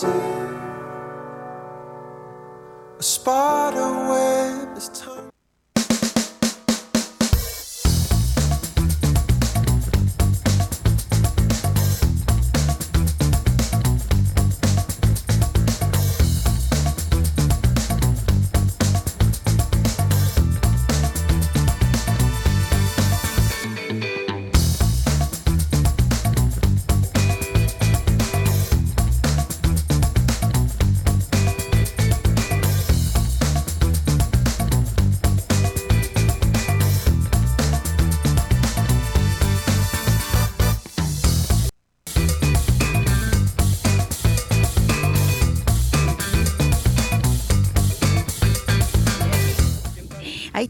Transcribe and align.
see. 0.00 0.08
A 2.98 3.02
spider 3.02 3.95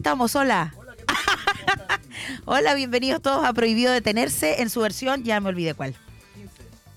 estamos, 0.07 0.37
hola. 0.37 0.73
hola, 2.45 2.75
bienvenidos 2.75 3.21
todos 3.21 3.43
a 3.43 3.51
Prohibido 3.51 3.91
Detenerse 3.91 4.61
en 4.61 4.69
su 4.69 4.79
versión, 4.79 5.25
ya 5.25 5.41
me 5.41 5.49
olvidé 5.49 5.73
cuál. 5.73 5.95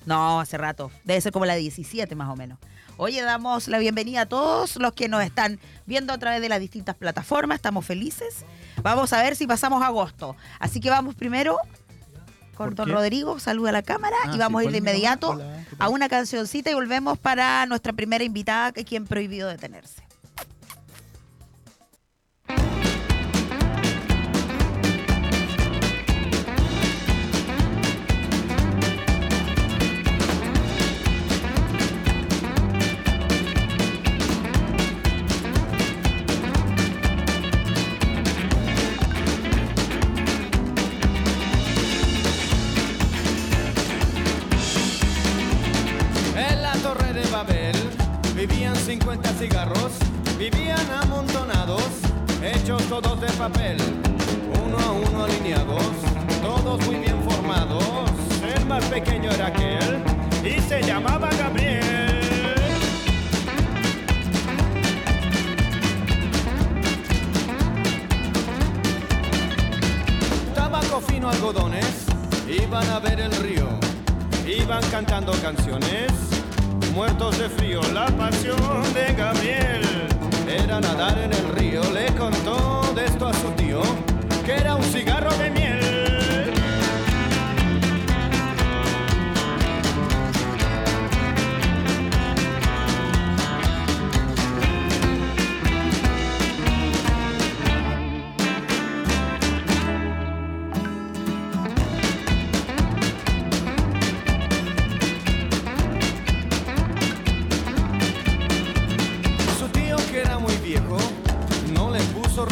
No, 0.06 0.38
hace 0.38 0.56
rato. 0.56 0.92
Debe 1.02 1.20
ser 1.20 1.32
como 1.32 1.45
la 1.45 1.56
17 1.56 2.15
más 2.15 2.28
o 2.28 2.37
menos. 2.37 2.60
Oye, 2.98 3.20
damos 3.23 3.66
la 3.66 3.80
bienvenida 3.80 4.20
a 4.20 4.27
todos 4.27 4.77
los 4.77 4.92
que 4.92 5.09
nos 5.09 5.24
están 5.24 5.59
viendo 5.87 6.12
a 6.12 6.18
través 6.18 6.40
de 6.40 6.49
las 6.49 6.60
distintas 6.60 6.95
plataformas. 6.95 7.57
Estamos 7.57 7.84
felices. 7.84 8.45
Vamos 8.80 9.12
a 9.12 9.21
ver 9.21 9.34
si 9.34 9.49
pasamos 9.49 9.82
agosto. 9.82 10.37
Así 10.60 10.79
que 10.79 10.88
vamos 10.88 11.16
primero 11.16 11.59
con 12.54 12.68
¿Por 12.68 12.74
don 12.77 12.87
qué? 12.87 12.93
Rodrigo. 12.93 13.40
Saluda 13.40 13.71
a 13.71 13.73
la 13.73 13.82
cámara 13.82 14.15
Ah, 14.27 14.32
y 14.32 14.38
vamos 14.38 14.62
sí, 14.62 14.68
a 14.68 14.71
ir 14.71 14.73
de 14.73 14.79
¿cuál 14.82 14.88
es 14.88 14.95
mi 14.95 15.01
inmediato 15.01 15.43
a 15.80 15.88
una 15.88 16.09
cancioncita 16.09 16.71
y 16.71 16.74
volvemos 16.74 17.18
para 17.18 17.66
nuestra 17.66 17.93
primera 17.93 18.23
invitada, 18.23 18.71
que 18.71 18.84
quien 18.84 19.04
Prohibido 19.04 19.49
Detenerse. 19.49 20.09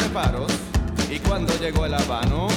Reparos 0.09 0.51
y 1.11 1.19
cuando 1.19 1.53
llegó 1.59 1.85
el 1.85 1.93
habano, 1.93 2.47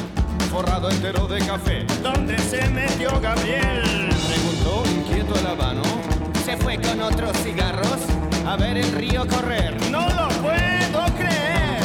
forrado 0.50 0.90
entero 0.90 1.26
de 1.26 1.38
café, 1.40 1.84
¿dónde 2.02 2.38
se 2.38 2.66
metió 2.70 3.20
Gabriel? 3.20 4.08
Preguntó 4.28 4.82
inquieto 4.86 5.38
el 5.38 5.46
habano. 5.46 5.82
Se 6.44 6.56
fue 6.56 6.78
con 6.80 7.00
otros 7.02 7.36
cigarros 7.38 7.98
a 8.46 8.56
ver 8.56 8.78
el 8.78 8.91
río 8.92 9.26
correr. 9.28 9.76
No 9.91 10.00
lo 10.00 10.28
puedo 10.41 11.04
creer. 11.18 11.82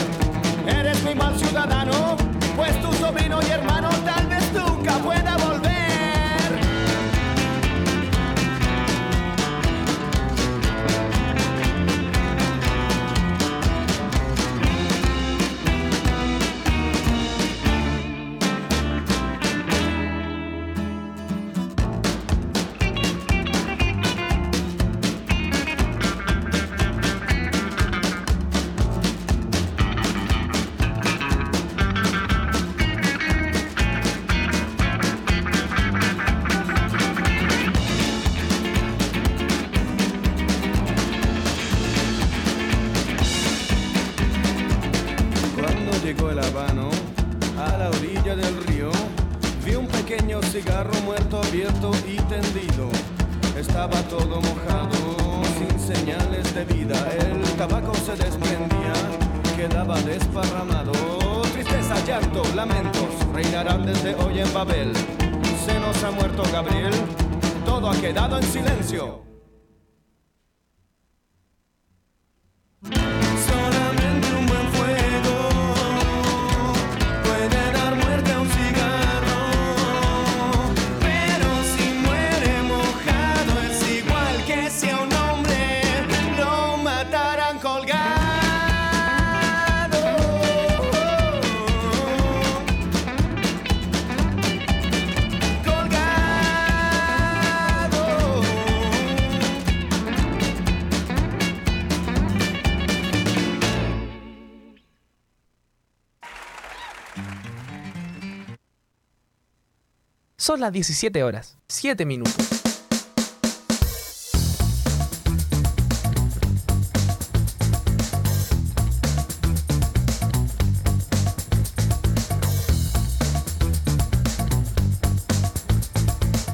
Eres 0.67 1.03
muy 1.03 1.15
mal 1.15 1.37
ciudadano, 1.37 2.15
pues 2.55 2.81
tu 2.81 2.93
sobrino 2.93 3.39
y 3.45 3.51
hermano 3.51 3.89
tal 4.05 4.26
en 68.35 68.43
silencio. 68.43 69.26
sábados 110.57 110.59
las 110.59 110.73
17 110.73 111.23
horas. 111.23 111.57
7 111.67 112.05
minutos. 112.05 112.35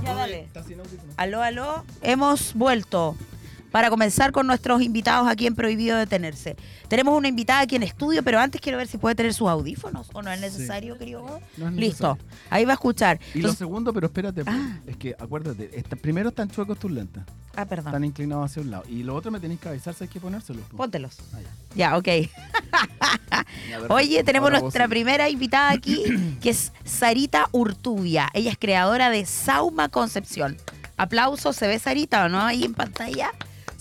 Ya 0.04 0.14
dale. 0.14 0.48
Aló, 1.18 1.42
aló. 1.42 1.84
Hemos 2.02 2.54
vuelto 2.54 3.16
para 3.74 3.90
comenzar 3.90 4.32
con 4.32 4.46
nuestros 4.46 4.84
invitados 4.84 5.28
aquí 5.28 5.48
en 5.48 5.56
Prohibido 5.56 5.98
Detenerse. 5.98 6.56
Tenemos 6.88 7.18
una 7.18 7.28
invitada 7.28 7.62
aquí 7.62 7.76
en 7.76 7.82
estudio, 7.82 8.22
pero 8.22 8.40
antes 8.40 8.62
quiero 8.62 8.78
ver 8.78 8.86
si 8.88 9.00
puede 9.00 9.16
tener 9.16 9.34
sus 9.34 9.50
audífonos 9.50 10.10
o 10.14 10.22
no 10.22 10.32
es 10.32 10.40
necesario, 10.40 10.96
querido. 11.00 11.24
vos? 11.24 11.42
No 11.58 11.70
es 11.70 11.74
Listo, 11.74 12.14
necesario. 12.14 12.38
ahí 12.52 12.66
va 12.66 12.74
a 12.74 12.76
escuchar. 12.76 13.20
Y 13.34 13.42
lo 13.42 13.52
segundo, 13.52 13.92
pero 13.92 14.06
espérate, 14.06 14.44
pues, 14.46 14.56
Ah. 14.56 14.78
es 14.86 14.96
que 14.98 15.16
acuérdate, 15.20 15.72
está- 15.74 15.96
primero 15.96 16.30
están 16.30 16.52
chuecos 16.52 16.78
tus 16.78 16.92
lentes, 16.92 17.24
ah, 17.56 17.66
perdón. 17.66 17.88
están 17.88 18.04
inclinados 18.06 18.52
hacia 18.52 18.62
un 18.62 18.70
lado. 18.70 18.84
Y 18.88 19.02
lo 19.02 19.16
otro 19.16 19.32
me 19.32 19.40
tenéis 19.40 19.60
que 19.60 19.70
avisar 19.70 19.96
si 19.96 20.04
hay 20.04 20.10
que 20.12 20.20
ponérselos. 20.20 20.62
pues. 20.70 20.78
Póntelos. 20.78 21.18
Ah, 21.34 21.40
ya. 21.76 21.90
Ya, 21.90 21.98
ok. 21.98 22.08
Oye, 23.90 24.24
tenemos 24.24 24.52
nuestra 24.52 24.86
sí. 24.86 24.90
primera 24.90 25.30
invitada 25.30 25.72
aquí, 25.72 26.04
que 26.42 26.52
es 26.52 26.72
Sarita 26.84 27.50
Urtubia. 27.52 28.30
Ella 28.34 28.52
es 28.52 28.58
creadora 28.60 29.10
de 29.10 29.26
Sauma 29.26 29.90
Concepción. 29.90 30.58
Aplausos, 30.96 31.56
¿se 31.56 31.68
ve 31.68 31.80
Sarita 31.80 32.26
o 32.26 32.30
no? 32.30 32.40
Ahí 32.40 32.64
en 32.64 32.76
pantalla. 32.76 33.32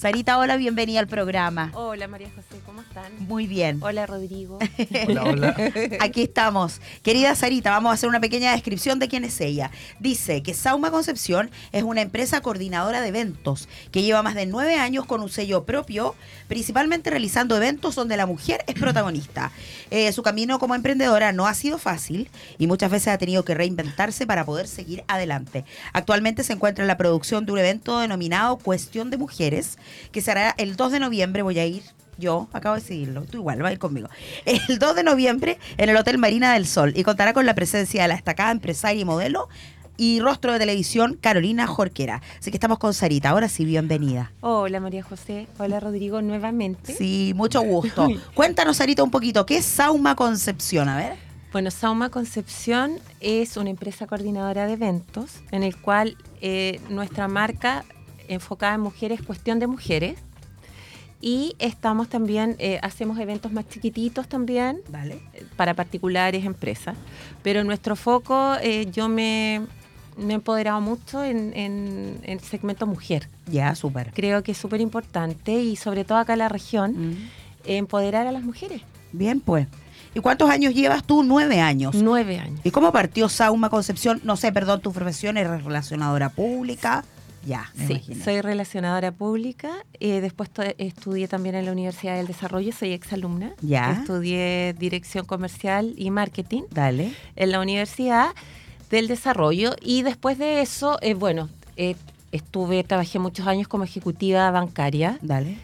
Sarita, 0.03 0.37
hola, 0.37 0.57
bienvenida 0.57 0.99
al 0.99 1.07
programa. 1.07 1.71
Hola 1.75 2.09
María 2.09 2.27
José, 2.35 2.61
¿cómo 2.67 2.83
están? 2.83 3.05
Muy 3.21 3.47
bien. 3.47 3.79
Hola 3.81 4.05
Rodrigo. 4.05 4.59
Hola, 5.09 5.23
hola. 5.23 5.57
Aquí 6.01 6.23
estamos. 6.23 6.81
Querida 7.05 7.37
Sarita, 7.37 7.71
vamos 7.71 7.91
a 7.91 7.95
hacer 7.95 8.09
una 8.09 8.19
pequeña 8.19 8.51
descripción 8.51 8.99
de 8.99 9.07
quién 9.07 9.23
es 9.23 9.41
ella. 9.41 9.71
Dice 10.01 10.43
que 10.43 10.55
Sauma 10.55 10.91
Concepción 10.91 11.53
es 11.71 11.85
una 11.85 12.01
empresa 12.01 12.41
coordinadora 12.41 13.01
de 13.01 13.11
eventos 13.11 13.69
que 13.93 14.03
lleva 14.03 14.25
más 14.25 14.35
de 14.35 14.47
nueve 14.47 14.75
años 14.75 15.07
con 15.07 15.21
un 15.21 15.29
sello 15.29 15.63
propio, 15.63 16.17
principalmente 16.49 17.09
realizando 17.09 17.57
eventos 17.57 17.95
donde 17.95 18.17
la 18.17 18.27
mujer 18.27 18.65
es 18.67 18.75
protagonista. 18.75 19.53
Eh, 19.93 20.11
su 20.11 20.25
camino 20.25 20.59
como 20.59 20.75
emprendedora 20.75 21.31
no 21.31 21.47
ha 21.47 21.55
sido 21.55 21.79
fácil 21.79 22.29
y 22.59 22.67
muchas 22.67 22.91
veces 22.91 23.07
ha 23.07 23.19
tenido 23.19 23.45
que 23.45 23.55
reinventarse 23.55 24.27
para 24.27 24.45
poder 24.45 24.67
seguir 24.67 25.05
adelante. 25.07 25.65
Actualmente 25.93 26.43
se 26.43 26.55
encuentra 26.55 26.83
en 26.83 26.89
la 26.89 26.97
producción 26.97 27.47
de 27.47 27.53
un 27.53 27.61
evento 27.61 28.01
denominado 28.01 28.57
Cuestión 28.57 29.09
de 29.09 29.17
Mujeres, 29.17 29.79
que 30.11 30.21
se 30.21 30.31
hará 30.31 30.55
el 30.59 30.77
2 30.77 30.93
de 30.93 31.01
noviembre. 31.01 31.43
Voy 31.43 31.59
a 31.59 31.67
ir 31.67 31.83
yo 32.19 32.49
acabo 32.53 32.75
de 32.75 32.81
decidirlo, 32.83 33.23
tú 33.23 33.39
igual, 33.39 33.65
va 33.65 33.69
a 33.69 33.73
ir 33.73 33.79
conmigo. 33.79 34.09
El 34.45 34.79
2 34.79 34.95
de 34.95 35.03
noviembre 35.03 35.59
en 35.77 35.89
el 35.89 35.97
Hotel 35.97 36.19
Marina 36.19 36.53
del 36.55 36.67
Sol 36.67 36.93
y 36.95 37.03
contará 37.03 37.33
con 37.33 37.47
la 37.47 37.55
presencia 37.55 38.03
de 38.03 38.09
la 38.09 38.15
destacada 38.15 38.51
empresaria 38.51 39.01
y 39.01 39.05
modelo 39.05 39.49
y 39.97 40.21
rostro 40.21 40.53
de 40.53 40.59
televisión 40.59 41.19
Carolina 41.21 41.67
Jorquera. 41.67 42.23
Así 42.39 42.51
que 42.51 42.57
estamos 42.57 42.79
con 42.79 42.95
Sarita. 42.95 43.31
Ahora 43.31 43.49
sí, 43.49 43.65
bienvenida. 43.65 44.33
Hola 44.41 44.81
María 44.81 45.03
José. 45.03 45.47
Hola 45.59 45.81
Rodrigo 45.81 46.23
nuevamente. 46.23 46.95
Sí, 46.95 47.33
mucho 47.37 47.63
gusto. 47.63 48.09
Cuéntanos, 48.35 48.77
Sarita, 48.77 49.03
un 49.03 49.11
poquito, 49.11 49.47
¿qué 49.47 49.59
es 49.59 49.65
Sauma 49.65 50.15
Concepción? 50.15 50.89
A 50.89 50.97
ver. 50.97 51.17
Bueno, 51.53 51.71
Sauma 51.71 52.09
Concepción 52.09 52.99
es 53.21 53.57
una 53.57 53.69
empresa 53.71 54.07
coordinadora 54.07 54.67
de 54.67 54.73
eventos 54.73 55.41
en 55.51 55.63
el 55.63 55.77
cual 55.77 56.17
eh, 56.41 56.81
nuestra 56.89 57.29
marca 57.29 57.85
enfocada 58.33 58.75
en 58.75 58.81
mujeres, 58.81 59.23
cuestión 59.23 59.59
de 59.59 59.67
mujeres. 59.67 60.19
Y 61.21 61.55
estamos 61.61 62.09
también, 62.09 62.57
eh, 62.59 62.81
hacemos 62.83 63.17
eventos 63.21 63.53
más 63.53 63.69
chiquititos 63.69 64.29
también 64.29 64.81
Vale. 64.89 65.21
eh, 65.35 65.45
para 65.57 65.75
particulares, 65.75 66.45
empresas. 66.45 66.97
Pero 67.45 67.63
nuestro 67.63 67.95
foco, 67.95 68.55
eh, 68.61 68.89
yo 68.91 69.09
me, 69.09 69.63
me 70.17 70.33
he 70.33 70.35
empoderado 70.35 70.81
mucho 70.81 71.23
en, 71.23 71.53
en- 71.57 72.41
segmento 72.41 72.89
mujer. 72.89 73.29
Ya, 73.47 73.75
súper. 73.77 74.11
Creo 74.13 74.43
que 74.43 74.51
es 74.51 74.59
súper 74.59 74.81
importante 74.81 75.53
y 75.53 75.77
sobre 75.77 76.05
todo 76.05 76.19
acá 76.19 76.33
en 76.33 76.41
la 76.41 76.49
región, 76.49 77.11
Mm. 77.13 77.17
empoderar 77.67 78.27
a 78.27 78.33
las 78.33 78.43
mujeres. 78.43 78.83
Bien, 79.13 79.39
pues. 79.41 79.69
¿Y 80.15 80.21
cuántos 80.21 80.51
años 80.51 80.75
llevas 80.75 81.05
tú? 81.05 81.23
Nueve 81.23 81.61
años. 81.61 81.95
Nueve 81.95 82.39
años. 82.41 82.61
¿Y 82.65 82.71
cómo 82.73 82.91
partió 82.93 83.29
Sauma 83.29 83.71
Concepción? 83.71 84.21
No 84.25 84.37
sé, 84.37 84.51
perdón, 84.53 84.81
tu 84.81 84.93
profesión 84.93 85.37
es 85.39 85.47
relacionadora 85.49 86.31
pública. 86.31 87.05
Ya, 87.45 87.71
me 87.75 87.87
Sí, 87.87 87.93
imaginé. 87.95 88.25
soy 88.25 88.41
relacionadora 88.41 89.11
pública. 89.13 89.71
eh, 90.01 90.21
después 90.21 90.49
estudié 90.79 91.27
también 91.29 91.55
en 91.55 91.65
la 91.67 91.73
Universidad 91.73 92.17
del 92.17 92.27
Desarrollo, 92.27 92.73
soy 92.73 92.93
exalumna. 92.93 93.53
Ya. 93.61 93.93
Estudié 93.93 94.75
Dirección 94.79 95.25
Comercial 95.27 95.93
y 95.97 96.11
Marketing 96.11 96.63
Dale. 96.71 97.13
en 97.37 97.51
la 97.51 97.61
Universidad 97.61 98.29
del 98.91 99.09
Desarrollo. 99.09 99.75
Y 99.81 100.03
después 100.03 100.39
de 100.39 100.61
eso, 100.63 100.99
eh, 101.03 101.15
bueno, 101.15 101.49
eh, 101.77 101.97
estuve, 102.31 102.85
trabajé 102.85 103.19
muchos 103.19 103.47
años 103.47 103.67
como 103.69 103.85
ejecutiva 103.85 104.51
bancaria. 104.51 105.19
Dale. 105.23 105.57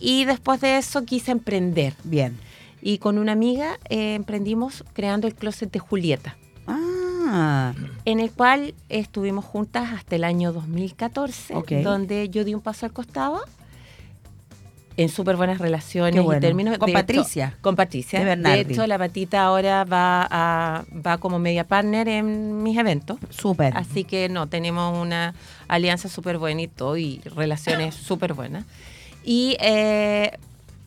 Y 0.00 0.24
después 0.24 0.60
de 0.60 0.78
eso 0.78 1.04
quise 1.04 1.30
emprender. 1.30 1.94
Bien. 2.02 2.36
Y 2.80 2.98
con 2.98 3.18
una 3.18 3.30
amiga 3.32 3.78
eh, 3.88 4.14
emprendimos 4.14 4.84
creando 4.92 5.28
el 5.28 5.34
closet 5.36 5.70
de 5.70 5.78
Julieta. 5.78 6.36
Ah, 6.66 6.78
en 8.04 8.20
el 8.20 8.30
cual 8.30 8.74
estuvimos 8.88 9.44
juntas 9.44 9.92
hasta 9.92 10.16
el 10.16 10.24
año 10.24 10.52
2014, 10.52 11.54
Ok. 11.54 11.72
donde 11.82 12.28
yo 12.28 12.44
di 12.44 12.54
un 12.54 12.60
paso 12.60 12.86
al 12.86 12.92
costado 12.92 13.40
en 14.98 15.08
súper 15.08 15.36
buenas 15.36 15.58
relaciones 15.58 16.22
bueno. 16.22 16.38
y 16.38 16.40
términos. 16.42 16.76
Con 16.78 16.86
De 16.86 16.92
hecho- 16.92 17.00
Patricia. 17.00 17.56
con 17.62 17.76
Patricia. 17.76 18.22
De 18.22 18.36
De, 18.36 18.60
hecho, 18.60 18.86
la 18.86 18.98
patita 18.98 19.42
ahora 19.42 19.84
va, 19.84 20.28
a, 20.30 20.84
va 20.94 21.16
como 21.16 21.38
media 21.38 21.66
partner 21.66 22.08
en 22.08 22.62
mis 22.62 22.76
eventos. 22.76 23.16
súper. 23.30 23.74
Así 23.76 24.04
que 24.04 24.28
no, 24.28 24.48
tenemos 24.48 24.96
una 25.00 25.34
alianza 25.68 26.08
súper 26.10 26.36
buena 26.38 26.60
y 26.62 26.68
todo, 26.68 26.98
y 26.98 27.20
relaciones 27.34 27.94
súper 27.94 28.34
buenas. 28.34 28.64
Y 29.24 29.56
eh, 29.60 30.32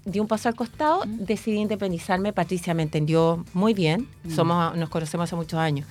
di 0.06 0.19
un 0.19 0.27
paso 0.27 0.50
al 0.50 0.56
costado, 0.56 1.01
decidí 1.07 1.57
independizarme. 1.57 2.31
Patricia 2.31 2.75
me 2.75 2.83
entendió 2.83 3.44
muy 3.53 3.74
bien, 3.74 4.07
somos, 4.36 4.75
nos 4.77 4.89
conocemos 4.89 5.24
hace 5.24 5.36
muchos 5.36 5.57
años. 5.59 5.88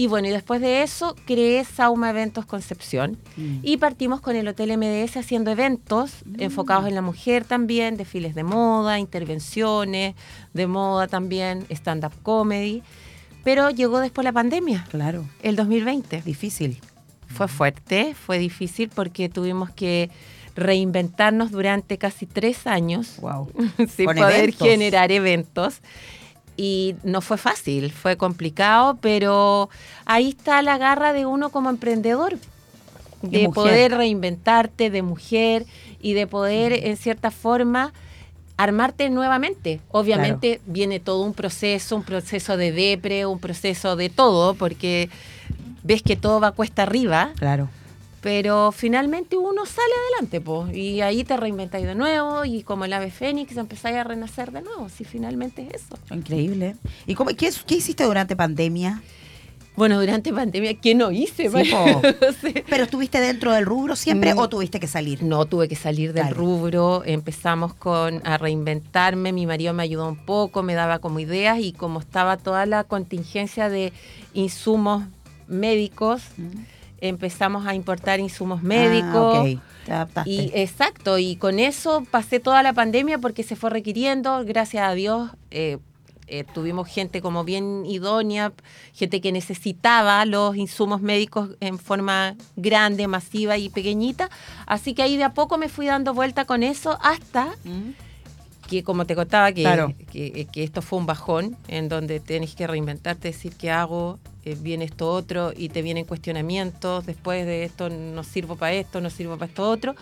Y 0.00 0.06
bueno, 0.06 0.28
y 0.28 0.30
después 0.30 0.60
de 0.60 0.82
eso 0.84 1.16
creé 1.26 1.64
Sauma 1.64 2.10
Eventos 2.10 2.46
Concepción 2.46 3.18
Mm. 3.36 3.56
y 3.64 3.78
partimos 3.78 4.20
con 4.20 4.36
el 4.36 4.46
Hotel 4.46 4.70
MDS 4.76 5.16
haciendo 5.16 5.50
eventos 5.50 6.12
enfocados 6.38 6.86
en 6.86 6.94
la 6.94 7.02
mujer 7.02 7.44
también, 7.44 7.96
desfiles 7.96 8.36
de 8.36 8.44
moda, 8.44 9.00
intervenciones 9.00 10.14
de 10.54 10.66
moda 10.68 11.08
también, 11.08 11.66
stand-up 11.70 12.12
comedy. 12.22 12.84
Pero 13.42 13.70
llegó 13.70 13.98
después 13.98 14.24
la 14.24 14.32
pandemia, 14.32 14.86
Claro. 14.88 15.24
el 15.42 15.56
2020. 15.56 16.22
Difícil. 16.22 16.80
Fue 17.26 17.48
fuerte, 17.48 18.14
fue 18.14 18.38
difícil 18.38 18.90
porque 18.94 19.28
tuvimos 19.28 19.70
que 19.70 20.10
reinventarnos 20.54 21.50
durante 21.50 21.98
casi 21.98 22.26
tres 22.26 22.66
años 22.66 23.16
Wow. 23.20 23.50
sin 23.96 24.06
Con 24.06 24.16
poder 24.16 24.38
eventos. 24.44 24.68
generar 24.68 25.10
eventos. 25.10 25.80
Y 26.60 26.96
no 27.04 27.20
fue 27.20 27.38
fácil, 27.38 27.92
fue 27.92 28.16
complicado, 28.16 28.98
pero 29.00 29.70
ahí 30.06 30.30
está 30.30 30.60
la 30.60 30.76
garra 30.76 31.12
de 31.12 31.24
uno 31.24 31.50
como 31.50 31.70
emprendedor, 31.70 32.36
de 33.22 33.48
poder 33.48 33.92
reinventarte 33.92 34.90
de 34.90 35.02
mujer 35.02 35.66
y 36.00 36.14
de 36.14 36.26
poder, 36.26 36.72
en 36.72 36.96
cierta 36.96 37.30
forma, 37.30 37.92
armarte 38.56 39.08
nuevamente. 39.08 39.80
Obviamente 39.92 40.60
viene 40.66 40.98
todo 40.98 41.22
un 41.22 41.32
proceso, 41.32 41.94
un 41.94 42.02
proceso 42.02 42.56
de 42.56 42.72
depre, 42.72 43.24
un 43.24 43.38
proceso 43.38 43.94
de 43.94 44.10
todo, 44.10 44.54
porque 44.54 45.10
ves 45.84 46.02
que 46.02 46.16
todo 46.16 46.40
va 46.40 46.50
cuesta 46.50 46.82
arriba, 46.82 47.30
Claro. 47.38 47.68
Pero 48.20 48.72
finalmente 48.72 49.36
uno 49.36 49.64
sale 49.66 49.92
adelante, 50.08 50.40
pues, 50.40 50.74
y 50.76 51.00
ahí 51.00 51.24
te 51.24 51.36
reinventáis 51.36 51.86
de 51.86 51.94
nuevo, 51.94 52.44
y 52.44 52.62
como 52.62 52.84
el 52.84 52.92
ave 52.92 53.10
fénix 53.10 53.56
empezáis 53.56 53.96
a 53.96 54.04
renacer 54.04 54.50
de 54.52 54.62
nuevo, 54.62 54.88
si 54.88 55.04
finalmente 55.04 55.62
es 55.70 55.82
eso. 55.82 55.98
Increíble. 56.14 56.76
¿Y 57.06 57.14
cómo, 57.14 57.30
qué, 57.30 57.50
qué 57.66 57.74
hiciste 57.76 58.04
durante 58.04 58.34
pandemia? 58.36 59.02
Bueno, 59.76 60.00
durante 60.00 60.32
pandemia, 60.32 60.74
¿qué 60.74 60.96
no 60.96 61.12
hice? 61.12 61.48
Sí? 61.48 61.72
¿Pero 62.68 62.82
estuviste 62.82 63.20
dentro 63.20 63.52
del 63.52 63.64
rubro 63.64 63.94
siempre 63.94 64.34
Mm. 64.34 64.38
o 64.38 64.48
tuviste 64.48 64.80
que 64.80 64.88
salir? 64.88 65.22
No, 65.22 65.44
tuve 65.46 65.68
que 65.68 65.76
salir 65.76 66.12
del 66.12 66.30
rubro, 66.34 67.04
empezamos 67.04 67.74
con 67.74 68.20
a 68.26 68.38
reinventarme, 68.38 69.32
mi 69.32 69.46
marido 69.46 69.72
me 69.74 69.84
ayudó 69.84 70.08
un 70.08 70.16
poco, 70.16 70.64
me 70.64 70.74
daba 70.74 70.98
como 70.98 71.20
ideas 71.20 71.60
y 71.60 71.72
como 71.72 72.00
estaba 72.00 72.36
toda 72.38 72.66
la 72.66 72.82
contingencia 72.82 73.68
de 73.68 73.92
insumos 74.34 75.04
médicos, 75.46 76.22
empezamos 77.00 77.66
a 77.66 77.74
importar 77.74 78.20
insumos 78.20 78.62
médicos. 78.62 79.34
Ah, 79.36 79.42
ok. 79.42 79.60
Te 79.86 79.92
adaptaste. 79.92 80.30
Y 80.30 80.50
exacto, 80.54 81.18
y 81.18 81.36
con 81.36 81.58
eso 81.58 82.02
pasé 82.10 82.40
toda 82.40 82.62
la 82.62 82.72
pandemia 82.72 83.18
porque 83.18 83.42
se 83.42 83.56
fue 83.56 83.70
requiriendo, 83.70 84.44
gracias 84.44 84.86
a 84.88 84.92
Dios. 84.94 85.30
eh, 85.50 85.78
eh, 86.30 86.44
tuvimos 86.52 86.86
gente 86.88 87.22
como 87.22 87.42
bien 87.42 87.86
idónea, 87.86 88.52
gente 88.92 89.22
que 89.22 89.32
necesitaba 89.32 90.22
los 90.26 90.56
insumos 90.56 91.00
médicos 91.00 91.52
en 91.60 91.78
forma 91.78 92.36
grande, 92.54 93.06
masiva 93.08 93.56
y 93.56 93.70
pequeñita. 93.70 94.28
Así 94.66 94.92
que 94.92 95.02
ahí 95.02 95.16
de 95.16 95.24
a 95.24 95.32
poco 95.32 95.56
me 95.56 95.70
fui 95.70 95.86
dando 95.86 96.12
vuelta 96.12 96.44
con 96.44 96.62
eso 96.62 96.98
hasta 97.00 97.46
Mm. 97.64 97.92
que, 98.68 98.82
como 98.84 99.06
te 99.06 99.14
contaba, 99.14 99.52
que, 99.52 99.62
Claro. 99.62 99.94
que, 100.12 100.46
que 100.52 100.64
esto 100.64 100.82
fue 100.82 100.98
un 100.98 101.06
bajón 101.06 101.56
en 101.66 101.88
donde 101.88 102.20
tenés 102.20 102.54
que 102.54 102.66
reinventarte, 102.66 103.28
decir 103.28 103.54
qué 103.56 103.70
hago, 103.70 104.18
eh, 104.44 104.56
viene 104.60 104.84
esto 104.84 105.10
otro 105.10 105.52
y 105.56 105.68
te 105.68 105.82
vienen 105.82 106.04
cuestionamientos, 106.04 107.06
después 107.06 107.44
de 107.46 107.64
esto 107.64 107.90
no 107.90 108.22
sirvo 108.24 108.56
para 108.56 108.72
esto, 108.72 109.00
no 109.00 109.10
sirvo 109.10 109.36
para 109.36 109.46
esto 109.46 109.68
otro, 109.68 109.94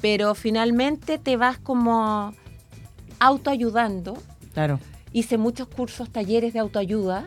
pero 0.00 0.34
finalmente 0.34 1.18
te 1.18 1.36
vas 1.36 1.58
como 1.58 2.34
autoayudando. 3.18 4.16
Claro. 4.54 4.80
Hice 5.12 5.38
muchos 5.38 5.68
cursos, 5.68 6.10
talleres 6.10 6.52
de 6.52 6.60
autoayuda 6.60 7.26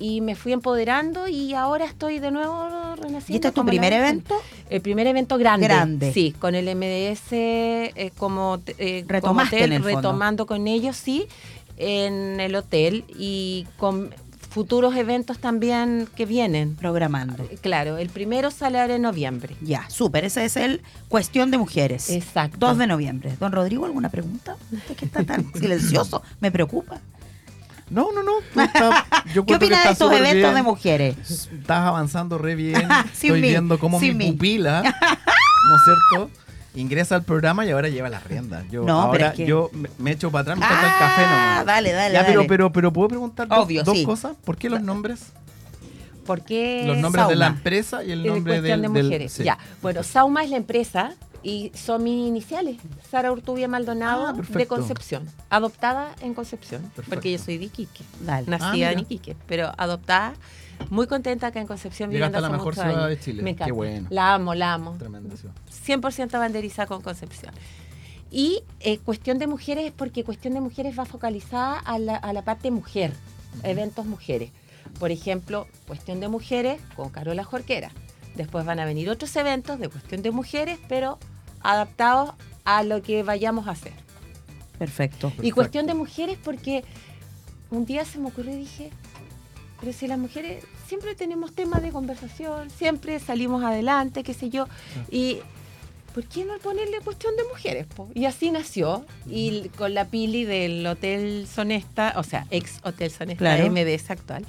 y 0.00 0.22
me 0.22 0.34
fui 0.34 0.52
empoderando 0.52 1.28
y 1.28 1.52
ahora 1.52 1.84
estoy 1.84 2.18
de 2.18 2.30
nuevo 2.30 2.68
renaciendo. 2.96 3.32
¿Y 3.32 3.34
este 3.34 3.48
es 3.48 3.54
tu 3.54 3.66
primer 3.66 3.92
evento? 3.92 4.34
El 4.70 4.80
primer 4.80 5.06
evento 5.06 5.36
grande. 5.36 5.66
Grande. 5.66 6.12
Sí, 6.12 6.34
con 6.38 6.54
el 6.54 6.74
MDS 6.74 7.32
eh, 7.32 8.12
como, 8.16 8.60
eh, 8.78 9.02
como 9.02 9.12
Retomaste 9.12 9.64
hotel, 9.64 9.84
retomando 9.84 10.46
con 10.46 10.66
ellos, 10.66 10.96
sí, 10.96 11.26
en 11.76 12.40
el 12.40 12.54
hotel 12.54 13.04
y 13.18 13.66
con 13.76 14.10
futuros 14.50 14.94
eventos 14.96 15.38
también 15.38 16.08
que 16.14 16.26
vienen. 16.26 16.76
Programando. 16.76 17.48
Claro, 17.62 17.96
el 17.96 18.10
primero 18.10 18.50
sale 18.50 18.80
ahora 18.80 18.96
en 18.96 19.02
noviembre. 19.02 19.56
Ya, 19.62 19.88
súper. 19.88 20.24
Ese 20.24 20.44
es 20.44 20.56
el 20.56 20.82
Cuestión 21.08 21.50
de 21.50 21.56
Mujeres. 21.58 22.10
Exacto. 22.10 22.58
2 22.58 22.78
de 22.78 22.86
noviembre. 22.86 23.32
Don 23.40 23.52
Rodrigo, 23.52 23.86
¿alguna 23.86 24.08
pregunta? 24.10 24.56
¿Usted 24.72 24.96
que 24.96 25.04
está 25.06 25.24
tan 25.24 25.50
silencioso? 25.54 26.22
Me 26.40 26.50
preocupa. 26.50 26.98
No, 27.88 28.12
no, 28.12 28.22
no. 28.22 28.32
yo 29.34 29.44
¿Qué 29.46 29.54
encuentro 29.54 29.58
que 29.58 29.64
opina 29.66 29.82
de 29.84 29.90
estos 29.92 30.12
eventos 30.12 30.34
bien. 30.42 30.54
de 30.54 30.62
mujeres? 30.62 31.16
Estás 31.52 31.86
avanzando 31.86 32.38
re 32.38 32.54
bien. 32.54 32.88
Estoy 33.12 33.40
mí, 33.40 33.48
viendo 33.48 33.78
cómo 33.78 33.98
sin 33.98 34.16
mi 34.16 34.26
mí. 34.26 34.32
pupila, 34.32 34.82
¿no 34.82 34.88
es 35.76 35.82
cierto? 35.84 36.30
Ingresa 36.74 37.16
al 37.16 37.24
programa 37.24 37.66
y 37.66 37.70
ahora 37.70 37.88
lleva 37.88 38.08
las 38.08 38.22
riendas. 38.24 38.64
Yo 38.70 38.82
No, 38.84 39.10
pero 39.10 39.24
ahora 39.24 39.28
es 39.28 39.34
que- 39.34 39.46
yo 39.46 39.70
me- 39.98 40.10
echo 40.12 40.30
para 40.30 40.42
atrás, 40.42 40.58
me 40.58 40.64
el 40.66 40.70
Ah, 40.72 40.96
café 40.98 41.22
nomás. 41.22 41.66
dale, 41.66 41.92
dale, 41.92 42.14
Ya, 42.14 42.24
pero, 42.26 42.38
dale. 42.38 42.48
pero, 42.48 42.72
pero 42.72 42.92
puedo 42.92 43.08
preguntar 43.08 43.48
dos, 43.48 43.58
Obvio, 43.58 43.82
dos 43.82 43.96
sí. 43.98 44.04
cosas. 44.04 44.36
¿Por 44.44 44.56
qué 44.56 44.70
los 44.70 44.80
nombres? 44.80 45.32
¿Por 46.26 46.44
qué 46.44 46.84
Los 46.86 46.98
nombres 46.98 47.26
de 47.28 47.34
la 47.34 47.46
Sauma? 47.46 47.56
empresa 47.58 48.04
y 48.04 48.12
el 48.12 48.24
Eh, 48.24 48.28
nombre 48.28 48.60
del, 48.60 48.82
de 48.82 48.88
del- 48.88 49.04
mujeres. 49.04 49.32
sí. 49.32 49.42
Ya, 49.42 49.58
bueno, 49.82 50.02
Sauma 50.04 50.44
es 50.44 50.50
la 50.50 50.58
empresa 50.58 51.14
y 51.42 51.72
son 51.74 52.04
mis 52.04 52.28
iniciales. 52.28 52.76
Sara 53.10 53.32
Urtubia 53.32 53.66
Maldonado 53.66 54.28
Ah, 54.28 54.32
de. 54.34 54.66
Concepción. 54.66 55.24
Adoptada 55.48 56.14
en 56.20 56.34
Concepción, 56.34 56.82
Perfecto. 56.82 57.10
porque 57.10 57.32
yo 57.32 57.38
soy 57.38 57.58
de 57.58 57.64
Iquique. 57.64 58.04
Dale. 58.20 58.46
Nacida 58.46 58.70
mira. 58.72 58.92
en 58.92 58.98
Iquique, 59.00 59.34
pero 59.48 59.72
adoptada. 59.76 60.34
Muy 60.88 61.06
contenta 61.06 61.48
acá 61.48 61.60
en 61.60 61.66
Concepción 61.66 62.10
Llegaste 62.10 62.28
viviendo 62.32 62.38
a 62.38 62.50
la 62.50 62.56
mejor 62.56 62.74
ciudad 62.74 62.90
años. 62.90 63.08
de 63.10 63.20
Chile. 63.20 63.42
Me 63.42 63.50
Qué 63.50 63.62
encanta. 63.64 63.74
bueno. 63.74 64.06
La 64.10 64.34
amo, 64.34 64.54
la 64.54 64.72
amo. 64.74 64.96
Tremenda 64.98 65.36
ciudad. 65.36 65.54
100% 65.86 66.32
banderizada 66.32 66.86
con 66.86 67.02
Concepción. 67.02 67.52
Y 68.30 68.62
eh, 68.80 68.98
cuestión 68.98 69.38
de 69.38 69.46
mujeres 69.46 69.86
es 69.86 69.92
porque 69.92 70.24
cuestión 70.24 70.54
de 70.54 70.60
mujeres 70.60 70.98
va 70.98 71.04
focalizada 71.04 71.78
a 71.78 71.98
la, 71.98 72.16
a 72.16 72.32
la 72.32 72.42
parte 72.42 72.70
mujer, 72.70 73.12
eventos 73.62 74.06
mujeres. 74.06 74.50
Por 74.98 75.10
ejemplo, 75.10 75.66
cuestión 75.86 76.20
de 76.20 76.28
mujeres 76.28 76.80
con 76.96 77.10
Carola 77.10 77.44
Jorquera. 77.44 77.90
Después 78.36 78.64
van 78.64 78.78
a 78.80 78.84
venir 78.84 79.10
otros 79.10 79.34
eventos 79.36 79.78
de 79.78 79.88
cuestión 79.88 80.22
de 80.22 80.30
mujeres, 80.30 80.78
pero 80.88 81.18
adaptados 81.60 82.32
a 82.64 82.82
lo 82.84 83.02
que 83.02 83.22
vayamos 83.22 83.66
a 83.68 83.72
hacer. 83.72 83.92
Perfecto. 84.78 85.32
Y 85.42 85.50
cuestión 85.50 85.86
de 85.86 85.94
mujeres 85.94 86.38
porque 86.42 86.84
un 87.70 87.84
día 87.84 88.04
se 88.04 88.18
me 88.18 88.28
ocurrió 88.28 88.52
y 88.52 88.56
dije, 88.58 88.90
pero 89.80 89.92
si 89.92 90.06
las 90.06 90.18
mujeres 90.18 90.64
siempre 90.86 91.14
tenemos 91.14 91.52
temas 91.54 91.82
de 91.82 91.90
conversación, 91.90 92.70
siempre 92.70 93.18
salimos 93.18 93.64
adelante, 93.64 94.22
qué 94.22 94.34
sé 94.34 94.50
yo, 94.50 94.66
y 95.10 95.38
¿por 96.14 96.24
qué 96.24 96.44
no 96.44 96.58
ponerle 96.58 96.98
cuestión 97.00 97.34
de 97.36 97.44
mujeres? 97.44 97.86
po? 97.86 98.08
Y 98.14 98.24
así 98.26 98.50
nació, 98.50 99.06
y 99.26 99.68
con 99.78 99.94
la 99.94 100.04
Pili 100.06 100.44
del 100.44 100.86
Hotel 100.86 101.46
Sonesta, 101.52 102.14
o 102.16 102.22
sea, 102.22 102.46
ex 102.50 102.80
Hotel 102.82 103.10
Sonesta 103.10 103.38
Claro. 103.38 103.70
MDS 103.70 104.10
actual, 104.10 104.44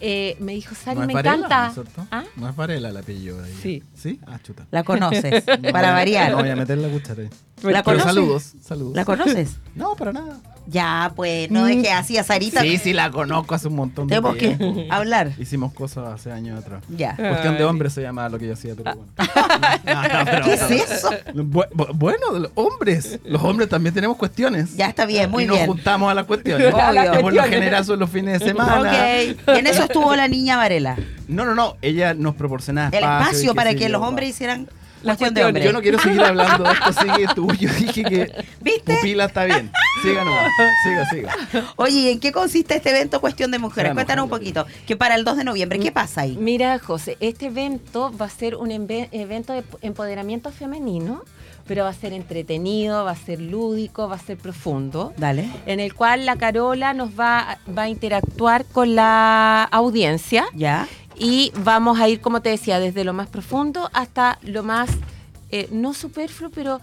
eh, 0.00 0.36
me 0.40 0.52
dijo, 0.54 0.74
Sari, 0.74 0.96
¿No 0.96 1.02
es 1.02 1.06
me 1.08 1.14
Varela, 1.14 1.34
encanta. 1.36 1.72
¿no? 1.96 2.08
¿Ah? 2.10 2.24
No 2.36 2.48
es 2.48 2.56
Varela 2.56 2.88
el 2.88 2.96
apellido 2.96 3.40
de 3.40 3.50
ella. 3.50 3.60
Sí. 3.62 3.82
¿Sí? 3.94 4.20
Ah, 4.26 4.38
chuta. 4.42 4.66
La 4.70 4.82
conoces, 4.82 5.44
No 5.62 5.70
para 5.72 5.88
voy 5.88 5.90
a- 5.90 5.92
variar. 5.92 6.30
No 6.32 6.38
voy 6.38 6.48
a 6.50 6.56
meter 6.56 6.78
la 6.78 6.88
cuchara 6.88 7.22
ahí. 7.22 7.28
¿La 7.62 7.82
Pero 7.82 7.82
conoces? 7.84 8.04
saludos, 8.04 8.52
saludos. 8.62 8.96
¿La 8.96 9.04
conoces? 9.04 9.56
No, 9.74 9.94
para 9.94 10.12
nada. 10.12 10.40
Ya, 10.66 11.12
pues, 11.14 11.50
no 11.50 11.64
deje 11.66 11.90
así 11.92 12.16
a 12.16 12.24
Sarita. 12.24 12.62
Sí, 12.62 12.78
sí, 12.78 12.92
la 12.92 13.10
conozco 13.10 13.54
hace 13.54 13.68
un 13.68 13.76
montón 13.76 14.06
de 14.08 14.14
Tenemos 14.16 14.36
que 14.36 14.88
hablar. 14.90 15.32
Hicimos 15.38 15.72
cosas 15.72 16.06
hace 16.14 16.32
años 16.32 16.58
atrás. 16.58 16.82
Ya. 16.88 17.14
Cuestión 17.16 17.56
de 17.58 17.64
hombres 17.64 17.92
se 17.92 18.00
llamaba 18.02 18.28
lo 18.30 18.38
que 18.38 18.46
yo 18.46 18.54
hacía, 18.54 18.74
pero 18.74 18.94
bueno. 18.94 19.12
No, 19.84 20.02
no, 20.02 20.24
pero- 20.24 20.44
¿Qué 20.44 20.54
es 20.54 20.70
eso? 20.70 21.10
Bu- 21.34 21.68
bu- 21.70 21.90
bueno, 21.94 22.38
los 22.38 22.50
hombres. 22.54 23.18
Los 23.24 23.42
hombres 23.42 23.68
también 23.68 23.94
tenemos 23.94 24.16
cuestiones. 24.16 24.76
Ya 24.76 24.86
está 24.86 25.04
bien, 25.06 25.30
muy 25.30 25.44
y 25.44 25.46
nos 25.46 25.56
bien. 25.56 25.66
juntamos 25.68 26.10
a 26.10 26.14
las 26.14 26.24
cuestiones. 26.24 26.72
Las 26.72 27.10
Que 27.10 27.20
por 27.20 27.32
lo 27.34 27.42
general 27.44 27.84
son 27.84 27.98
los 27.98 28.10
fines 28.10 28.40
de 28.40 28.46
semana. 28.46 28.90
Ok. 28.90 29.36
Y 29.54 29.58
en 29.58 29.66
eso 29.66 29.82
estuvo 29.84 30.14
la 30.16 30.28
niña 30.28 30.56
Varela. 30.56 30.96
No, 31.28 31.44
no, 31.44 31.54
no. 31.54 31.76
Ella 31.82 32.14
nos 32.14 32.34
proporcionaba 32.34 32.88
El 32.88 33.04
espacio. 33.04 33.54
para 33.54 33.74
que 33.74 33.88
los 33.88 34.02
hombres 34.02 34.30
hicieran 34.30 34.68
Las 35.04 35.18
cuestión 35.18 35.34
de 35.34 35.44
hombres. 35.44 35.64
Yo 35.64 35.72
no 35.72 35.80
quiero 35.82 35.98
seguir 35.98 36.20
hablando 36.24 36.64
de 36.64 36.72
esto, 36.72 36.92
sigue 36.92 37.26
tú. 37.34 37.46
Yo 37.60 37.70
dije 37.74 38.02
que 38.04 38.44
¿Viste? 38.60 38.94
pupila 38.96 39.26
está 39.26 39.44
bien. 39.44 39.70
Siga 40.02 40.24
nomás. 40.24 40.50
Siga, 40.82 41.10
siga. 41.10 41.64
Oye, 41.76 41.98
¿y 42.00 42.08
en 42.08 42.20
qué 42.20 42.32
consiste 42.32 42.76
este 42.76 42.90
evento 42.90 43.20
Cuestión 43.20 43.50
de 43.50 43.58
Mujeres? 43.58 43.92
Cuéntanos 43.94 44.24
un 44.24 44.30
poquito. 44.30 44.66
Que 44.86 44.96
para 44.96 45.14
el 45.14 45.24
2 45.24 45.36
de 45.38 45.44
noviembre, 45.44 45.78
¿qué 45.78 45.92
pasa 45.92 46.22
ahí? 46.22 46.36
Mira, 46.38 46.78
José, 46.78 47.16
este 47.20 47.46
evento 47.46 48.12
va 48.20 48.26
a 48.26 48.30
ser 48.30 48.56
un 48.56 48.70
evento 48.70 49.52
de 49.52 49.64
empoderamiento 49.82 50.50
femenino, 50.50 51.22
pero 51.66 51.84
va 51.84 51.90
a 51.90 51.94
ser 51.94 52.12
entretenido, 52.12 53.04
va 53.04 53.12
a 53.12 53.16
ser 53.16 53.40
lúdico, 53.40 54.06
va 54.08 54.16
a 54.16 54.18
ser 54.18 54.36
profundo, 54.36 55.14
Dale. 55.16 55.48
en 55.64 55.80
el 55.80 55.94
cual 55.94 56.26
la 56.26 56.36
Carola 56.36 56.92
nos 56.92 57.18
va, 57.18 57.58
va 57.76 57.82
a 57.84 57.88
interactuar 57.88 58.66
con 58.66 58.94
la 58.94 59.64
audiencia 59.64 60.44
Ya. 60.54 60.86
Y 61.16 61.52
vamos 61.62 62.00
a 62.00 62.08
ir, 62.08 62.20
como 62.20 62.42
te 62.42 62.50
decía, 62.50 62.78
desde 62.78 63.04
lo 63.04 63.12
más 63.12 63.28
profundo 63.28 63.90
hasta 63.92 64.38
lo 64.42 64.62
más, 64.62 64.90
eh, 65.50 65.68
no 65.70 65.94
superfluo, 65.94 66.50
pero 66.50 66.80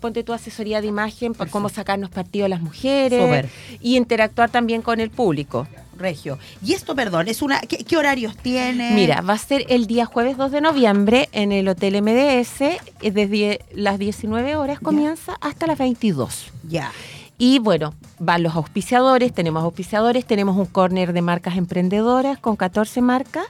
ponte 0.00 0.22
tu 0.22 0.32
asesoría 0.32 0.80
de 0.80 0.86
imagen, 0.86 1.34
para 1.34 1.50
cómo 1.50 1.68
sacarnos 1.68 2.10
partido 2.10 2.46
a 2.46 2.48
las 2.48 2.60
mujeres 2.60 3.22
Súper. 3.22 3.48
y 3.80 3.96
interactuar 3.96 4.50
también 4.50 4.82
con 4.82 5.00
el 5.00 5.10
público. 5.10 5.66
Regio. 5.96 6.40
Y 6.64 6.72
esto, 6.72 6.96
perdón, 6.96 7.28
es 7.28 7.40
una 7.40 7.60
¿qué, 7.60 7.78
qué 7.78 7.96
horarios 7.96 8.36
tiene? 8.36 8.90
Mira, 8.94 9.20
va 9.20 9.34
a 9.34 9.38
ser 9.38 9.64
el 9.68 9.86
día 9.86 10.06
jueves 10.06 10.36
2 10.36 10.50
de 10.50 10.60
noviembre 10.60 11.28
en 11.30 11.52
el 11.52 11.68
Hotel 11.68 12.02
MDS, 12.02 12.60
eh, 12.62 12.80
desde 13.12 13.64
las 13.72 14.00
19 14.00 14.56
horas 14.56 14.80
comienza 14.80 15.36
hasta 15.40 15.68
las 15.68 15.78
22. 15.78 16.52
Ya. 16.68 16.90
Y 17.36 17.58
bueno, 17.58 17.94
van 18.20 18.44
los 18.44 18.54
auspiciadores, 18.54 19.32
tenemos 19.32 19.64
auspiciadores, 19.64 20.24
tenemos 20.24 20.56
un 20.56 20.66
corner 20.66 21.12
de 21.12 21.20
marcas 21.20 21.56
emprendedoras 21.56 22.38
con 22.38 22.54
14 22.54 23.00
marcas 23.02 23.44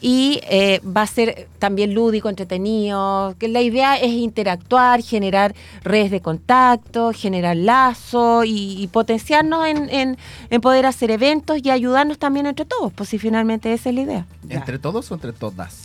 y 0.00 0.40
eh, 0.44 0.80
va 0.84 1.02
a 1.02 1.06
ser 1.06 1.46
también 1.58 1.92
lúdico, 1.92 2.30
entretenido, 2.30 3.34
que 3.38 3.48
la 3.48 3.60
idea 3.60 3.96
es 3.98 4.12
interactuar, 4.12 5.02
generar 5.02 5.54
redes 5.84 6.10
de 6.10 6.20
contacto, 6.20 7.12
generar 7.12 7.54
lazos 7.56 8.46
y, 8.46 8.82
y 8.82 8.86
potenciarnos 8.88 9.66
en, 9.66 9.90
en- 9.90 10.16
en 10.48 10.60
poder 10.62 10.86
hacer 10.86 11.10
eventos 11.10 11.58
y 11.62 11.68
ayudarnos 11.70 12.18
también 12.18 12.46
entre 12.46 12.64
todos, 12.64 12.94
pues 12.94 13.10
si 13.10 13.18
finalmente 13.18 13.72
esa 13.74 13.90
es 13.90 13.94
la 13.94 14.00
idea. 14.00 14.26
Ya. 14.48 14.56
¿Entre 14.56 14.78
todos 14.78 15.10
o 15.10 15.14
entre 15.14 15.34
todas? 15.34 15.84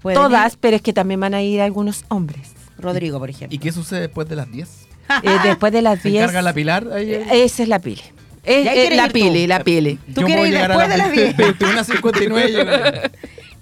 ¿Pueden 0.00 0.20
Todas, 0.22 0.54
ir? 0.54 0.58
pero 0.60 0.76
es 0.76 0.82
que 0.82 0.94
también 0.94 1.20
van 1.20 1.34
a 1.34 1.42
ir 1.42 1.60
algunos 1.60 2.04
hombres. 2.08 2.52
Rodrigo, 2.78 3.18
por 3.18 3.28
ejemplo. 3.28 3.54
¿Y 3.54 3.58
qué 3.58 3.72
sucede 3.72 4.00
después 4.00 4.26
de 4.28 4.36
las 4.36 4.50
10? 4.50 4.85
Eh, 5.22 5.30
después 5.44 5.72
de 5.72 5.82
las 5.82 6.00
¿Se 6.02 6.08
10. 6.10 6.22
encarga 6.22 6.42
la 6.42 6.52
Pilar? 6.52 6.86
Ahí, 6.92 7.12
eh, 7.12 7.26
Esa 7.44 7.62
es 7.62 7.68
la 7.68 7.78
pili. 7.80 8.02
Es, 8.44 8.64
¿Y 8.64 8.68
ahí 8.68 8.78
eh, 8.78 8.80
quieres 8.82 8.96
la 8.96 9.06
ir 9.06 9.12
tú? 9.12 9.14
pili, 9.14 9.46
la 9.46 9.64
pili. 9.64 9.96
¿Tú 10.14 10.20
Yo 10.20 10.26
quieres 10.26 10.48
ir 10.48 10.54
después 10.58 10.78
a 10.86 10.88
de 10.88 10.96
las 10.98 11.12
10? 11.12 11.36
21.59 11.36 12.46
llego. 12.46 12.70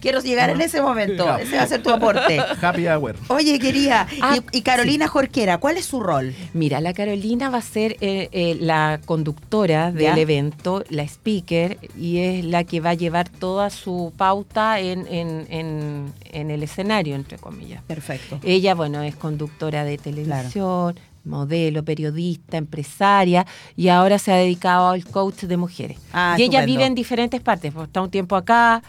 Quiero 0.01 0.21
llegar 0.21 0.51
en 0.51 0.61
ese 0.61 0.83
momento. 0.83 1.39
Ese 1.39 1.57
va 1.57 1.63
a 1.63 1.67
ser 1.67 1.83
tu 1.83 1.89
aporte. 1.89 2.39
Happy 2.61 2.87
hour. 2.87 3.17
Oye, 3.29 3.59
quería. 3.59 4.07
Ah, 4.21 4.37
y, 4.53 4.59
y 4.59 4.61
Carolina 4.61 5.09
Jorquera, 5.09 5.57
¿cuál 5.57 5.79
es 5.79 5.87
su 5.87 5.99
rol? 6.01 6.35
Mira, 6.53 6.83
la 6.83 6.93
Carolina 6.93 7.49
va 7.49 7.57
a 7.57 7.63
ser 7.63 7.97
eh, 8.03 8.29
eh, 8.33 8.59
la 8.61 9.01
conductora 9.07 9.93
del 9.93 10.03
Ya. 10.03 10.19
evento, 10.19 10.85
la 10.91 11.05
speaker, 11.05 11.79
y 11.99 12.19
es 12.19 12.45
la 12.45 12.65
que 12.65 12.81
va 12.81 12.91
a 12.91 12.95
llevar 12.95 13.31
toda 13.31 13.71
su 13.71 14.13
pauta 14.15 14.79
en, 14.79 15.07
en- 15.07 15.47
en- 15.49 16.13
en 16.33 16.51
el 16.51 16.63
escenario, 16.63 17.15
entre 17.15 17.39
comillas. 17.39 17.83
Perfecto. 17.87 18.39
Ella, 18.45 18.75
bueno, 18.75 19.03
es 19.03 19.17
conductora 19.17 19.85
de 19.85 19.97
televisión, 19.97 20.95
modelo, 21.25 21.85
periodista, 21.85 22.57
empresaria, 22.57 23.47
y 23.77 23.89
ahora 23.89 24.19
se 24.19 24.33
ha 24.33 24.37
dedicado 24.37 24.89
al 24.91 25.05
coach 25.05 25.43
de 25.45 25.57
mujeres. 25.57 25.99
Ah, 26.13 26.35
y 26.39 26.43
ella 26.43 26.61
estupendo. 26.61 26.67
vive 26.67 26.87
en 26.87 26.95
diferentes 26.95 27.41
partes, 27.41 27.73
pues, 27.73 27.87
está 27.87 28.01
un 28.03 28.11
tiempo 28.11 28.37
acá, 28.37 28.83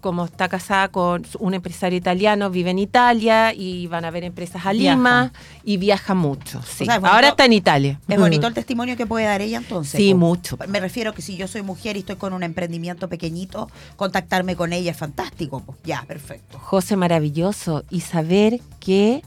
como 0.00 0.24
está 0.24 0.48
casada 0.48 0.88
con 0.88 1.24
un 1.38 1.54
empresario 1.54 1.96
italiano, 1.96 2.50
vive 2.50 2.70
en 2.70 2.80
Italia 2.80 3.54
y 3.54 3.86
van 3.86 4.04
a 4.04 4.10
ver 4.10 4.24
empresas 4.24 4.66
a 4.66 4.72
Viaja. 4.72 4.96
Lima 4.96 5.32
y 5.62 5.76
viaja 5.76 6.12
mucho. 6.14 6.60
sí. 6.62 6.84
sea, 6.86 6.96
es 6.96 7.00
bonito- 7.00 7.14
Ahora 7.14 7.28
está 7.28 7.44
en 7.44 7.52
Italia. 7.52 8.00
Es 8.08 8.18
bonito 8.18 8.48
el 8.48 8.52
testimonio 8.54 8.96
que 8.96 9.06
puede 9.06 9.26
dar 9.26 9.40
ella 9.42 9.58
entonces. 9.58 9.96
Sí, 9.98 10.12
mucho. 10.14 10.58
Me 10.66 10.80
refiero 10.80 11.14
que 11.14 11.22
si 11.22 11.36
yo 11.36 11.46
soy 11.46 11.62
mujer 11.62 11.94
y 11.96 12.00
estoy 12.00 12.16
con 12.16 12.32
un 12.32 12.42
emprendimiento 12.42 13.08
pequeñito, 13.08 13.70
contactarme 13.94 14.56
con 14.56 14.72
ella 14.72 14.90
es 14.90 14.96
fantástico. 14.96 15.60
po. 15.60 15.76
Ya, 15.84 16.02
perfecto. 16.08 16.58
José, 16.58 16.96
maravilloso. 16.96 17.84
Y 17.88 18.00
saber 18.00 18.58
que 18.80 19.22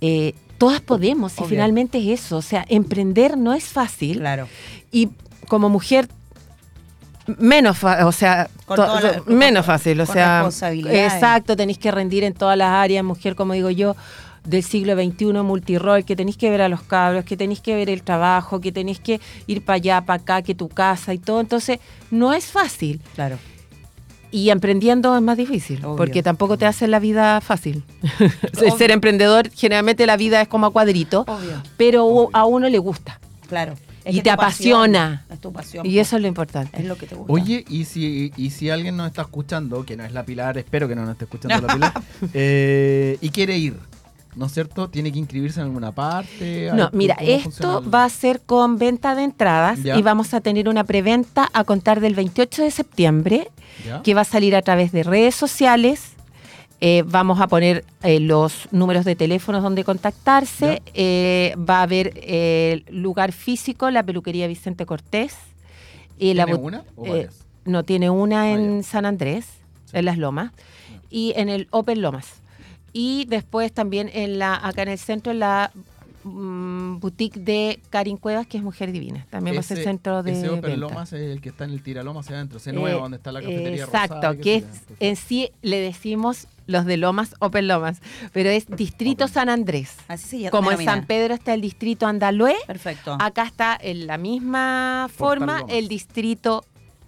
eh, 0.00 0.34
todas 0.60 0.80
podemos, 0.82 1.32
y 1.32 1.44
finalmente 1.48 1.96
es 1.98 2.20
eso. 2.20 2.36
O 2.36 2.42
sea, 2.42 2.64
emprender 2.68 3.36
no 3.38 3.54
es 3.54 3.64
fácil. 3.64 4.18
Claro. 4.18 4.46
Y 4.92 5.08
como 5.48 5.68
mujer, 5.70 6.06
menos, 7.38 7.82
o 7.82 8.12
sea, 8.12 8.48
la- 9.00 9.22
menos 9.26 9.64
fácil. 9.66 10.00
O 10.00 10.06
con 10.06 10.12
sea, 10.14 10.42
exacto, 11.06 11.56
tenéis 11.56 11.78
que 11.78 11.90
rendir 11.90 12.24
en 12.24 12.34
todas 12.34 12.56
las 12.58 12.68
áreas, 12.70 13.02
mujer, 13.04 13.34
como 13.36 13.54
digo 13.54 13.70
yo 13.70 13.96
del 14.44 14.62
siglo 14.62 14.94
XXI 14.94 15.32
multirol, 15.42 16.04
que 16.04 16.14
tenéis 16.16 16.36
que 16.36 16.50
ver 16.50 16.62
a 16.62 16.68
los 16.68 16.82
cabros, 16.82 17.24
que 17.24 17.36
tenéis 17.36 17.60
que 17.60 17.74
ver 17.74 17.88
el 17.90 18.02
trabajo, 18.02 18.60
que 18.60 18.70
tenéis 18.72 19.00
que 19.00 19.18
ir 19.46 19.64
para 19.64 19.76
allá, 19.76 20.00
para 20.02 20.22
acá, 20.22 20.42
que 20.42 20.54
tu 20.54 20.68
casa 20.68 21.12
y 21.14 21.18
todo. 21.18 21.40
Entonces, 21.40 21.78
no 22.10 22.32
es 22.32 22.46
fácil. 22.46 23.00
Claro. 23.14 23.38
Y 24.30 24.50
emprendiendo 24.50 25.16
es 25.16 25.22
más 25.22 25.36
difícil, 25.36 25.84
Obvio. 25.84 25.96
porque 25.96 26.22
tampoco 26.22 26.56
te 26.56 26.66
hace 26.66 26.86
la 26.86 26.98
vida 26.98 27.40
fácil. 27.40 27.82
Obvio. 28.58 28.76
Ser 28.76 28.90
emprendedor, 28.90 29.50
generalmente 29.50 30.06
la 30.06 30.16
vida 30.16 30.40
es 30.40 30.48
como 30.48 30.66
a 30.66 30.72
cuadrito, 30.72 31.22
Obvio. 31.22 31.62
pero 31.76 32.28
a 32.32 32.44
uno 32.44 32.68
le 32.68 32.78
gusta. 32.78 33.20
Claro. 33.48 33.74
Y 34.06 34.22
te 34.22 34.34
pasión, 34.36 34.96
apasiona. 34.96 35.26
Es 35.30 35.40
tu 35.40 35.52
pasión. 35.52 35.86
Y 35.86 35.94
po. 35.94 36.00
eso 36.00 36.16
es 36.16 36.22
lo 36.22 36.28
importante. 36.28 36.80
es 36.80 36.86
lo 36.86 36.96
que 36.96 37.06
te 37.06 37.14
gusta. 37.14 37.32
Oye, 37.32 37.64
y 37.68 37.84
si, 37.84 38.32
y 38.36 38.50
si 38.50 38.70
alguien 38.70 38.96
nos 38.96 39.08
está 39.08 39.22
escuchando, 39.22 39.84
que 39.84 39.96
no 39.96 40.04
es 40.04 40.12
la 40.12 40.24
Pilar, 40.24 40.56
espero 40.58 40.88
que 40.88 40.94
no 40.94 41.02
nos 41.02 41.12
esté 41.12 41.24
escuchando 41.24 41.66
la 41.66 41.74
Pilar, 41.74 41.92
eh, 42.34 43.18
y 43.20 43.28
quiere 43.30 43.58
ir, 43.58 43.76
¿no 44.36 44.46
es 44.46 44.52
cierto? 44.52 44.88
¿Tiene 44.88 45.12
que 45.12 45.18
inscribirse 45.18 45.60
en 45.60 45.66
alguna 45.66 45.92
parte? 45.92 46.70
No, 46.74 46.88
mira, 46.92 47.16
¿cómo 47.18 47.40
funciona 47.40 47.78
esto 47.78 47.90
va 47.90 48.04
a 48.04 48.08
ser 48.08 48.40
con 48.40 48.78
venta 48.78 49.14
de 49.14 49.24
entradas 49.24 49.82
Ya. 49.82 49.98
y 49.98 50.02
vamos 50.02 50.34
a 50.34 50.40
tener 50.40 50.68
una 50.68 50.84
preventa 50.84 51.48
a 51.52 51.64
contar 51.64 52.00
del 52.00 52.14
28 52.14 52.62
de 52.62 52.70
septiembre 52.70 53.50
¿Ya? 53.86 54.02
que 54.02 54.14
va 54.14 54.20
a 54.22 54.24
salir 54.24 54.54
a 54.56 54.62
través 54.62 54.92
de 54.92 55.02
redes 55.02 55.34
sociales. 55.34 56.12
Eh, 56.82 57.02
vamos 57.06 57.40
a 57.40 57.46
poner 57.46 57.84
eh, 58.02 58.20
los 58.20 58.66
números 58.70 59.04
de 59.04 59.14
teléfonos 59.14 59.62
donde 59.62 59.84
contactarse. 59.84 60.80
Eh, 60.94 61.54
va 61.58 61.80
a 61.80 61.82
haber 61.82 62.14
lugar 62.90 63.32
físico, 63.32 63.90
la 63.90 64.02
peluquería 64.02 64.46
Vicente 64.46 64.86
Cortés. 64.86 65.34
Y 66.18 66.34
la 66.34 66.44
¿Tiene 66.46 66.58
but- 66.58 66.66
una 66.66 66.84
o 66.96 67.02
varias? 67.08 67.34
no, 67.64 67.82
tiene 67.84 68.08
una 68.10 68.42
Ah, 68.42 68.50
en. 68.52 68.82
San 68.84 69.04
Andrés, 69.06 69.46
Sí. 69.86 69.96
en 69.98 70.04
Las 70.06 70.16
Lomas, 70.18 70.52
y 71.10 71.32
en 71.36 71.48
el 71.48 71.66
Open 71.70 72.00
Lomas. 72.00 72.40
Y 72.92 73.24
después 73.26 73.72
también 73.72 74.10
en 74.12 74.38
la 74.38 74.54
acá 74.54 74.82
en 74.82 74.88
el 74.88 74.98
centro, 74.98 75.32
en 75.32 75.38
la 75.40 75.70
mm, 76.24 76.98
boutique 77.00 77.38
de 77.40 77.80
Karin 77.90 78.16
Cuevas, 78.16 78.46
que 78.46 78.58
es 78.58 78.62
Mujer 78.62 78.92
Divina. 78.92 79.26
También 79.30 79.56
va 79.56 79.60
a 79.60 79.62
ser 79.62 79.78
Ese- 79.78 79.84
centro 79.88 80.22
de 80.22 80.32
Ese 80.32 80.48
Open 80.48 80.62
venta. 80.62 80.76
Lomas 80.76 81.12
es 81.12 81.20
el 81.30 81.40
que 81.40 81.48
está 81.50 81.64
en 81.64 81.70
el 81.70 81.82
Tiralomas 81.82 82.26
hacia 82.26 82.36
adentro, 82.36 82.58
ese 82.58 82.70
Eh, 82.70 82.74
nuevo, 82.74 83.00
donde 83.00 83.16
está 83.16 83.32
la 83.32 83.40
cafetería 83.40 83.84
Exacto, 83.84 84.14
rosada, 84.16 84.36
que 84.36 84.56
es, 84.56 84.64
en 85.00 85.16
sí 85.16 85.50
le 85.62 85.80
decimos 85.80 86.46
los 86.66 86.84
de 86.84 86.96
Lomas, 86.98 87.34
Open 87.40 87.66
Lomas, 87.68 88.00
pero 88.32 88.48
es 88.50 88.66
Distrito 88.68 89.24
Open. 89.24 89.34
San 89.34 89.48
Andrés. 89.48 89.96
Así 90.08 90.28
se 90.28 90.38
llama. 90.38 90.50
Como 90.50 90.70
en 90.72 90.84
San 90.84 91.04
Pedro 91.06 91.34
está 91.34 91.54
el 91.54 91.60
Distrito 91.62 92.06
Andalue, 92.06 92.54
Perfecto. 92.66 93.16
acá 93.20 93.44
está 93.44 93.76
en 93.80 94.06
la 94.06 94.18
misma 94.18 95.08
forma 95.12 95.60
Lomas. 95.60 95.74
el 95.74 95.88
Distrito 95.88 96.64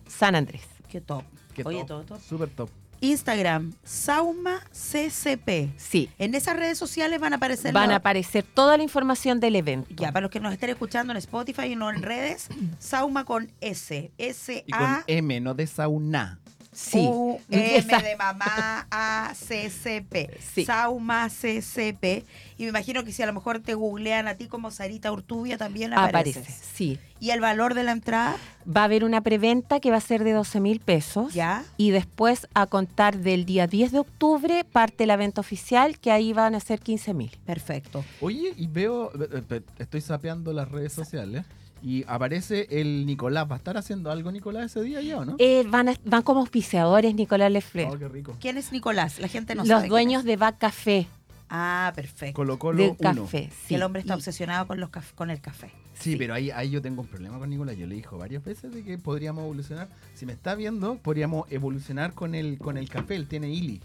San 0.08 0.34
Andrés. 0.34 0.62
Qué 0.88 1.00
top. 1.00 1.22
Qué 1.54 1.62
Oye, 1.64 1.78
top, 1.80 1.86
todo 1.86 2.02
top. 2.04 2.20
Súper 2.22 2.48
top. 2.48 2.70
Instagram, 3.02 3.72
Sauma 3.84 4.60
CCP. 4.70 5.70
Sí, 5.76 6.08
En 6.18 6.34
esas 6.34 6.56
redes 6.56 6.78
sociales 6.78 7.20
van 7.20 7.32
a 7.34 7.36
aparecer 7.36 7.72
van 7.72 7.88
los- 7.88 7.92
a 7.94 7.96
aparecer 7.96 8.44
toda 8.44 8.76
la 8.76 8.82
información 8.82 9.40
del 9.40 9.56
evento. 9.56 9.88
Ya, 10.02 10.12
para 10.12 10.22
los 10.22 10.30
que 10.30 10.40
nos 10.40 10.52
estén 10.52 10.70
escuchando 10.70 11.12
en 11.12 11.16
Spotify 11.18 11.66
y 11.72 11.76
no 11.76 11.90
en 11.90 12.02
redes, 12.02 12.48
Sauma 12.78 13.24
con 13.24 13.50
S. 13.60 14.10
S 14.18 14.64
Y 14.66 14.70
con 14.70 14.80
A 14.80 15.04
M, 15.06 15.40
no 15.40 15.52
de 15.54 15.66
sauna. 15.66 16.38
Sí. 16.72 17.00
U 17.06 17.38
M 17.50 17.76
Exacto. 17.76 18.06
de 18.06 18.16
mamá 18.16 18.86
A 18.90 19.34
C 19.34 19.68
C 19.68 20.02
P. 20.02 20.30
Sí. 20.40 20.64
Sauma 20.64 21.28
CCP. 21.28 22.24
Y 22.56 22.62
me 22.64 22.70
imagino 22.70 23.04
que 23.04 23.12
si 23.12 23.22
a 23.22 23.26
lo 23.26 23.34
mejor 23.34 23.60
te 23.60 23.74
googlean 23.74 24.26
a 24.26 24.36
ti 24.36 24.46
como 24.46 24.70
Sarita 24.70 25.12
Urtubia 25.12 25.58
también 25.58 25.92
apareces. 25.92 26.38
Aparece, 26.38 26.64
sí. 26.74 26.98
¿Y 27.20 27.30
el 27.30 27.40
valor 27.40 27.74
de 27.74 27.84
la 27.84 27.92
entrada? 27.92 28.36
Va 28.66 28.82
a 28.82 28.84
haber 28.84 29.04
una 29.04 29.20
preventa 29.20 29.80
que 29.80 29.90
va 29.90 29.98
a 29.98 30.00
ser 30.00 30.24
de 30.24 30.32
12 30.32 30.60
mil 30.60 30.80
pesos. 30.80 31.34
Ya. 31.34 31.64
Y 31.76 31.90
después, 31.90 32.48
a 32.54 32.66
contar 32.66 33.18
del 33.18 33.44
día 33.44 33.66
10 33.66 33.92
de 33.92 33.98
octubre, 33.98 34.64
parte 34.64 35.06
la 35.06 35.16
venta 35.16 35.40
oficial, 35.40 35.98
que 35.98 36.10
ahí 36.10 36.32
van 36.32 36.54
a 36.54 36.60
ser 36.60 36.80
15 36.80 37.14
mil. 37.14 37.30
Perfecto. 37.44 38.04
Oye, 38.20 38.54
y 38.56 38.66
veo, 38.66 39.12
eh, 39.14 39.42
eh, 39.50 39.60
estoy 39.78 40.00
sapeando 40.00 40.52
las 40.52 40.70
redes 40.70 40.92
sociales 40.92 41.44
y 41.82 42.04
aparece 42.06 42.66
el 42.70 43.04
Nicolás. 43.06 43.48
¿Va 43.50 43.54
a 43.54 43.58
estar 43.58 43.76
haciendo 43.76 44.10
algo 44.10 44.30
Nicolás 44.32 44.66
ese 44.66 44.82
día 44.82 45.00
ya 45.02 45.18
o 45.18 45.24
no? 45.24 45.36
Eh, 45.38 45.64
van, 45.68 45.88
a- 45.88 45.96
van 46.04 46.22
como 46.22 46.40
auspiciadores 46.40 47.14
Nicolás 47.14 47.50
Lefler. 47.50 47.88
Oh, 47.88 47.98
qué 47.98 48.08
rico. 48.08 48.36
¿Quién 48.40 48.56
es 48.56 48.72
Nicolás? 48.72 49.18
La 49.18 49.28
gente 49.28 49.54
no 49.54 49.62
los 49.62 49.68
sabe. 49.68 49.82
quién 49.82 49.90
dueños 49.90 50.24
de 50.24 50.36
Back 50.36 50.58
Café. 50.58 51.06
Ah, 51.54 51.92
perfecto. 51.94 52.34
Colo 52.34 52.58
Colo 52.58 52.78
de 52.82 52.96
1. 52.98 53.22
café. 53.24 53.50
Que 53.68 53.74
el 53.74 53.82
hombre 53.82 54.00
está 54.00 54.14
Y- 54.14 54.16
obsesionado 54.16 54.66
con, 54.66 54.80
los 54.80 54.90
caf- 54.90 55.12
con 55.14 55.30
el 55.30 55.40
café. 55.40 55.70
Sí, 55.94 56.16
pero 56.16 56.32
ahí, 56.34 56.50
ahí 56.50 56.70
yo 56.70 56.80
tengo 56.80 57.02
un 57.02 57.06
problema 57.08 57.38
con 57.38 57.50
Nicolás. 57.50 57.76
Yo 57.76 57.86
le 57.86 57.94
dijo 57.94 58.16
varias 58.16 58.42
veces 58.42 58.72
de 58.72 58.82
que 58.82 58.96
podríamos 58.96 59.44
evolucionar. 59.44 59.88
Si 60.14 60.24
me 60.24 60.32
está 60.32 60.54
viendo, 60.54 60.96
podríamos 60.96 61.50
evolucionar 61.52 62.14
con 62.14 62.34
el, 62.34 62.58
con 62.58 62.78
el 62.78 62.88
café. 62.88 63.16
Él 63.16 63.28
tiene 63.28 63.50
Ili. 63.50 63.80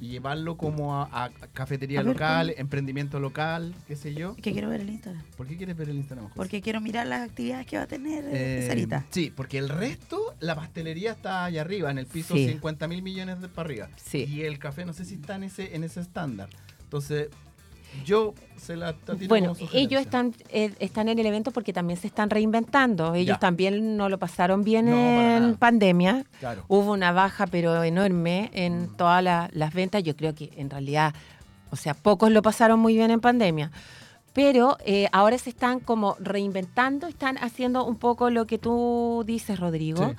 Y 0.00 0.08
llevarlo 0.08 0.56
como 0.58 0.94
a, 0.94 1.08
a 1.24 1.30
cafetería 1.54 2.00
A 2.00 2.02
ver, 2.02 2.12
local, 2.12 2.54
emprendimiento 2.58 3.18
local, 3.18 3.74
qué 3.88 3.96
sé 3.96 4.12
yo. 4.14 4.36
Que 4.36 4.52
quiero 4.52 4.68
ver 4.68 4.82
el 4.82 4.90
Instagram. 4.90 5.22
¿Por 5.36 5.46
qué 5.46 5.56
quieres 5.56 5.76
ver 5.76 5.88
el 5.88 5.96
Instagram? 5.96 6.26
José? 6.26 6.36
Porque 6.36 6.60
quiero 6.60 6.80
mirar 6.82 7.06
las 7.06 7.28
actividades 7.28 7.66
que 7.66 7.76
va 7.78 7.84
a 7.84 7.86
tener 7.86 8.24
eh, 8.26 8.64
Eh, 8.64 8.66
Sarita. 8.66 9.06
Sí, 9.10 9.32
porque 9.34 9.56
el 9.56 9.68
resto, 9.70 10.34
la 10.40 10.54
pastelería 10.54 11.12
está 11.12 11.44
allá 11.46 11.62
arriba, 11.62 11.90
en 11.90 11.98
el 11.98 12.06
piso 12.06 12.34
Sí. 12.34 12.46
50 12.48 12.88
mil 12.88 13.02
millones 13.02 13.40
de 13.40 13.48
para 13.48 13.66
arriba. 13.66 13.88
Sí. 13.96 14.24
Y 14.24 14.42
el 14.42 14.58
café 14.58 14.84
no 14.84 14.92
sé 14.92 15.04
si 15.06 15.14
está 15.14 15.36
en 15.36 15.44
ese, 15.44 15.74
en 15.74 15.82
ese 15.84 16.00
estándar. 16.00 16.50
Entonces, 16.82 17.28
yo 18.04 18.34
se 18.56 18.76
la 18.76 18.92
tiro 18.94 19.16
Bueno, 19.28 19.54
como 19.54 19.70
ellos 19.72 20.00
están, 20.00 20.34
eh, 20.50 20.72
están 20.80 21.08
en 21.08 21.18
el 21.18 21.26
evento 21.26 21.50
porque 21.50 21.72
también 21.72 21.98
se 21.98 22.06
están 22.06 22.30
reinventando. 22.30 23.14
Ellos 23.14 23.36
Ya. 23.36 23.38
también 23.38 23.96
no 23.96 24.08
lo 24.08 24.18
pasaron 24.18 24.62
bien 24.64 24.86
No, 24.90 24.96
en 25.36 25.56
pandemia. 25.56 26.24
Claro. 26.40 26.64
Hubo 26.68 26.92
una 26.92 27.12
baja, 27.12 27.46
pero 27.46 27.82
enorme, 27.84 28.50
en 28.54 28.84
Mm. 28.84 28.96
todas 28.96 29.22
la- 29.22 29.50
las 29.52 29.72
ventas. 29.74 30.02
Yo 30.02 30.16
creo 30.16 30.34
que 30.34 30.50
en 30.56 30.70
realidad, 30.70 31.14
o 31.70 31.76
sea, 31.76 31.94
pocos 31.94 32.30
lo 32.30 32.42
pasaron 32.42 32.80
muy 32.80 32.94
bien 32.94 33.10
en 33.10 33.20
pandemia. 33.20 33.70
Pero 34.32 34.76
eh, 34.84 35.08
ahora 35.12 35.38
se 35.38 35.48
están 35.48 35.80
como 35.80 36.14
reinventando, 36.20 37.06
están 37.06 37.38
haciendo 37.38 37.84
un 37.86 37.96
poco 37.96 38.28
lo 38.28 38.46
que 38.46 38.58
tú 38.58 39.24
dices, 39.26 39.58
Rodrigo. 39.58 40.14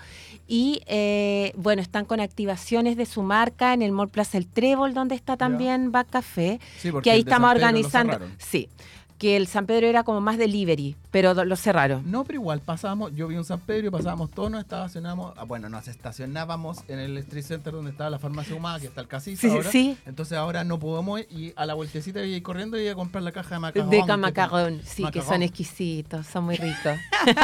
Y 0.47 0.81
eh, 0.87 1.51
bueno, 1.55 1.81
están 1.81 2.05
con 2.05 2.19
activaciones 2.19 2.95
de 2.95 3.05
su 3.05 3.21
marca 3.21 3.73
en 3.73 3.81
el 3.81 3.91
Mall 3.91 4.09
Plaza 4.09 4.37
El 4.37 4.47
Trébol, 4.47 4.93
donde 4.93 5.15
está 5.15 5.35
también 5.35 5.91
Back 5.91 6.09
Café 6.09 6.59
Sí, 6.77 6.91
porque 6.91 7.09
que 7.09 7.11
ahí 7.11 7.19
estamos 7.19 7.51
organizando. 7.51 8.19
Sí, 8.37 8.69
que 9.17 9.35
el 9.35 9.47
San 9.47 9.65
Pedro 9.65 9.87
era 9.87 10.03
como 10.03 10.21
más 10.21 10.37
delivery, 10.37 10.95
pero 11.11 11.33
lo 11.45 11.55
cerraron. 11.55 12.09
No, 12.11 12.23
pero 12.23 12.39
igual 12.39 12.59
pasábamos, 12.61 13.15
yo 13.15 13.27
vi 13.27 13.35
un 13.35 13.45
San 13.45 13.59
Pedro 13.59 13.87
y 13.87 13.89
pasábamos 13.89 14.29
todos, 14.29 14.51
nos 14.51 14.61
estacionábamos, 14.61 15.33
ah, 15.37 15.43
bueno, 15.43 15.69
nos 15.69 15.87
estacionábamos 15.87 16.83
en 16.87 16.99
el 16.99 17.17
Street 17.17 17.43
Center 17.43 17.73
donde 17.73 17.91
estaba 17.91 18.09
la 18.11 18.19
farmacia 18.19 18.55
humana, 18.55 18.79
que 18.79 18.85
está 18.87 19.01
el 19.01 19.07
casino 19.07 19.37
Sí, 19.37 19.49
ahora. 19.49 19.71
sí. 19.71 19.97
Entonces 20.05 20.37
ahora 20.37 20.63
no 20.63 20.77
podemos 20.79 21.19
ir 21.31 21.53
a 21.55 21.65
la 21.65 21.73
vueltecita 21.73 22.23
y 22.23 22.35
ir 22.35 22.43
corriendo 22.43 22.79
y 22.79 22.87
a 22.87 22.93
comprar 22.95 23.23
la 23.23 23.31
caja 23.31 23.55
de 23.55 23.59
macarrón. 23.59 23.89
De 23.89 24.17
macarrón, 24.17 24.81
sí, 24.85 25.03
que 25.11 25.21
son 25.21 25.41
exquisitos, 25.41 26.27
son 26.27 26.45
muy 26.45 26.55
ricos. 26.57 26.97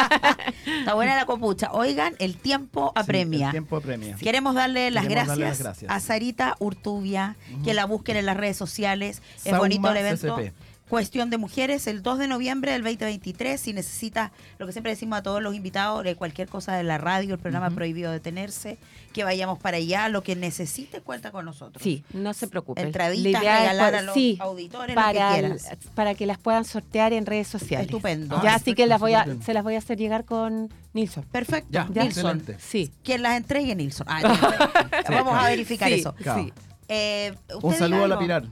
Está 0.79 0.93
buena 0.93 1.15
la 1.15 1.25
copucha. 1.25 1.71
Oigan, 1.71 2.15
el 2.19 2.37
tiempo 2.37 2.91
Sí, 2.95 2.99
apremia. 3.01 3.47
el 3.47 3.51
tiempo 3.51 3.77
apremia. 3.77 4.15
Queremos 4.17 4.55
darle 4.55 4.91
las, 4.91 5.07
Queremos 5.07 5.27
gracias 5.27 5.39
darle 5.39 5.45
las 5.49 5.59
gracias. 5.59 5.91
a 5.91 5.99
Sarita 5.99 6.55
Urtubia, 6.59 7.35
que 7.63 7.73
la 7.73 7.85
busquen 7.85 8.17
en 8.17 8.25
las 8.25 8.37
redes 8.37 8.57
sociales. 8.57 9.21
Es 9.37 9.43
Sauma 9.43 9.59
bonito 9.59 9.89
el 9.89 9.97
evento. 9.97 10.35
CCP. 10.37 10.53
Cuestión 10.89 11.29
de 11.29 11.37
Mujeres, 11.37 11.87
el 11.87 12.03
2 12.03 12.19
de 12.19 12.27
noviembre 12.27 12.71
del 12.73 12.83
2023. 12.83 13.59
Si 13.59 13.73
necesita, 13.73 14.31
lo 14.59 14.65
que 14.67 14.73
siempre 14.73 14.91
decimos 14.91 15.17
a 15.19 15.23
todos 15.23 15.41
los 15.41 15.55
invitados, 15.55 16.03
de 16.03 16.15
cualquier 16.15 16.47
cosa 16.49 16.75
de 16.75 16.83
la 16.83 16.97
radio, 16.97 17.33
el 17.33 17.39
programa 17.39 17.67
Ujú. 17.67 17.75
Prohibido 17.77 18.11
Detenerse, 18.11 18.77
que 19.13 19.23
vayamos 19.23 19.57
para 19.59 19.77
allá. 19.77 20.09
Lo 20.09 20.21
que 20.23 20.35
necesite, 20.35 21.01
cuenta 21.01 21.31
con 21.31 21.45
nosotros. 21.45 21.81
Sí, 21.81 22.03
no 22.13 22.33
se 22.33 22.47
preocupen. 22.47 22.87
Entraditas, 22.87 23.41
regalar 23.41 23.75
poder- 23.91 23.95
a 23.95 24.01
los 24.03 24.13
sí, 24.13 24.37
auditores, 24.39 24.95
lo 24.95 25.01
que 25.01 25.05
para, 25.13 25.31
quieras. 25.33 25.69
para 25.95 26.13
que 26.15 26.25
las 26.27 26.37
puedan 26.37 26.65
sortear 26.65 27.13
en 27.13 27.25
redes 27.25 27.47
sociales. 27.47 27.87
Estupendo. 27.87 28.35
Ah, 28.37 28.41
ya 28.43 28.55
así 28.55 28.75
que 28.75 28.85
las 28.85 28.99
voy 28.99 29.13
a, 29.13 29.25
se 29.43 29.53
las 29.53 29.63
voy 29.63 29.75
a 29.75 29.77
hacer 29.79 29.97
llegar 29.97 30.25
con 30.25 30.69
Nilsson. 30.93 31.23
Perfecto. 31.31 31.69
Ya, 31.71 31.85
Nilsson. 31.85 32.05
excelente. 32.39 32.57
Sí. 32.59 32.91
Quien 33.03 33.23
las 33.23 33.37
entregue, 33.37 33.73
Nilsson. 33.75 34.05
Ah, 34.09 34.21
Vamos 35.09 35.33
a 35.35 35.47
verificar 35.47 35.87
Sí, 35.89 35.95
eso. 35.95 36.13
Claro. 36.13 36.43
sí. 36.43 36.53
Eh, 36.89 37.33
Un 37.49 37.65
¿usted 37.71 37.79
saludo 37.79 38.03
a 38.03 38.07
la? 38.09 38.19
Pilar. 38.19 38.43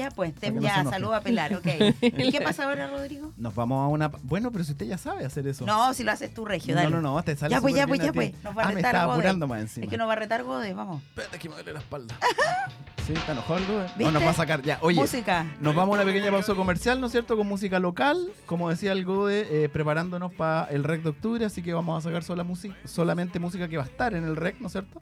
Ya, 0.00 0.10
pues, 0.10 0.34
te- 0.34 0.50
no 0.50 0.62
ya, 0.62 0.82
saludo 0.84 1.14
a 1.14 1.20
Pilar, 1.20 1.54
ok. 1.54 1.66
¿Y 2.00 2.30
qué 2.32 2.40
pasa 2.40 2.64
ahora, 2.64 2.86
Rodrigo? 2.88 3.32
Nos 3.36 3.54
vamos 3.54 3.84
a 3.84 3.88
una. 3.88 4.08
Bueno, 4.22 4.50
pero 4.50 4.64
si 4.64 4.72
usted 4.72 4.86
ya 4.86 4.96
sabe 4.96 5.24
hacer 5.26 5.46
eso. 5.46 5.66
No, 5.66 5.92
si 5.92 6.04
lo 6.04 6.12
haces 6.12 6.32
tú, 6.32 6.44
Regio, 6.46 6.74
dale. 6.74 6.88
no, 6.88 7.00
no, 7.02 7.14
no, 7.14 7.22
te 7.22 7.36
sale 7.36 7.50
Ya, 7.54 7.60
pues, 7.60 7.74
ya, 7.74 7.86
pues, 7.86 8.00
ya, 8.00 8.12
pues. 8.12 8.32
Nos 8.42 8.56
va 8.56 8.62
a 8.62 8.64
Ah, 8.64 8.68
me 8.68 8.74
retar 8.76 8.94
estaba 8.94 9.04
Gode. 9.06 9.18
apurando 9.18 9.46
más 9.46 9.60
encima. 9.60 9.84
Es 9.84 9.90
que 9.90 9.96
nos 9.98 10.08
va 10.08 10.12
a 10.12 10.16
retar 10.16 10.42
Gode, 10.42 10.72
vamos. 10.72 11.02
Espérate 11.02 11.38
que 11.38 11.48
me 11.48 11.54
duele 11.56 11.72
la 11.74 11.78
espalda. 11.80 12.14
¿Sí? 13.06 13.12
¿Está 13.14 13.32
enojado 13.32 13.58
el. 13.58 13.66
No, 13.98 14.10
nos 14.10 14.22
va 14.22 14.30
a 14.30 14.34
sacar. 14.34 14.62
Ya, 14.62 14.78
oye. 14.82 15.00
Música. 15.00 15.44
Nos 15.60 15.74
vamos 15.74 15.98
a 15.98 16.02
una 16.02 16.10
pequeña 16.10 16.30
pausa 16.30 16.54
comercial, 16.54 17.00
¿no 17.00 17.06
es 17.06 17.12
cierto? 17.12 17.36
Con 17.36 17.46
música 17.46 17.78
local, 17.78 18.16
como 18.46 18.70
decía 18.70 18.92
el 18.92 19.04
Gode, 19.04 19.64
eh, 19.64 19.68
preparándonos 19.68 20.32
para 20.32 20.64
el 20.70 20.84
REC 20.84 21.02
de 21.02 21.08
octubre, 21.10 21.44
así 21.44 21.62
que 21.62 21.72
vamos 21.72 21.98
a 21.98 22.08
sacar 22.08 22.22
sola 22.22 22.44
música, 22.44 22.74
solamente 22.84 23.38
música 23.38 23.68
que 23.68 23.76
va 23.76 23.82
a 23.84 23.86
estar 23.86 24.14
en 24.14 24.24
el 24.24 24.36
REC, 24.36 24.60
¿no 24.60 24.66
es 24.66 24.72
cierto? 24.72 25.00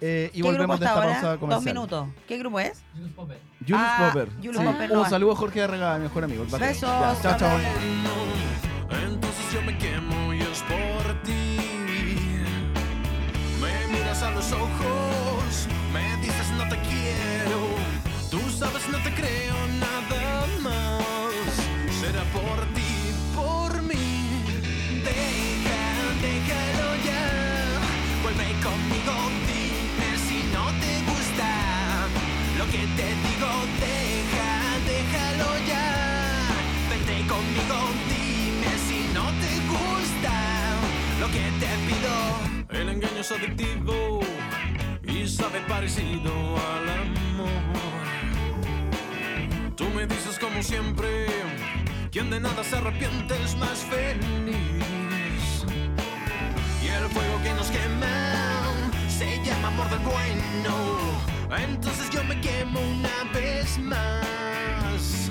Eh, 0.00 0.30
y 0.32 0.36
¿Qué 0.36 0.38
grupo 0.42 0.52
volvemos 0.52 0.80
de 0.80 0.86
esta 0.86 0.96
ahora? 0.96 1.12
pausa 1.12 1.28
Dos 1.30 1.38
comercial. 1.40 1.74
minutos. 1.74 2.08
¿Qué 2.28 2.38
grupo 2.38 2.60
es? 2.60 2.82
Julius 3.60 3.72
Ah, 3.74 4.10
Popper. 4.12 4.28
Julius 4.36 4.56
Sí. 4.56 4.64
Popper, 4.64 4.90
Un 4.92 4.98
no. 4.98 5.10
saludo 5.10 5.32
a 5.32 5.36
Jorge 5.36 5.62
Arregada, 5.62 5.96
mi 5.98 6.04
mejor 6.04 6.24
amigo. 6.24 6.44
el. 6.44 6.50
Besos. 6.60 6.82
Ya, 6.82 7.16
Chao, 7.22 7.36
chao. 7.38 7.58
Entonces 8.90 9.52
yo 9.52 9.62
me 9.62 9.76
quemo 9.78 10.32
y 10.34 10.38
es 10.40 10.62
por 10.62 11.22
ti. 11.22 11.58
Me 13.60 13.92
miras 13.98 14.22
a 14.22 14.30
los 14.30 14.52
ojos, 14.52 15.66
me 15.92 16.16
dices 16.22 16.48
no 16.56 16.68
te 16.68 16.76
quiero. 16.78 17.58
Tú 18.30 18.38
sabes 18.50 18.88
no 18.90 18.98
te 19.02 19.12
creo 19.14 19.54
nada 19.80 20.46
más. 20.60 21.52
Será 22.00 22.22
por 22.32 22.60
ti, 22.74 23.12
por 23.34 23.82
mí. 23.82 24.44
Deja, 25.04 25.57
que 32.70 32.78
te 32.78 33.08
digo, 33.26 33.50
deja, 33.80 34.50
déjalo 34.86 35.50
ya. 35.66 35.88
Vente 36.90 37.16
conmigo, 37.26 37.78
dime 38.12 38.72
si 38.86 39.00
no 39.14 39.24
te 39.42 39.52
gusta 39.72 40.34
lo 41.20 41.26
que 41.28 41.44
te 41.60 41.70
pido. 41.86 42.80
El 42.80 42.88
engaño 42.90 43.20
es 43.20 43.32
adictivo 43.32 44.20
y 45.02 45.26
sabe 45.26 45.60
parecido 45.62 46.32
al 46.72 46.88
amor. 47.06 47.48
Tú 49.76 49.84
me 49.94 50.06
dices 50.06 50.38
como 50.38 50.62
siempre, 50.62 51.26
quien 52.10 52.30
de 52.30 52.40
nada 52.40 52.62
se 52.64 52.76
arrepiente 52.76 53.34
es 53.44 53.56
más 53.56 53.78
feliz. 53.78 55.64
Y 56.82 56.88
el 56.88 57.08
fuego 57.08 57.42
que 57.42 57.54
nos 57.54 57.70
quema 57.70 58.64
se 59.08 59.42
llama 59.44 59.68
amor 59.68 59.88
del 59.90 60.00
bueno 60.00 61.37
entonces 61.56 62.10
yo 62.10 62.22
me 62.24 62.40
quemo 62.40 62.80
una 62.80 63.32
vez 63.32 63.78
más. 63.78 65.30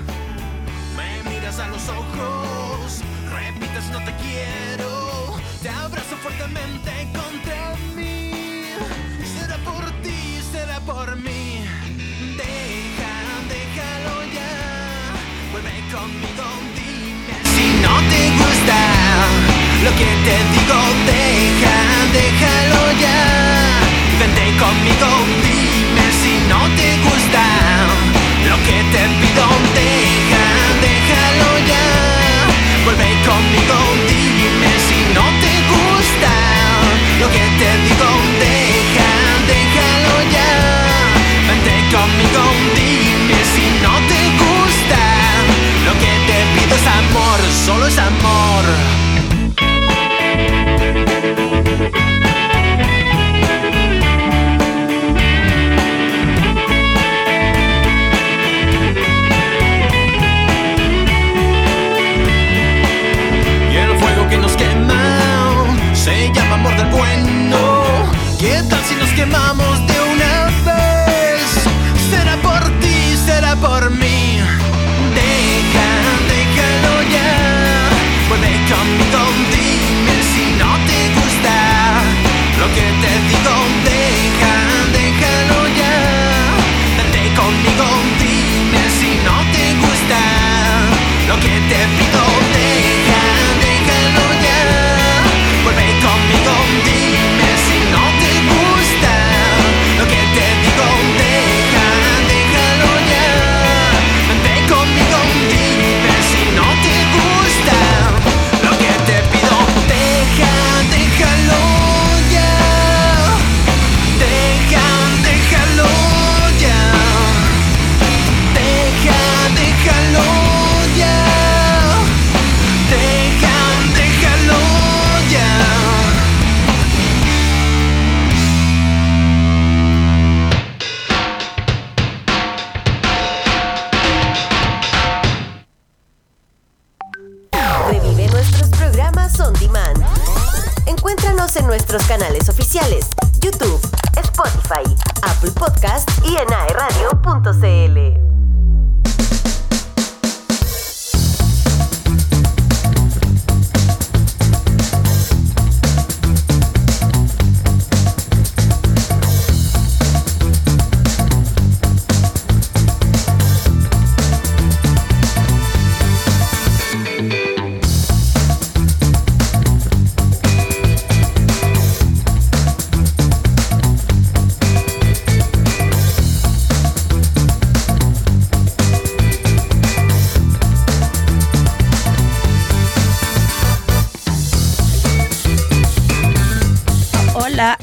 Me 0.95 1.30
miras 1.30 1.60
a 1.60 1.67
los 1.67 1.88
ojos, 1.89 3.01
repites 3.32 3.89
no 3.91 4.03
te 4.03 4.13
quiero, 4.15 5.36
te 5.62 5.69
abrazo 5.69 6.15
fuertemente 6.17 6.91
contra 7.13 7.75
mí. 7.95 8.65
Será 9.38 9.58
por 9.58 9.86
ti, 10.01 10.41
será 10.51 10.80
por 10.82 11.15
mí. 11.17 11.65
Deja, 12.36 13.13
déjalo 13.53 14.23
ya. 14.34 14.53
Vuelve 15.51 15.80
conmigo, 15.91 16.45
dime 16.75 17.36
si 17.53 17.65
no 17.82 17.93
te 18.10 18.21
gusta 18.41 18.80
lo 19.84 19.91
que 19.91 20.10
te 20.25 20.38
digo. 20.53 20.80
Deja, 21.06 21.77
déjalo 22.12 22.84
ya. 22.99 23.19
Vente 24.19 24.45
conmigo, 24.58 25.06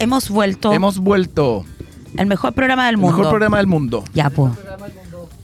hemos 0.04 0.30
vuelto. 0.30 0.72
Hemos 0.72 0.98
vuelto. 0.98 1.64
El 2.16 2.26
mejor 2.26 2.52
programa 2.52 2.86
del 2.86 2.94
El 2.94 3.00
mundo. 3.00 3.16
mejor 3.16 3.30
programa 3.30 3.56
del 3.56 3.66
mundo. 3.66 4.04
Ya, 4.14 4.30
po. 4.30 4.56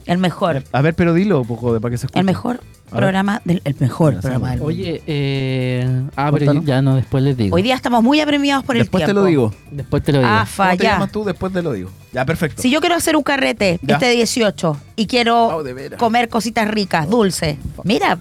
El 0.06 0.18
mejor. 0.18 0.62
A 0.72 0.82
ver, 0.82 0.94
pero 0.94 1.14
dilo, 1.14 1.44
poco 1.44 1.72
de 1.74 1.80
para 1.80 1.90
que 1.92 1.98
se 1.98 2.06
escuche. 2.06 2.18
El 2.20 2.26
mejor 2.26 2.56
A 2.90 2.94
ver. 2.94 3.00
programa 3.00 3.42
del 3.44 3.60
el 3.64 3.76
mejor 3.78 4.20
programa 4.20 4.50
del 4.50 4.58
mundo. 4.60 4.66
Oye, 4.68 5.02
eh, 5.06 6.02
ah, 6.16 6.30
pero 6.32 6.46
Cuéntanos. 6.46 6.64
ya 6.64 6.82
no, 6.82 6.96
después 6.96 7.22
les 7.22 7.36
digo. 7.36 7.54
Hoy 7.54 7.62
día 7.62 7.74
estamos 7.76 8.02
muy 8.02 8.20
apremiados 8.20 8.64
por 8.64 8.76
el 8.76 8.82
Después 8.82 9.02
te 9.02 9.06
tiempo. 9.06 9.20
lo 9.20 9.26
digo. 9.26 9.54
Después 9.70 10.02
te 10.02 10.12
lo 10.12 10.18
digo. 10.18 10.30
Ah, 10.30 10.38
¿Cómo 10.38 10.46
te 10.46 10.52
falla. 10.78 10.92
llamas 10.94 11.12
tú? 11.12 11.24
Después 11.24 11.52
te 11.52 11.62
lo 11.62 11.72
digo. 11.72 11.90
Ya, 12.12 12.24
perfecto. 12.24 12.62
Si 12.62 12.70
yo 12.70 12.80
quiero 12.80 12.96
hacer 12.96 13.16
un 13.16 13.22
carrete 13.22 13.78
Ya. 13.82 13.94
este 13.96 14.10
18 14.10 14.76
y 14.96 15.06
quiero 15.06 15.56
Oh, 15.58 15.62
de 15.62 15.74
veras. 15.74 15.98
comer 16.00 16.28
cositas 16.28 16.66
ricas, 16.68 17.08
dulces, 17.08 17.58
mira, 17.84 18.18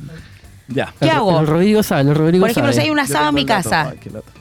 Ya. 0.67 0.93
¿qué 0.99 1.05
El- 1.05 1.11
hago? 1.11 1.39
El 1.39 1.47
Rodrigo 1.47 1.81
sabe, 1.81 2.01
el 2.01 2.15
Rodrigo 2.15 2.43
por 2.43 2.51
ejemplo, 2.51 2.73
si 2.73 2.81
hay 2.81 2.89
un 2.91 2.99
asado 2.99 3.29
en 3.29 3.35
mi 3.35 3.41
el 3.41 3.47
casa 3.47 3.89
Ay, 3.91 3.97
qué 3.99 4.09
lata. 4.11 4.31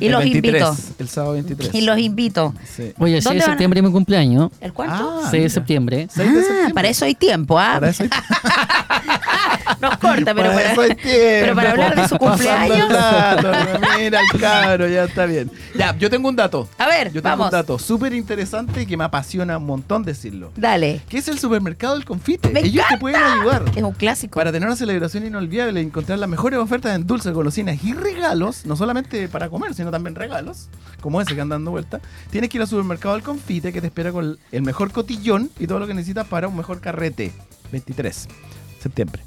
Y 0.00 0.06
El 0.06 0.12
los 0.12 0.20
23, 0.22 0.62
invito, 0.62 0.76
El 0.98 1.08
sábado 1.08 1.32
23. 1.34 1.74
y 1.74 1.80
los 1.82 1.98
invito. 1.98 2.54
Sí. 2.76 2.92
Oye, 2.98 3.16
el 3.16 3.22
6 3.22 3.24
¿Dónde 3.24 3.40
de 3.40 3.46
septiembre 3.46 3.80
es 3.80 3.84
mi 3.86 3.92
cumpleaños. 3.92 4.50
¿El 4.60 4.72
cuánto? 4.72 5.20
Ah, 5.24 5.28
6 5.30 5.42
de 5.44 5.48
septiembre. 5.50 6.08
6 6.10 6.32
de 6.32 6.40
Ah, 6.40 6.42
septiembre. 6.42 6.74
para 6.74 6.88
eso 6.88 7.04
hay 7.04 7.14
tiempo, 7.14 7.58
¿ah? 7.58 7.74
Para 7.74 7.90
eso 7.90 8.02
hay 8.04 8.10
Nos 9.80 9.96
corta, 9.98 10.34
pero 10.34 10.52
para 10.52 10.74
para, 10.74 10.96
pero 11.02 11.54
para 11.54 11.70
hablar 11.70 11.94
de 11.96 12.08
su 12.08 12.16
cumpleaños. 12.16 12.78
el 12.78 12.88
dato, 12.88 13.52
Mira 13.98 14.20
el 14.32 14.40
cabro, 14.40 14.88
ya 14.88 15.04
está 15.04 15.26
bien. 15.26 15.50
Ya, 15.74 15.96
yo 15.96 16.10
tengo 16.10 16.28
un 16.28 16.36
dato. 16.36 16.68
A 16.78 16.86
ver, 16.86 17.08
Yo 17.08 17.22
tengo 17.22 17.36
vamos. 17.36 17.46
un 17.46 17.50
dato 17.52 17.78
súper 17.78 18.12
interesante 18.12 18.86
que 18.86 18.96
me 18.96 19.04
apasiona 19.04 19.58
un 19.58 19.66
montón 19.66 20.02
decirlo. 20.02 20.52
Dale. 20.56 21.02
Que 21.08 21.18
es 21.18 21.28
el 21.28 21.38
supermercado 21.38 21.94
del 21.94 22.04
confite. 22.04 22.50
Me 22.50 22.60
Ellos 22.60 22.84
te 22.88 22.98
pueden 22.98 23.22
ayudar. 23.22 23.64
Es 23.74 23.82
un 23.82 23.92
clásico. 23.92 24.38
Para 24.38 24.52
tener 24.52 24.66
una 24.66 24.76
celebración 24.76 25.26
inolvidable 25.26 25.80
y 25.80 25.84
encontrar 25.84 26.18
las 26.18 26.28
mejores 26.28 26.58
ofertas 26.58 26.94
en 26.94 27.06
dulces, 27.06 27.32
golosinas 27.32 27.82
y 27.84 27.92
regalos, 27.92 28.66
no 28.66 28.76
solamente 28.76 29.28
para 29.28 29.48
comer, 29.48 29.74
sino 29.74 29.90
también 29.90 30.14
regalos, 30.14 30.68
como 31.00 31.20
ese 31.20 31.34
que 31.34 31.40
anda 31.40 31.54
dando 31.54 31.70
vuelta, 31.70 32.00
tienes 32.30 32.50
que 32.50 32.58
ir 32.58 32.62
al 32.62 32.68
supermercado 32.68 33.14
del 33.14 33.22
confite 33.22 33.72
que 33.72 33.80
te 33.80 33.86
espera 33.88 34.12
con 34.12 34.38
el 34.52 34.62
mejor 34.62 34.92
cotillón 34.92 35.50
y 35.58 35.66
todo 35.66 35.78
lo 35.78 35.86
que 35.86 35.94
necesitas 35.94 36.26
para 36.26 36.48
un 36.48 36.56
mejor 36.56 36.80
carrete. 36.80 37.32
23 37.72 38.28
septiembre. 38.80 39.22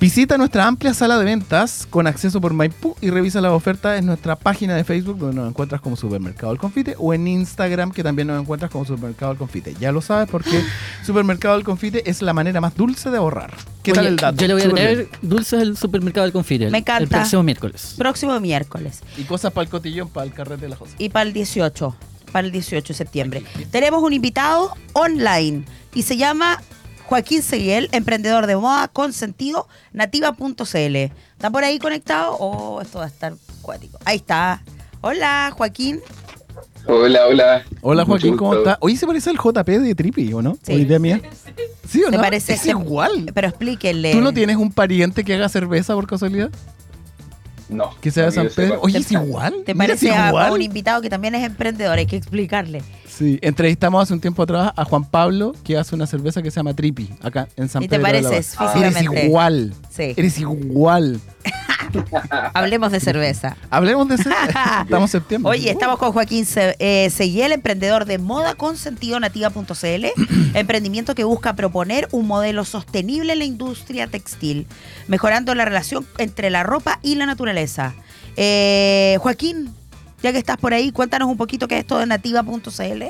Visita 0.00 0.38
nuestra 0.38 0.64
amplia 0.68 0.94
sala 0.94 1.18
de 1.18 1.24
ventas 1.24 1.84
con 1.90 2.06
acceso 2.06 2.40
por 2.40 2.52
Maipú 2.54 2.94
y 3.00 3.10
revisa 3.10 3.40
las 3.40 3.50
ofertas 3.50 3.98
en 3.98 4.06
nuestra 4.06 4.36
página 4.36 4.76
de 4.76 4.84
Facebook 4.84 5.18
donde 5.18 5.34
nos 5.34 5.48
encuentras 5.48 5.80
como 5.80 5.96
Supermercado 5.96 6.52
El 6.52 6.58
Confite 6.58 6.94
o 6.98 7.14
en 7.14 7.26
Instagram 7.26 7.90
que 7.90 8.04
también 8.04 8.28
nos 8.28 8.40
encuentras 8.40 8.70
como 8.70 8.84
Supermercado 8.84 9.32
El 9.32 9.38
Confite. 9.38 9.74
Ya 9.80 9.90
lo 9.90 10.00
sabes 10.00 10.28
porque 10.30 10.62
Supermercado 11.04 11.56
El 11.56 11.64
Confite 11.64 12.08
es 12.08 12.22
la 12.22 12.32
manera 12.32 12.60
más 12.60 12.76
dulce 12.76 13.10
de 13.10 13.16
ahorrar. 13.16 13.52
¿Qué 13.82 13.92
tal 13.92 14.06
el 14.06 14.16
dato? 14.16 14.36
Yo 14.40 14.46
le 14.46 14.54
voy 14.54 14.62
a 14.62 14.70
traer 14.70 15.08
dulces 15.20 15.58
del 15.58 15.76
supermercado 15.76 16.24
del 16.26 16.32
Confite. 16.32 16.64
Me 16.66 16.68
El 16.68 16.74
encanta. 16.76 17.08
próximo 17.18 17.42
miércoles. 17.42 17.94
Próximo 17.98 18.38
miércoles. 18.38 19.00
Y 19.16 19.24
cosas 19.24 19.52
para 19.52 19.64
el 19.64 19.68
cotillón, 19.68 20.08
para 20.10 20.26
el 20.26 20.32
carrete 20.32 20.62
de 20.62 20.68
la 20.68 20.76
José. 20.76 20.92
y 20.98 21.08
para 21.08 21.24
el 21.26 21.32
18, 21.32 21.96
para 22.30 22.46
el 22.46 22.52
18 22.52 22.86
de 22.86 22.94
septiembre. 22.96 23.42
Tenemos 23.72 24.00
un 24.04 24.12
invitado 24.12 24.72
online 24.92 25.64
y 25.92 26.02
se 26.02 26.16
llama 26.16 26.62
Joaquín 27.08 27.42
Seguiel, 27.42 27.88
emprendedor 27.92 28.46
de 28.46 28.54
moda 28.56 28.86
con 28.88 29.14
sentido, 29.14 29.66
nativa.cl. 29.92 30.96
¿Está 30.96 31.50
por 31.50 31.64
ahí 31.64 31.78
conectado? 31.78 32.36
Oh, 32.38 32.82
esto 32.82 32.98
va 32.98 33.04
a 33.06 33.08
estar 33.08 33.32
cuático. 33.62 33.98
Ahí 34.04 34.16
está. 34.16 34.62
Hola, 35.00 35.50
Joaquín. 35.56 36.00
Hola, 36.86 37.20
hola. 37.26 37.64
Hola 37.80 38.04
Joaquín, 38.04 38.36
¿cómo 38.36 38.54
estás? 38.54 38.76
Oye, 38.80 38.96
se 38.96 39.06
parece 39.06 39.30
al 39.30 39.36
JP 39.38 39.66
de 39.66 39.94
Trippy, 39.94 40.32
¿o 40.34 40.42
no? 40.42 40.58
Sí. 40.62 40.72
¿O 40.74 40.78
idea 40.78 40.98
mía? 40.98 41.20
¿Sí 41.88 42.02
o 42.02 42.10
Se 42.10 42.16
no? 42.16 42.20
parece 42.22 42.52
es 42.54 42.66
igual. 42.66 43.30
Pero 43.34 43.48
explíquenle. 43.48 44.12
¿Tú 44.12 44.20
no 44.20 44.32
tienes 44.32 44.56
un 44.56 44.70
pariente 44.70 45.24
que 45.24 45.34
haga 45.34 45.48
cerveza 45.48 45.94
por 45.94 46.06
casualidad? 46.06 46.50
No. 47.70 47.94
Que 48.00 48.10
sea 48.10 48.26
de 48.26 48.32
San. 48.32 48.48
Pedro. 48.54 48.80
Oye, 48.82 48.94
¿Te- 48.94 49.00
es 49.00 49.12
igual. 49.12 49.54
¿Te 49.64 49.72
Mira, 49.74 49.86
parece 49.86 50.08
es 50.08 50.14
a, 50.14 50.26
a 50.26 50.28
igual. 50.28 50.52
un 50.52 50.62
invitado 50.62 51.00
que 51.00 51.08
también 51.10 51.34
es 51.34 51.44
emprendedor? 51.44 51.96
Hay 51.98 52.06
que 52.06 52.16
explicarle. 52.16 52.82
Sí, 53.18 53.36
entrevistamos 53.42 54.00
hace 54.00 54.14
un 54.14 54.20
tiempo 54.20 54.44
atrás 54.44 54.72
a 54.76 54.84
Juan 54.84 55.04
Pablo, 55.04 55.52
que 55.64 55.76
hace 55.76 55.92
una 55.96 56.06
cerveza 56.06 56.40
que 56.40 56.52
se 56.52 56.56
llama 56.56 56.72
Trippy, 56.74 57.10
acá 57.20 57.48
en 57.56 57.68
San 57.68 57.82
¿Y 57.82 57.88
te 57.88 57.98
Pedro 57.98 58.12
de 58.12 58.22
la 58.22 58.28
pareces. 58.28 58.56
Eres 58.60 58.94
físicamente? 58.94 59.26
igual. 59.26 59.74
Sí. 59.90 60.14
Eres 60.16 60.38
igual. 60.38 61.20
Hablemos 62.54 62.92
de 62.92 63.00
cerveza. 63.00 63.56
Hablemos 63.70 64.06
de 64.06 64.14
eso. 64.14 64.30
Estamos 64.84 65.08
en 65.08 65.08
septiembre. 65.08 65.50
Oye, 65.50 65.70
estamos 65.70 65.98
con 65.98 66.12
Joaquín 66.12 66.46
eh, 66.78 67.10
Seguiel, 67.10 67.50
emprendedor 67.50 68.04
de 68.04 68.18
moda 68.18 68.54
con 68.54 68.76
sentido 68.76 69.18
nativa.cl, 69.18 70.06
emprendimiento 70.54 71.16
que 71.16 71.24
busca 71.24 71.56
proponer 71.56 72.06
un 72.12 72.28
modelo 72.28 72.64
sostenible 72.64 73.32
en 73.32 73.40
la 73.40 73.44
industria 73.46 74.06
textil, 74.06 74.68
mejorando 75.08 75.56
la 75.56 75.64
relación 75.64 76.06
entre 76.18 76.50
la 76.50 76.62
ropa 76.62 77.00
y 77.02 77.16
la 77.16 77.26
naturaleza. 77.26 77.94
Eh, 78.36 79.16
Joaquín, 79.20 79.74
ya 80.22 80.32
que 80.32 80.38
estás 80.38 80.56
por 80.56 80.74
ahí, 80.74 80.90
cuéntanos 80.92 81.28
un 81.28 81.36
poquito 81.36 81.68
qué 81.68 81.76
es 81.76 81.80
esto 81.80 81.98
de 81.98 82.06
nativa.cl. 82.06 83.04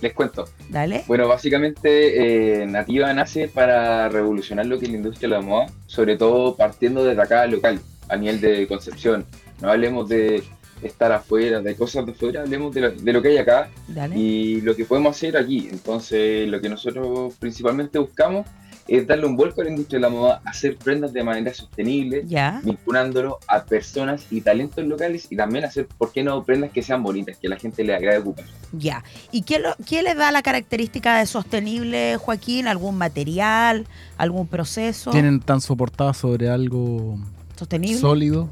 Les 0.00 0.14
cuento. 0.14 0.48
Dale. 0.68 1.04
Bueno, 1.06 1.28
básicamente 1.28 2.62
eh, 2.62 2.66
Nativa 2.66 3.12
nace 3.14 3.46
para 3.46 4.08
revolucionar 4.08 4.66
lo 4.66 4.78
que 4.78 4.86
es 4.86 4.90
la 4.90 4.96
industria 4.96 5.28
de 5.28 5.34
la 5.36 5.40
moda, 5.40 5.66
sobre 5.86 6.16
todo 6.16 6.56
partiendo 6.56 7.04
desde 7.04 7.22
acá 7.22 7.46
local, 7.46 7.80
a 8.08 8.16
nivel 8.16 8.40
de 8.40 8.66
concepción. 8.66 9.24
No 9.60 9.70
hablemos 9.70 10.08
de 10.08 10.42
estar 10.82 11.12
afuera, 11.12 11.60
de 11.60 11.76
cosas 11.76 12.04
de 12.04 12.12
afuera, 12.12 12.40
hablemos 12.40 12.74
de 12.74 12.80
lo, 12.80 12.90
de 12.90 13.12
lo 13.12 13.22
que 13.22 13.28
hay 13.28 13.38
acá 13.38 13.70
Dale. 13.86 14.18
y 14.18 14.60
lo 14.62 14.74
que 14.74 14.84
podemos 14.84 15.16
hacer 15.16 15.36
aquí. 15.36 15.68
Entonces, 15.70 16.48
lo 16.48 16.60
que 16.60 16.68
nosotros 16.68 17.34
principalmente 17.38 18.00
buscamos 18.00 18.44
es 18.94 19.06
darle 19.06 19.24
un 19.24 19.36
vuelco 19.36 19.62
a 19.62 19.64
la 19.64 19.70
industria 19.70 19.96
de 19.98 20.02
la 20.02 20.08
moda, 20.10 20.42
hacer 20.44 20.76
prendas 20.76 21.14
de 21.14 21.22
manera 21.24 21.54
sostenible, 21.54 22.24
Ya. 22.26 22.60
vinculándolo 22.62 23.38
a 23.48 23.64
personas 23.64 24.26
y 24.30 24.42
talentos 24.42 24.84
locales 24.86 25.28
y 25.30 25.36
también 25.36 25.64
hacer, 25.64 25.86
¿por 25.86 26.12
qué 26.12 26.22
no?, 26.22 26.42
prendas 26.44 26.72
que 26.72 26.82
sean 26.82 27.02
bonitas, 27.02 27.38
que 27.38 27.46
a 27.46 27.50
la 27.50 27.56
gente 27.56 27.84
le 27.84 27.94
agrade 27.94 28.18
ocupar. 28.18 28.44
Ya. 28.72 29.02
¿Y 29.30 29.42
qué, 29.42 29.60
lo- 29.60 29.74
qué 29.86 30.02
le 30.02 30.14
da 30.14 30.30
la 30.30 30.42
característica 30.42 31.18
de 31.18 31.24
sostenible, 31.26 32.18
Joaquín? 32.18 32.68
¿Algún 32.68 32.98
material? 32.98 33.86
¿Algún 34.18 34.46
proceso 34.46 35.10
Tienen 35.10 35.40
tan 35.40 35.62
soportadas 35.62 36.18
sobre 36.18 36.50
algo 36.50 37.18
sostenible? 37.56 37.98
sólido. 37.98 38.50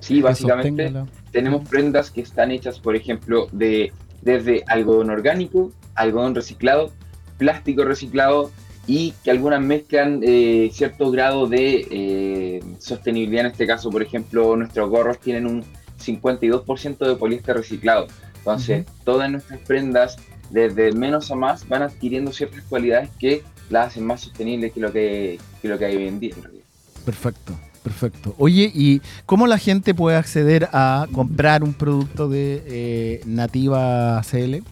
Sí, 0.00 0.22
básicamente 0.22 0.90
la- 0.90 1.06
tenemos 1.30 1.68
prendas 1.68 2.10
que 2.10 2.22
están 2.22 2.52
hechas, 2.52 2.78
por 2.80 2.96
ejemplo, 2.96 3.48
de 3.52 3.92
desde 4.22 4.64
algodón 4.66 5.10
orgánico, 5.10 5.70
algodón 5.94 6.34
reciclado, 6.34 6.90
plástico 7.36 7.84
reciclado 7.84 8.50
y 8.88 9.12
que 9.22 9.30
algunas 9.30 9.60
mezclan 9.60 10.20
eh, 10.24 10.70
cierto 10.72 11.10
grado 11.10 11.46
de 11.46 11.86
eh, 11.90 12.64
sostenibilidad. 12.78 13.44
En 13.44 13.52
este 13.52 13.66
caso, 13.66 13.90
por 13.90 14.02
ejemplo, 14.02 14.56
nuestros 14.56 14.88
gorros 14.88 15.20
tienen 15.20 15.46
un 15.46 15.62
52% 16.02 17.06
de 17.06 17.14
poliéster 17.14 17.54
reciclado. 17.54 18.08
Entonces, 18.38 18.86
todas 19.04 19.30
nuestras 19.30 19.60
prendas, 19.60 20.16
desde 20.48 20.92
menos 20.92 21.30
a 21.30 21.34
más, 21.34 21.68
van 21.68 21.82
adquiriendo 21.82 22.32
ciertas 22.32 22.62
cualidades 22.62 23.10
que 23.18 23.42
las 23.68 23.88
hacen 23.88 24.06
más 24.06 24.22
sostenibles 24.22 24.72
que 24.72 24.80
lo 24.80 24.90
que, 24.90 25.38
que 25.60 25.68
lo 25.68 25.78
que 25.78 25.84
hay 25.84 25.96
hoy 25.96 26.08
en 26.08 26.18
día. 26.18 26.34
En 26.34 26.42
realidad. 26.44 26.64
Perfecto, 27.04 27.52
perfecto. 27.82 28.34
Oye, 28.38 28.72
¿y 28.74 29.02
cómo 29.26 29.46
la 29.46 29.58
gente 29.58 29.92
puede 29.92 30.16
acceder 30.16 30.66
a 30.72 31.06
comprar 31.12 31.62
un 31.62 31.74
producto 31.74 32.30
de 32.30 32.62
eh, 32.66 33.20
Nativa 33.26 34.22
CL? 34.22 34.62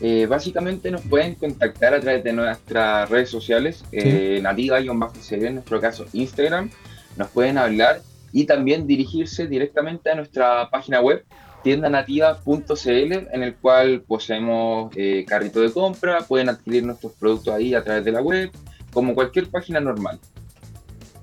Eh, 0.00 0.26
básicamente 0.26 0.90
nos 0.90 1.00
pueden 1.02 1.34
contactar 1.34 1.92
a 1.94 2.00
través 2.00 2.22
de 2.22 2.32
nuestras 2.32 3.08
redes 3.10 3.30
sociales, 3.30 3.84
eh, 3.92 4.38
nativa-cl, 4.42 5.44
en 5.44 5.54
nuestro 5.54 5.80
caso 5.80 6.06
Instagram, 6.12 6.70
nos 7.16 7.28
pueden 7.30 7.58
hablar 7.58 8.00
y 8.32 8.44
también 8.44 8.86
dirigirse 8.86 9.46
directamente 9.48 10.10
a 10.10 10.14
nuestra 10.14 10.68
página 10.70 11.00
web 11.00 11.24
tiendanativa.cl 11.64 13.12
en 13.32 13.42
el 13.42 13.54
cual 13.56 14.02
poseemos 14.06 14.92
eh, 14.96 15.24
carrito 15.26 15.60
de 15.60 15.72
compra, 15.72 16.20
pueden 16.22 16.48
adquirir 16.48 16.84
nuestros 16.84 17.12
productos 17.14 17.54
ahí 17.54 17.74
a 17.74 17.82
través 17.82 18.04
de 18.04 18.12
la 18.12 18.22
web, 18.22 18.50
como 18.92 19.14
cualquier 19.14 19.48
página 19.48 19.80
normal. 19.80 20.18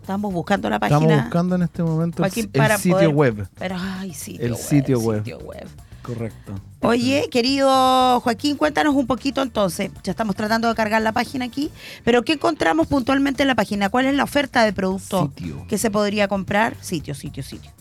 Estamos 0.01 0.33
buscando 0.33 0.69
la 0.69 0.75
Estamos 0.75 1.03
página. 1.05 1.21
buscando 1.23 1.55
en 1.55 1.61
este 1.63 1.81
momento 1.81 2.23
el, 2.23 2.29
Joaquín, 2.29 2.45
el 2.53 2.59
para 2.59 2.77
sitio 2.77 2.95
poder- 2.97 3.09
web. 3.15 3.47
Pero, 3.57 3.75
ay, 3.79 4.13
sitio 4.13 4.45
El 4.45 4.51
web, 4.51 4.61
sitio 4.61 4.99
web. 4.99 5.17
sitio 5.19 5.38
web. 5.39 5.67
Correcto. 6.05 6.53
Oye, 6.81 7.29
querido 7.31 8.19
Joaquín, 8.19 8.57
cuéntanos 8.57 8.93
un 8.93 9.07
poquito 9.07 9.41
entonces. 9.41 9.89
Ya 10.03 10.11
estamos 10.11 10.35
tratando 10.35 10.67
de 10.67 10.75
cargar 10.75 11.01
la 11.01 11.11
página 11.11 11.45
aquí, 11.45 11.71
pero 12.03 12.23
¿qué 12.23 12.33
encontramos 12.33 12.87
puntualmente 12.87 13.41
en 13.41 13.47
la 13.47 13.55
página? 13.55 13.89
¿Cuál 13.89 14.05
es 14.05 14.13
la 14.13 14.23
oferta 14.23 14.63
de 14.63 14.71
producto 14.71 15.31
Sitio. 15.35 15.65
que 15.67 15.77
se 15.79 15.89
podría 15.89 16.27
comprar? 16.27 16.75
Sitio, 16.81 17.15
sitio, 17.15 17.41
sitio. 17.41 17.71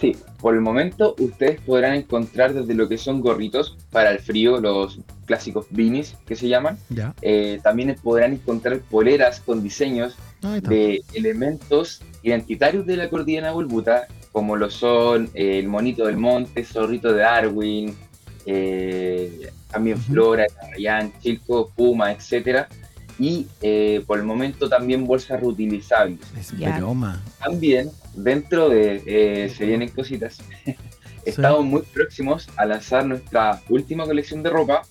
Sí, 0.00 0.16
por 0.40 0.54
el 0.54 0.60
momento 0.60 1.14
ustedes 1.20 1.60
podrán 1.60 1.94
encontrar 1.94 2.52
desde 2.52 2.74
lo 2.74 2.88
que 2.88 2.98
son 2.98 3.20
gorritos 3.20 3.78
para 3.92 4.10
el 4.10 4.18
frío, 4.18 4.60
los 4.60 4.98
clásicos 5.26 5.66
beanies 5.70 6.16
que 6.26 6.34
se 6.34 6.48
llaman, 6.48 6.76
Ya. 6.88 7.14
Eh, 7.22 7.60
también 7.62 7.94
podrán 8.02 8.32
encontrar 8.32 8.80
poleras 8.80 9.38
con 9.38 9.62
diseños 9.62 10.16
de 10.40 11.02
elementos 11.14 12.02
identitarios 12.24 12.84
de 12.84 12.96
la 12.96 13.08
cordillera 13.08 13.52
Bulbuta, 13.52 14.08
como 14.32 14.56
lo 14.56 14.70
son 14.70 15.30
eh, 15.34 15.58
el 15.58 15.68
monito 15.68 16.06
del 16.06 16.16
monte, 16.16 16.64
zorrito 16.64 17.12
de 17.12 17.20
Darwin, 17.20 17.94
eh, 18.46 19.50
también 19.70 19.98
flora, 19.98 20.46
Arrayán, 20.62 21.12
Chilco, 21.20 21.70
Puma, 21.74 22.12
etcétera 22.12 22.68
Y 23.18 23.46
eh, 23.60 24.02
por 24.06 24.18
el 24.18 24.24
momento 24.24 24.68
también 24.68 25.06
bolsas 25.06 25.40
reutilizables. 25.40 26.20
Es 26.36 26.56
broma. 26.58 27.22
También 27.38 27.90
dentro 28.14 28.68
de 28.68 29.02
eh, 29.06 29.48
Se 29.56 29.66
vienen 29.66 29.88
cositas. 29.90 30.38
Estamos 31.24 31.64
muy 31.64 31.82
próximos 31.82 32.48
a 32.56 32.66
lanzar 32.66 33.06
nuestra 33.06 33.62
última 33.68 34.04
colección 34.04 34.42
de 34.42 34.50
ropa, 34.50 34.82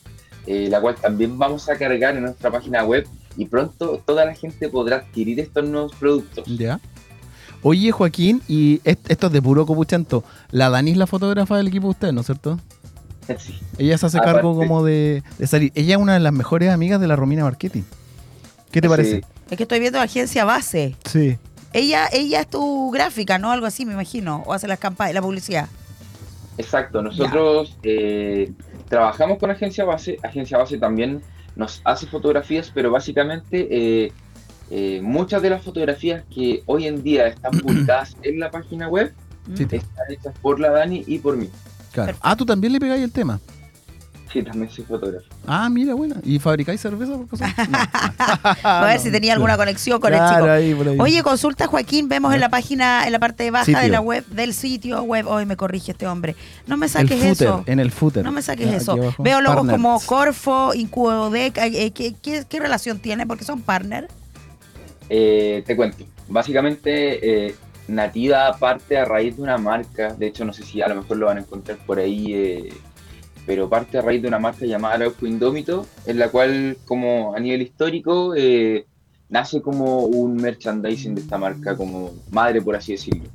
eh, 0.47 0.67
la 0.69 0.79
cual 0.79 0.95
también 0.95 1.37
vamos 1.37 1.67
a 1.67 1.75
cargar 1.75 2.15
en 2.15 2.23
nuestra 2.23 2.49
página 2.49 2.85
web 2.85 3.05
y 3.35 3.45
pronto 3.45 4.01
toda 4.05 4.25
la 4.25 4.33
gente 4.33 4.69
podrá 4.69 4.97
adquirir 4.97 5.41
estos 5.41 5.67
nuevos 5.67 5.93
productos. 5.95 6.45
Ya. 6.57 6.79
Oye, 7.63 7.91
Joaquín, 7.91 8.41
y 8.47 8.81
est- 8.83 9.09
esto 9.09 9.27
es 9.27 9.33
de 9.33 9.41
puro 9.41 9.65
copuchento. 9.65 10.23
La 10.51 10.69
Dani 10.69 10.91
es 10.91 10.97
la 10.97 11.07
fotógrafa 11.07 11.57
del 11.57 11.67
equipo 11.67 11.87
de 11.87 11.91
ustedes, 11.91 12.13
¿no 12.13 12.21
es 12.21 12.25
cierto? 12.27 12.59
Sí. 13.37 13.57
Ella 13.77 13.97
se 13.97 14.07
hace 14.07 14.17
Aparte- 14.17 14.33
cargo 14.35 14.55
como 14.55 14.83
de, 14.83 15.23
de 15.37 15.47
salir. 15.47 15.71
Ella 15.75 15.95
es 15.95 16.01
una 16.01 16.13
de 16.15 16.19
las 16.19 16.33
mejores 16.33 16.69
amigas 16.69 16.99
de 16.99 17.07
la 17.07 17.15
Romina 17.15 17.43
Marketing. 17.43 17.83
¿Qué 18.71 18.81
te 18.81 18.89
parece? 18.89 19.21
Es 19.49 19.57
que 19.57 19.63
estoy 19.63 19.79
viendo 19.79 19.99
agencia 19.99 20.43
base. 20.43 20.95
Sí. 21.05 21.37
Ella, 21.73 22.07
ella 22.11 22.41
es 22.41 22.49
tu 22.49 22.89
gráfica, 22.91 23.37
¿no? 23.37 23.51
Algo 23.51 23.65
así, 23.67 23.85
me 23.85 23.93
imagino. 23.93 24.43
O 24.45 24.53
hace 24.53 24.67
las 24.67 24.79
campañas, 24.79 25.13
la 25.13 25.21
publicidad. 25.21 25.67
Exacto, 26.57 27.01
nosotros 27.01 27.77
eh, 27.83 28.51
trabajamos 28.89 29.37
con 29.39 29.51
Agencia 29.51 29.85
Base, 29.85 30.17
Agencia 30.23 30.57
Base 30.57 30.77
también 30.77 31.21
nos 31.55 31.81
hace 31.85 32.07
fotografías, 32.07 32.71
pero 32.73 32.91
básicamente 32.91 33.67
eh, 33.71 34.11
eh, 34.71 34.99
muchas 35.03 35.41
de 35.41 35.49
las 35.51 35.61
fotografías 35.63 36.23
que 36.33 36.63
hoy 36.65 36.87
en 36.87 37.03
día 37.03 37.27
están 37.27 37.51
publicadas 37.61 38.15
en 38.23 38.39
la 38.39 38.49
página 38.49 38.87
web 38.87 39.13
Sí, 39.55 39.63
están 39.63 39.81
hechas 40.09 40.33
por 40.41 40.59
la 40.59 40.69
Dani 40.69 41.03
y 41.07 41.17
por 41.19 41.35
mí. 41.35 41.49
claro. 41.91 42.15
Ah, 42.21 42.35
tú 42.35 42.45
también 42.45 42.71
le 42.73 42.79
pegáis 42.79 43.03
el 43.03 43.11
tema. 43.11 43.39
Sí, 44.31 44.41
también 44.43 44.69
soy 44.71 44.85
fotógrafo. 44.85 45.25
Ah, 45.45 45.67
mira, 45.69 45.93
buena. 45.93 46.15
¿Y 46.23 46.39
fabricáis 46.39 46.79
cerveza 46.79 47.17
por 47.17 47.27
cosas? 47.27 47.51
No. 47.69 48.69
a 48.69 48.85
ver 48.85 48.99
si 48.99 49.11
tenía 49.11 49.33
alguna 49.33 49.57
conexión 49.57 49.99
con 49.99 50.13
el 50.13 50.19
chico. 50.19 50.45
ahí, 50.49 50.73
por 50.73 50.87
ahí. 50.87 50.97
Oye, 50.99 51.23
consulta 51.23 51.67
Joaquín, 51.67 52.07
vemos 52.07 52.33
en 52.33 52.39
la 52.39 52.47
página, 52.49 53.05
en 53.05 53.11
la 53.11 53.19
parte 53.19 53.49
baja 53.51 53.81
de 53.81 53.89
la 53.89 53.99
web, 53.99 54.25
del 54.27 54.53
sitio 54.53 55.01
web. 55.03 55.27
Hoy 55.27 55.45
me 55.45 55.57
corrige 55.57 55.91
este 55.91 56.07
hombre. 56.07 56.35
No 56.67 56.77
me 56.77 56.85
el 56.85 56.91
saques 56.91 57.17
footer, 57.17 57.47
eso. 57.47 57.63
en 57.65 57.79
el 57.81 57.91
footer. 57.91 58.23
No 58.23 58.31
me 58.31 58.41
saques 58.41 58.71
eso. 58.73 58.95
Veo 59.19 59.41
logos 59.41 59.65
Partners. 59.67 59.71
como 59.77 59.99
Corfo, 60.05 60.73
Incubodec. 60.75 61.57
eh, 61.57 61.85
eh, 61.87 61.91
¿qué, 61.91 62.15
qué, 62.21 62.45
qué 62.47 62.59
relación 62.61 62.99
tiene? 62.99 63.25
Porque 63.27 63.43
son 63.43 63.61
partner. 63.61 64.07
Eh, 65.13 65.61
te 65.65 65.75
cuento. 65.75 66.05
Básicamente, 66.29 67.47
eh, 67.47 67.55
Nativa 67.89 68.55
parte 68.57 68.97
a 68.97 69.03
raíz 69.03 69.35
de 69.35 69.41
una 69.41 69.57
marca, 69.57 70.13
de 70.13 70.27
hecho 70.27 70.45
no 70.45 70.53
sé 70.53 70.63
si 70.63 70.81
a 70.81 70.87
lo 70.87 70.95
mejor 70.95 71.17
lo 71.17 71.25
van 71.25 71.37
a 71.37 71.41
encontrar 71.41 71.77
por 71.85 71.99
ahí, 71.99 72.33
eh, 72.33 72.69
pero 73.45 73.67
parte 73.67 73.97
a 73.97 74.01
raíz 74.01 74.21
de 74.21 74.29
una 74.29 74.39
marca 74.39 74.65
llamada 74.65 74.95
Arauco 74.95 75.25
Indómito, 75.27 75.85
en 76.05 76.17
la 76.17 76.29
cual 76.29 76.77
como 76.85 77.35
a 77.35 77.39
nivel 77.41 77.61
histórico 77.63 78.33
nace 79.27 79.61
como 79.61 80.03
un 80.05 80.37
merchandising 80.37 81.15
de 81.15 81.21
esta 81.21 81.37
marca, 81.37 81.75
como 81.75 82.11
madre 82.29 82.61
por 82.61 82.75
así 82.77 82.93
decirlo. 82.93 83.25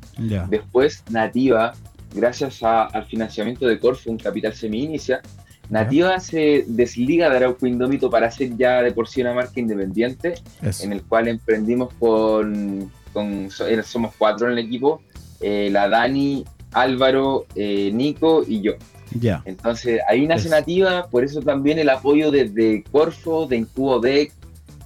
Después 0.49 1.03
Nativa, 1.11 1.73
gracias 2.15 2.63
a- 2.63 2.85
al 2.85 3.05
financiamiento 3.05 3.67
de 3.67 3.79
Corfo, 3.79 4.11
un 4.11 4.17
capital 4.17 4.55
semi-inicia, 4.55 5.21
Nativa 5.71 6.21
se 6.21 6.65
desliga 6.69 7.29
de 7.31 7.37
Arauco 7.37 7.67
Indómito 7.67 8.09
para 8.11 8.31
ser 8.31 8.57
ya 8.57 8.83
de 8.83 8.93
por 8.93 9.09
sí 9.09 9.21
una 9.21 9.35
marca 9.35 9.59
independiente 9.61 10.35
Eso. 10.63 10.85
en 10.85 10.93
el 10.93 11.03
cual 11.03 11.29
emprendimos 11.29 11.93
con, 11.95 12.91
eh, 13.15 13.83
somos 13.85 14.15
cuatro 14.17 14.47
en 14.47 14.53
el 14.53 14.59
equipo, 14.65 15.03
eh, 15.41 15.69
la 15.73 15.89
Dani, 15.89 16.45
Álvaro, 16.73 17.47
eh, 17.55 17.91
Nico 17.93 18.45
y 18.47 18.61
yo. 18.61 18.73
Ya. 19.19 19.43
Entonces 19.45 20.01
ahí 20.09 20.27
nace 20.27 20.49
Nativa, 20.49 21.07
por 21.09 21.25
eso 21.25 21.41
también 21.41 21.79
el 21.79 21.89
apoyo 21.89 22.31
desde 22.31 22.83
Corfo, 22.91 23.47
de 23.47 23.57
Incubo 23.57 24.01
Deck 24.01 24.33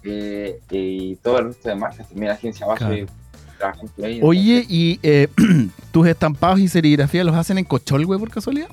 eh, 0.04 0.60
y 0.70 1.16
todo 1.16 1.38
el 1.40 1.46
resto 1.46 1.68
de 1.68 1.74
marcas, 1.74 2.08
también 2.08 2.30
Agencia 2.32 2.66
Base, 2.66 2.84
Claro. 2.84 3.06
trabajamos 3.58 3.90
por 3.92 4.04
ahí. 4.04 4.20
Oye, 4.22 4.64
¿y 4.68 4.98
eh, 5.02 5.28
tus 5.92 6.06
estampados 6.06 6.60
y 6.60 6.68
serigrafía 6.68 7.24
los 7.24 7.34
hacen 7.34 7.58
en 7.58 7.64
Cocholwe 7.64 8.18
por 8.18 8.30
casualidad? 8.30 8.68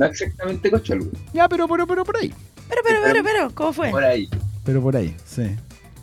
No 0.00 0.06
exactamente 0.06 0.70
Cocholwe, 0.70 1.10
Ya, 1.34 1.46
pero, 1.48 1.68
pero, 1.68 1.86
pero 1.86 2.04
por 2.04 2.16
ahí. 2.16 2.32
Pero, 2.68 2.80
pero, 2.82 3.00
pero, 3.04 3.22
pero, 3.22 3.50
¿cómo 3.54 3.72
fue? 3.74 3.90
por 3.90 4.02
ahí. 4.02 4.28
Pero 4.64 4.80
por 4.80 4.96
ahí, 4.96 5.14
sí. 5.26 5.42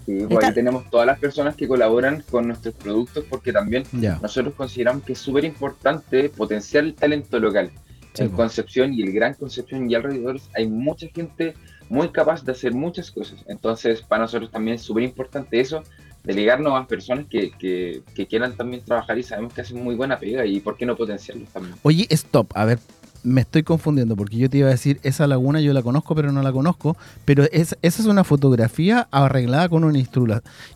Sí, 0.06 0.20
Está- 0.30 0.48
ahí 0.48 0.54
tenemos 0.54 0.88
todas 0.90 1.08
las 1.08 1.18
personas 1.20 1.56
que 1.56 1.68
colaboran 1.68 2.24
con 2.30 2.48
nuestros 2.48 2.76
productos 2.76 3.26
porque 3.30 3.52
también 3.52 3.84
Ya. 3.94 4.20
nosotros 4.22 4.54
consideramos 4.56 5.04
que 5.04 5.14
es 5.14 5.20
súper 5.20 5.46
importante 5.46 6.30
potenciar 6.30 6.84
el 6.84 6.94
talento 6.94 7.40
local. 7.40 7.72
Sí, 8.14 8.24
en 8.24 8.30
po. 8.30 8.38
Concepción 8.38 8.94
y 8.94 9.02
el 9.02 9.12
Gran 9.12 9.34
Concepción 9.34 9.90
y 9.90 9.96
alrededor 9.96 10.40
hay 10.56 10.68
mucha 10.68 11.08
gente 11.14 11.56
muy 11.90 12.10
capaz 12.10 12.44
de 12.44 12.52
hacer 12.52 12.74
muchas 12.74 13.10
cosas. 13.12 13.44
Entonces, 13.48 14.02
para 14.02 14.22
nosotros 14.24 14.52
también 14.52 14.76
es 14.76 14.82
súper 14.84 15.04
importante 15.04 15.60
eso, 15.60 15.82
delegarnos 16.24 16.74
a 16.80 16.86
personas 16.86 17.26
que, 17.30 17.52
que, 17.52 18.02
que 18.14 18.28
quieran 18.28 18.56
también 18.56 18.84
trabajar 18.84 19.18
y 19.18 19.24
sabemos 19.24 19.54
que 19.54 19.62
hacen 19.62 19.84
muy 19.84 19.96
buena 19.96 20.20
pega 20.20 20.46
y 20.46 20.60
por 20.60 20.78
qué 20.78 20.86
no 20.86 20.96
potenciarlos 20.96 21.50
también. 21.50 21.76
Oye, 21.84 22.06
stop, 22.10 22.52
a 22.56 22.66
ver, 22.66 22.80
me 23.24 23.42
estoy 23.42 23.64
confundiendo 23.64 24.16
porque 24.16 24.38
yo 24.38 24.50
te 24.50 24.58
iba 24.60 24.68
a 24.68 24.72
decir, 24.72 25.00
esa 25.04 25.28
laguna 25.28 25.60
yo 25.60 25.74
la 25.74 25.82
conozco, 25.82 26.16
pero 26.16 26.32
no 26.32 26.42
la 26.42 26.52
conozco, 26.52 26.96
pero 27.26 27.44
es, 27.52 27.76
esa 27.82 28.02
es 28.02 28.08
una 28.08 28.24
fotografía 28.24 29.08
arreglada 29.12 29.68
con 29.70 29.84
una 29.84 30.00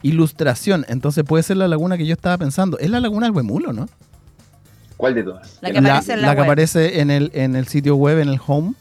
ilustración, 0.01 0.85
entonces 0.89 1.23
puede 1.23 1.43
ser 1.43 1.57
la 1.57 1.67
laguna 1.67 1.97
que 1.97 2.05
yo 2.05 2.13
estaba 2.13 2.37
pensando. 2.37 2.77
Es 2.79 2.89
la 2.89 2.99
laguna 2.99 3.25
del 3.27 3.35
Huemulo, 3.35 3.71
¿no? 3.73 3.87
¿Cuál 4.97 5.15
de 5.15 5.23
todas? 5.23 5.57
La 5.61 5.71
que 5.71 5.77
aparece 5.79 6.13
en 6.13 6.21
la, 6.21 6.31
que 6.35 6.41
web. 6.41 6.45
aparece 6.45 6.99
en 7.01 7.09
el, 7.11 7.31
en 7.33 7.55
el 7.55 7.67
sitio 7.67 7.95
web, 7.95 8.19
en 8.19 8.29
el 8.29 8.39
home. 8.45 8.73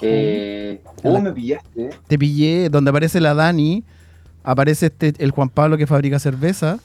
Eh, 0.00 0.80
La- 1.02 1.10
oh, 1.10 1.20
me 1.20 1.32
pillaste. 1.32 1.90
Te 2.08 2.18
pillé, 2.18 2.68
donde 2.68 2.90
aparece 2.90 3.20
la 3.20 3.34
Dani, 3.34 3.84
aparece 4.42 4.86
este, 4.86 5.14
el 5.18 5.30
Juan 5.30 5.48
Pablo 5.48 5.76
que 5.78 5.86
fabrica 5.86 6.18
cerveza, 6.18 6.78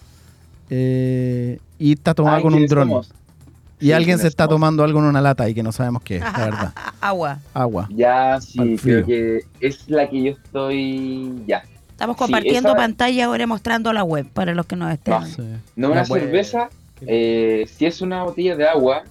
eh, 0.70 1.60
y 1.78 1.94
está 1.94 2.14
tomado 2.14 2.38
Ay, 2.38 2.44
con 2.44 2.54
un 2.54 2.60
¿quiénes 2.60 2.70
dron. 2.70 2.88
somos? 2.90 3.12
Y 3.82 3.86
Sí, 3.88 3.92
alguien 3.94 4.18
se 4.18 4.24
¿quiénes 4.24 4.32
está 4.34 4.48
tomando 4.48 4.84
algo 4.84 5.00
en 5.00 5.06
una 5.06 5.22
lata 5.22 5.48
y 5.48 5.54
que 5.54 5.63
no 5.63 5.72
sabemos 5.72 6.02
qué 6.04 6.18
es, 6.18 6.22
la 6.22 6.32
verdad. 6.38 6.74
Agua. 7.02 7.39
Agua. 7.54 7.88
Ya, 7.92 8.39
sí, 8.42 8.76
creo 8.82 9.06
que 9.06 9.39
es 9.62 9.89
la 9.89 10.10
que 10.10 10.24
yo 10.24 10.32
estoy. 10.32 11.34
Ya. 11.48 11.63
Estamos 11.92 12.15
Sí, 12.15 12.20
compartiendo 12.24 12.70
esa- 12.70 12.78
pantalla 12.78 13.26
ahora 13.26 13.48
mostrando 13.48 13.92
la 13.94 14.04
web 14.04 14.28
para 14.34 14.54
los 14.54 14.65
que 14.65 14.76
nos 14.76 14.92
estén. 14.92 15.13
Va. 15.13 15.26
Sí. 15.26 15.42
No 15.76 15.92
una 15.92 16.04
web. 16.04 16.22
cerveza, 16.22 16.70
eh, 17.02 17.68
si 17.74 17.86
es 17.86 18.02
una 18.02 18.24
botella 18.24 18.56
de 18.56 18.68
agua 18.68 19.04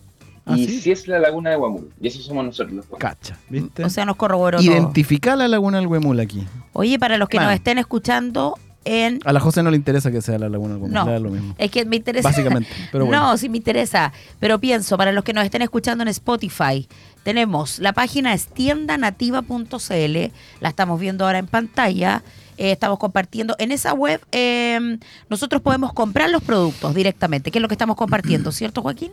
¿Ah, 0.47 0.57
y 0.57 0.67
sí? 0.67 0.81
si 0.81 0.91
es 0.93 1.07
la 1.09 1.19
laguna 1.19 1.51
de 1.51 1.57
Guamul. 1.57 1.91
Y 2.01 2.09
eso 2.09 2.21
somos 2.23 2.45
nosotros 2.45 2.73
los 2.75 2.87
cuatro. 2.87 3.09
Cacha, 3.09 3.39
¿viste? 3.51 3.85
O 3.85 3.91
sea, 3.91 4.05
nos 4.07 4.17
corroboró 4.17 4.59
todo. 4.59 4.67
Identifica 4.71 5.37
la 5.37 5.49
laguna 5.49 5.79
del 5.79 5.87
Huemul 5.87 6.21
aquí. 6.21 6.47
Oye, 6.73 6.99
para 6.99 7.19
los 7.19 7.29
que 7.29 7.39
nos 7.39 7.53
estén 7.53 7.77
escuchando 7.79 8.59
en... 8.89 9.21
A 9.25 9.33
la 9.33 9.41
José 9.41 9.63
no 9.63 9.71
le 9.71 9.77
interesa 9.77 10.11
que 10.11 10.23
sea 10.23 10.39
la 10.39 10.49
laguna 10.49 10.77
del 10.77 10.91
No. 10.91 11.19
lo 11.19 11.31
mismo. 11.31 11.55
Es 11.59 11.71
que 11.71 11.85
me 11.85 11.97
interesa... 11.97 12.29
Básicamente, 12.29 12.71
pero 12.91 13.05
bueno. 13.07 13.23
No, 13.23 13.37
sí 13.37 13.49
me 13.49 13.57
interesa. 13.59 14.13
Pero 14.41 14.59
pienso, 14.59 14.97
para 14.97 15.13
los 15.13 15.25
que 15.25 15.33
nos 15.33 15.45
estén 15.45 15.63
escuchando 15.63 16.03
en 16.03 16.09
Spotify, 16.09 16.89
tenemos 17.23 17.79
la 17.79 17.93
página 17.93 18.33
es 18.33 18.47
tiendanativa.cl, 18.49 20.33
la 20.61 20.69
estamos 20.69 21.01
viendo 21.01 21.25
ahora 21.27 21.39
en 21.39 21.47
pantalla. 21.47 22.23
eh, 22.57 22.73
estamos 22.73 22.99
compartiendo 22.99 23.55
en 23.59 23.71
esa 23.73 23.93
web. 23.95 24.21
eh, 24.33 24.99
nosotros 25.29 25.63
podemos 25.63 25.93
comprar 25.93 26.31
los 26.31 26.43
productos 26.43 26.95
directamente, 26.95 27.51
que 27.51 27.59
es 27.59 27.63
lo 27.63 27.69
que 27.69 27.75
estamos 27.75 27.97
compartiendo, 27.97 28.51
¿cierto, 28.53 28.83
Joaquín? 28.83 29.13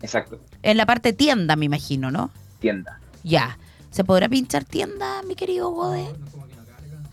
Exacto, 0.00 0.38
En 0.62 0.76
la 0.76 0.86
parte 0.86 1.12
tienda, 1.12 1.56
me 1.56 1.64
imagino, 1.66 2.10
¿no? 2.10 2.30
tienda. 2.60 3.00
Ya. 3.24 3.58
¿Se 3.90 4.04
podrá 4.04 4.28
pinchar 4.28 4.64
tienda, 4.64 5.22
mi 5.26 5.34
querido 5.34 5.70
Gode? 5.70 6.06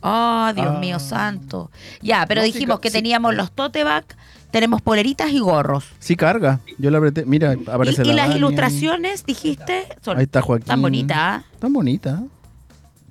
Oh, 0.07 0.51
Dios 0.53 0.67
Ah. 0.69 0.79
mío 0.79 0.99
santo. 0.99 1.71
Ya, 2.01 2.25
pero 2.27 2.41
No, 2.41 2.45
dijimos 2.45 2.79
que 2.79 2.89
sí. 2.89 2.97
teníamos 2.97 3.33
los 3.35 3.51
tote 3.51 3.83
bag, 3.83 4.05
tenemos 4.51 4.81
poleritas 4.81 5.31
y 5.31 5.39
gorros. 5.39 5.85
Sí 5.99 6.15
carga. 6.15 6.59
Yo 6.77 6.91
la 6.91 6.99
apreté. 6.99 7.25
Mira, 7.25 7.55
aparece 7.67 8.03
Y, 8.03 8.05
la 8.05 8.11
y 8.11 8.15
las 8.15 8.35
ilustraciones, 8.35 9.25
dijiste, 9.25 9.87
son 10.01 10.17
Ahí 10.17 10.23
está 10.23 10.41
Joaquín. 10.41 10.67
tan 10.67 10.81
bonitas, 10.81 11.17
¿ah? 11.17 11.43
Tan 11.59 11.73
bonita. 11.73 12.23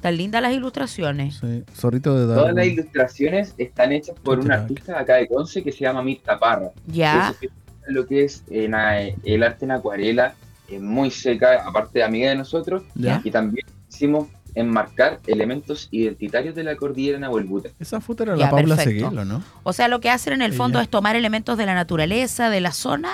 tan 0.01 0.17
lindas 0.19 0.43
las 0.43 0.53
ilustraciones. 0.53 1.39
Sí. 1.41 1.65
Zorrito 1.75 2.15
de 2.15 2.27
Todas 2.27 2.47
las 2.49 2.55
Darwin. 2.57 2.73
ilustraciones 2.75 3.55
están 3.57 3.91
hechas 3.93 4.15
por 4.23 4.39
un 4.39 4.53
artista 4.53 4.93
de 4.93 4.99
acá 4.99 5.15
de 5.15 5.27
Conce 5.27 5.63
que 5.65 5.73
se 5.73 5.79
llama 5.81 6.03
Mirta 6.03 6.39
Parra. 6.39 6.71
Ya, 6.87 7.35
es 7.41 7.51
lo 7.89 8.07
que 8.07 8.25
es 8.25 8.45
en, 8.51 8.75
eh, 8.75 9.17
el 9.25 9.43
arte 9.43 9.65
en 9.65 9.71
acuarela, 9.71 10.35
es 10.69 10.79
muy 10.81 11.11
seca, 11.11 11.63
aparte 11.67 11.99
de 12.01 12.05
amiga 12.05 12.29
de 12.29 12.37
nosotros, 12.37 12.83
¿Ya? 12.95 13.21
y 13.25 13.31
también 13.31 13.67
hicimos 13.89 14.29
enmarcar 14.55 15.21
elementos 15.27 15.89
identitarios 15.91 16.55
de 16.55 16.63
la 16.65 16.77
cordillera 16.77 17.19
Nahuelbuta. 17.19 17.71
Esa 17.81 18.01
foto 18.01 18.23
era 18.23 18.37
Ya, 18.37 18.47
la 18.47 18.51
Paula. 18.51 18.77
Seguelo, 18.77 19.25
¿no? 19.25 19.43
o 19.63 19.73
sea, 19.73 19.89
lo 19.89 20.01
que 20.01 20.11
hacen 20.11 20.35
en 20.35 20.43
el 20.43 20.53
fondo 20.53 20.81
es 20.81 20.89
tomar 20.89 21.17
elementos 21.17 21.59
de 21.59 21.67
la 21.67 21.75
naturaleza, 21.75 22.51
de 22.51 22.61
la 22.61 22.73
zona, 22.73 23.13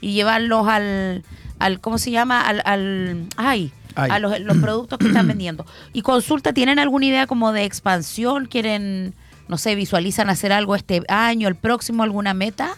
y 0.00 0.12
llevarlos 0.12 0.66
al, 0.68 1.24
al 1.58 1.80
¿cómo 1.80 1.98
se 1.98 2.10
llama? 2.10 2.40
Al, 2.40 2.62
al 2.64 3.26
ay, 3.36 3.72
Ay. 3.94 4.10
a 4.10 4.18
los, 4.18 4.40
los 4.40 4.56
productos 4.58 4.98
que 4.98 5.08
están 5.08 5.26
vendiendo. 5.28 5.66
Y 5.92 6.02
consulta, 6.02 6.52
¿tienen 6.52 6.78
alguna 6.78 7.06
idea 7.06 7.26
como 7.26 7.52
de 7.52 7.64
expansión? 7.64 8.46
¿Quieren, 8.46 9.14
no 9.48 9.58
sé, 9.58 9.74
visualizan 9.74 10.30
hacer 10.30 10.52
algo 10.52 10.74
este 10.74 11.02
año, 11.08 11.48
el 11.48 11.56
próximo, 11.56 12.02
alguna 12.02 12.32
meta? 12.32 12.76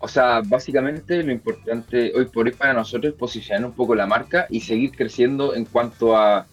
O 0.00 0.06
sea, 0.06 0.42
básicamente 0.44 1.22
lo 1.24 1.32
importante 1.32 2.12
hoy 2.14 2.26
por 2.26 2.46
hoy 2.46 2.52
para 2.52 2.72
nosotros 2.72 3.12
es 3.12 3.18
posicionar 3.18 3.64
un 3.64 3.72
poco 3.72 3.96
la 3.96 4.06
marca 4.06 4.46
y 4.48 4.60
seguir 4.60 4.92
creciendo 4.92 5.54
en 5.56 5.64
cuanto 5.64 6.16
a 6.16 6.46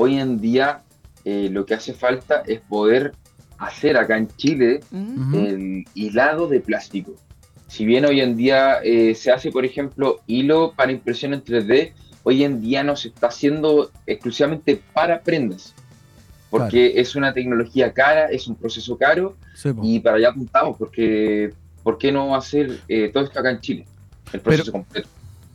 hoy 0.00 0.16
en 0.16 0.40
día 0.40 0.82
eh, 1.24 1.48
lo 1.50 1.66
que 1.66 1.74
hace 1.74 1.92
falta 1.92 2.44
es 2.46 2.60
poder 2.60 3.12
hacer 3.58 3.96
acá 3.96 4.16
en 4.16 4.28
Chile 4.36 4.80
Mm. 4.90 5.34
El 5.34 5.84
hilado 5.94 6.46
de 6.46 6.60
plástico. 6.60 7.14
Si 7.66 7.84
bien 7.84 8.04
hoy 8.04 8.20
en 8.20 8.36
día 8.36 8.78
eh, 8.82 9.14
se 9.14 9.32
hace, 9.32 9.50
por 9.50 9.64
ejemplo, 9.64 10.20
hilo 10.26 10.72
para 10.76 10.92
impresión 10.92 11.34
en 11.34 11.42
3D, 11.42 11.92
hoy 12.22 12.44
en 12.44 12.62
día 12.62 12.82
no 12.84 12.94
se 12.94 13.08
está 13.08 13.26
haciendo 13.26 13.90
exclusivamente 14.06 14.80
para 14.94 15.20
prendas. 15.20 15.74
Porque 16.48 16.92
es 16.96 17.16
una 17.16 17.34
tecnología 17.34 17.92
cara, 17.92 18.26
es 18.26 18.46
un 18.46 18.54
proceso 18.54 18.96
caro 18.96 19.36
Sí, 19.54 19.70
y 19.82 20.00
para 20.00 20.16
allá 20.16 20.30
apuntamos, 20.30 20.78
porque 20.78 21.52
¿por 21.82 21.98
qué 21.98 22.10
no 22.10 22.34
hacer 22.34 22.78
eh, 22.88 23.10
todo 23.12 23.24
esto 23.24 23.38
acá 23.40 23.50
en 23.50 23.60
Chile? 23.60 23.84
El 24.32 24.40
proceso 24.40 24.72
completo. 24.72 25.08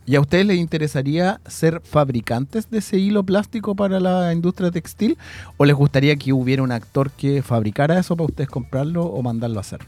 ¿Y 0.06 0.16
a 0.16 0.20
ustedes 0.20 0.44
les 0.44 0.58
interesaría 0.58 1.40
ser 1.46 1.80
fabricantes 1.80 2.70
de 2.70 2.78
ese 2.78 2.98
hilo 2.98 3.22
plástico 3.22 3.74
para 3.74 4.00
la 4.00 4.32
industria 4.34 4.70
textil? 4.70 5.16
¿O 5.56 5.64
les 5.64 5.74
gustaría 5.74 6.14
que 6.16 6.32
hubiera 6.32 6.62
un 6.62 6.72
actor 6.72 7.10
que 7.10 7.42
fabricara 7.42 7.98
eso 7.98 8.14
para 8.14 8.26
ustedes 8.26 8.50
comprarlo 8.50 9.04
o 9.06 9.22
mandarlo 9.22 9.58
a 9.58 9.60
hacer? 9.60 9.80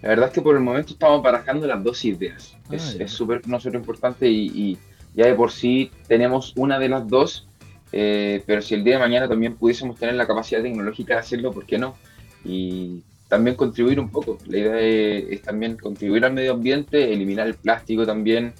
La 0.00 0.08
verdad 0.08 0.28
es 0.28 0.32
que 0.32 0.40
por 0.40 0.56
el 0.56 0.62
momento 0.62 0.94
estamos 0.94 1.22
barajando 1.22 1.66
las 1.66 1.84
dos 1.84 2.02
ideas. 2.06 2.56
Ah, 2.70 2.74
es 2.74 3.10
súper 3.10 3.46
nosotros 3.46 3.78
importante 3.78 4.28
y, 4.28 4.46
y 4.46 4.78
ya 5.14 5.26
de 5.26 5.34
por 5.34 5.52
sí 5.52 5.90
tenemos 6.08 6.54
una 6.56 6.78
de 6.78 6.88
las 6.88 7.06
dos, 7.06 7.46
eh, 7.92 8.42
pero 8.46 8.62
si 8.62 8.74
el 8.74 8.84
día 8.84 8.94
de 8.94 9.00
mañana 9.00 9.28
también 9.28 9.54
pudiésemos 9.54 9.98
tener 9.98 10.14
la 10.14 10.26
capacidad 10.26 10.62
tecnológica 10.62 11.14
de 11.14 11.20
hacerlo, 11.20 11.52
¿por 11.52 11.66
qué 11.66 11.76
no? 11.76 11.94
Y 12.42 13.02
también 13.28 13.54
contribuir 13.54 14.00
un 14.00 14.10
poco. 14.10 14.38
La 14.46 14.58
idea 14.58 14.80
es, 14.80 15.30
es 15.30 15.42
también 15.42 15.76
contribuir 15.76 16.24
al 16.24 16.32
medio 16.32 16.54
ambiente, 16.54 17.12
eliminar 17.12 17.46
el 17.46 17.54
plástico 17.54 18.06
también, 18.06 18.54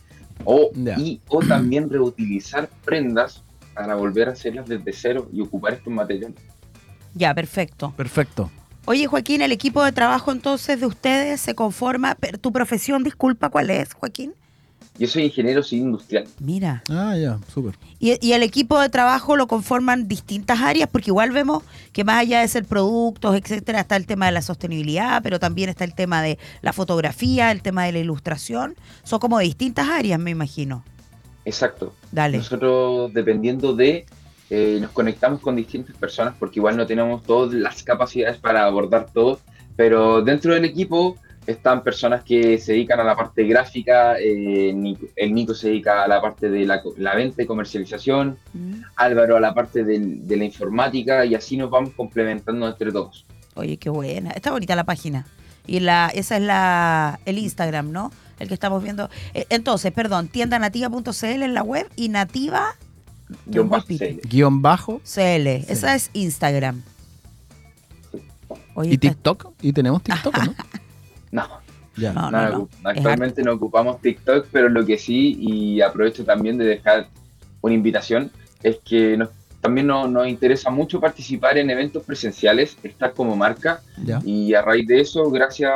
o, 0.44 0.70
y, 0.96 1.20
o 1.28 1.40
también 1.40 1.88
reutilizar 1.90 2.68
prendas 2.84 3.42
para 3.74 3.94
volver 3.94 4.28
a 4.28 4.32
hacerlas 4.32 4.68
desde 4.68 4.92
cero 4.92 5.28
y 5.32 5.40
ocupar 5.40 5.74
estos 5.74 5.92
materiales. 5.92 6.36
Ya, 7.14 7.34
perfecto. 7.34 7.92
Perfecto. 7.96 8.50
Oye, 8.84 9.06
Joaquín, 9.06 9.42
el 9.42 9.52
equipo 9.52 9.84
de 9.84 9.92
trabajo 9.92 10.32
entonces 10.32 10.80
de 10.80 10.86
ustedes 10.86 11.40
se 11.40 11.54
conforma. 11.54 12.16
pero 12.18 12.38
¿Tu 12.38 12.52
profesión, 12.52 13.04
disculpa, 13.04 13.48
cuál 13.48 13.70
es, 13.70 13.94
Joaquín? 13.94 14.34
Yo 14.98 15.08
soy 15.08 15.24
ingeniero 15.24 15.62
civil 15.62 15.86
industrial. 15.86 16.24
Mira. 16.38 16.82
Ah, 16.88 17.16
ya, 17.16 17.38
súper. 17.52 17.74
Y, 17.98 18.24
y 18.24 18.34
el 18.34 18.42
equipo 18.42 18.78
de 18.78 18.88
trabajo 18.88 19.36
lo 19.36 19.46
conforman 19.46 20.06
distintas 20.06 20.60
áreas, 20.60 20.88
porque 20.90 21.10
igual 21.10 21.30
vemos 21.30 21.62
que 21.92 22.04
más 22.04 22.18
allá 22.18 22.40
de 22.40 22.48
ser 22.48 22.64
productos, 22.64 23.34
etcétera, 23.34 23.80
está 23.80 23.96
el 23.96 24.06
tema 24.06 24.26
de 24.26 24.32
la 24.32 24.42
sostenibilidad, 24.42 25.22
pero 25.22 25.40
también 25.40 25.70
está 25.70 25.84
el 25.84 25.94
tema 25.94 26.22
de 26.22 26.38
la 26.60 26.72
fotografía, 26.72 27.50
el 27.50 27.62
tema 27.62 27.84
de 27.84 27.92
la 27.92 27.98
ilustración. 28.00 28.76
Son 29.02 29.18
como 29.18 29.38
de 29.38 29.44
distintas 29.44 29.88
áreas, 29.88 30.20
me 30.20 30.30
imagino. 30.30 30.84
Exacto. 31.44 31.94
Dale. 32.10 32.38
Nosotros, 32.38 33.12
dependiendo 33.12 33.74
de, 33.74 34.06
eh, 34.50 34.78
nos 34.80 34.90
conectamos 34.90 35.40
con 35.40 35.56
distintas 35.56 35.96
personas 35.96 36.34
porque 36.38 36.58
igual 36.58 36.76
no 36.76 36.86
tenemos 36.86 37.22
todas 37.22 37.54
las 37.54 37.82
capacidades 37.82 38.38
para 38.38 38.64
abordar 38.66 39.06
todo, 39.12 39.40
pero 39.76 40.22
dentro 40.22 40.54
del 40.54 40.64
equipo 40.64 41.16
están 41.46 41.82
personas 41.82 42.22
que 42.22 42.58
se 42.58 42.72
dedican 42.72 43.00
a 43.00 43.04
la 43.04 43.16
parte 43.16 43.44
gráfica, 43.44 44.16
eh, 44.18 44.72
Nico- 44.74 45.06
el 45.16 45.34
Nico 45.34 45.54
se 45.54 45.68
dedica 45.68 46.04
a 46.04 46.08
la 46.08 46.20
parte 46.20 46.48
de 46.50 46.64
la, 46.64 46.80
co- 46.82 46.94
la 46.98 47.14
venta 47.14 47.42
y 47.42 47.46
comercialización, 47.46 48.38
Mm. 48.52 48.82
Álvaro 48.96 49.36
a 49.36 49.40
la 49.40 49.52
parte 49.54 49.82
de 49.84 50.36
la 50.36 50.44
informática 50.44 51.24
y 51.24 51.34
así 51.34 51.56
nos 51.56 51.70
vamos 51.70 51.90
complementando 51.96 52.68
entre 52.68 52.92
todos. 52.92 53.26
Oye, 53.54 53.76
qué 53.76 53.90
buena. 53.90 54.30
Está 54.30 54.50
bonita 54.52 54.74
la 54.76 54.84
página. 54.84 55.26
Y 55.66 55.80
la, 55.80 56.10
esa 56.14 56.36
es 56.36 56.42
la 56.42 57.20
el 57.24 57.38
Instagram, 57.38 57.92
¿no? 57.92 58.10
El 58.40 58.48
que 58.48 58.54
estamos 58.54 58.82
viendo. 58.82 59.08
Eh, 59.34 59.46
Entonces, 59.50 59.92
perdón, 59.92 60.28
tiendanativa.cl 60.28 61.24
en 61.42 61.54
la 61.54 61.62
web 61.62 61.88
y 61.96 62.08
nativa 62.08 62.74
Guión 63.46 63.68
bajo. 63.68 63.86
CL. 63.86 64.20
Guión 64.28 64.60
bajo. 64.62 65.00
CL. 65.04 65.46
Esa 65.68 65.94
es 65.94 66.10
Instagram. 66.12 66.82
Oye, 68.74 68.94
¿Y 68.94 68.98
TikTok? 68.98 69.52
¿Y 69.60 69.72
tenemos 69.72 70.02
TikTok, 70.02 70.36
no? 70.44 70.54
No, 71.32 71.48
Ya. 71.96 72.12
No, 72.12 72.30
no, 72.30 72.42
no, 72.48 72.58
no. 72.58 72.68
actualmente 72.84 73.42
no 73.42 73.52
ocupamos 73.54 74.00
TikTok, 74.00 74.46
pero 74.52 74.68
lo 74.68 74.86
que 74.86 74.96
sí, 74.96 75.36
y 75.40 75.80
aprovecho 75.82 76.24
también 76.24 76.56
de 76.56 76.64
dejar 76.64 77.08
una 77.60 77.74
invitación, 77.74 78.30
es 78.62 78.78
que 78.84 79.16
nos, 79.16 79.28
también 79.60 79.86
nos, 79.88 80.08
nos 80.10 80.26
interesa 80.28 80.70
mucho 80.70 81.00
participar 81.00 81.58
en 81.58 81.68
eventos 81.70 82.02
presenciales, 82.04 82.76
estar 82.82 83.12
como 83.12 83.36
marca, 83.36 83.80
Ya. 84.04 84.20
y 84.24 84.54
a 84.54 84.62
raíz 84.62 84.86
de 84.86 85.00
eso, 85.00 85.30
gracias 85.30 85.72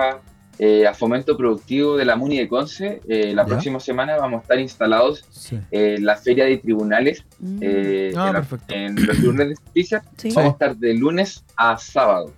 eh, 0.59 0.87
a 0.87 0.95
Fomento 0.95 1.37
Productivo 1.37 1.99
de 1.99 2.07
la 2.07 2.17
MUNI 2.17 2.39
de 2.39 2.49
Conce, 2.49 3.03
eh, 3.07 3.35
la 3.35 3.43
Ya. 3.43 3.47
próxima 3.49 3.79
semana 3.79 4.17
vamos 4.17 4.39
a 4.39 4.43
estar 4.43 4.59
instalados 4.59 5.23
Sí. 5.31 5.59
en 5.71 6.03
la 6.07 6.17
Feria 6.17 6.47
de 6.47 6.57
Tribunales, 6.57 7.25
Mm. 7.39 7.59
eh, 7.61 8.13
Ah, 8.17 8.29
en, 8.29 8.33
la- 8.33 8.41
perfecto. 8.41 8.75
en 8.75 9.07
los 9.07 9.17
tribunales 9.19 9.49
de 9.59 9.63
justicia, 9.65 10.03
Sí. 10.17 10.31
vamos 10.35 10.51
a 10.51 10.53
estar 10.55 10.77
de 10.77 10.95
lunes 10.95 11.45
a 11.59 11.77
sábado, 11.77 12.33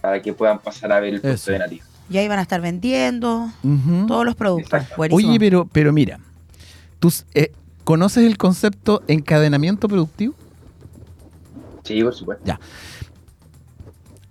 para 0.00 0.22
que 0.22 0.32
puedan 0.32 0.60
pasar 0.60 0.92
a 0.92 1.00
ver 1.00 1.14
el 1.14 1.20
puesto 1.20 1.50
de 1.50 1.58
nativo. 1.58 1.84
Y 2.10 2.18
ahí 2.18 2.28
van 2.28 2.38
a 2.38 2.42
estar 2.42 2.60
vendiendo 2.60 3.50
todos 4.06 4.24
los 4.24 4.34
productos. 4.34 4.82
Buenísimo. 4.96 5.30
Oye, 5.30 5.40
pero, 5.40 5.66
pero 5.72 5.92
mira, 5.92 6.20
¿tú 6.98 7.12
eh, 7.34 7.52
conoces 7.84 8.24
el 8.24 8.36
concepto 8.36 9.02
encadenamiento 9.08 9.88
productivo? 9.88 10.34
Sí, 11.82 12.02
por 12.02 12.14
supuesto. 12.14 12.44
Ya. 12.46 12.60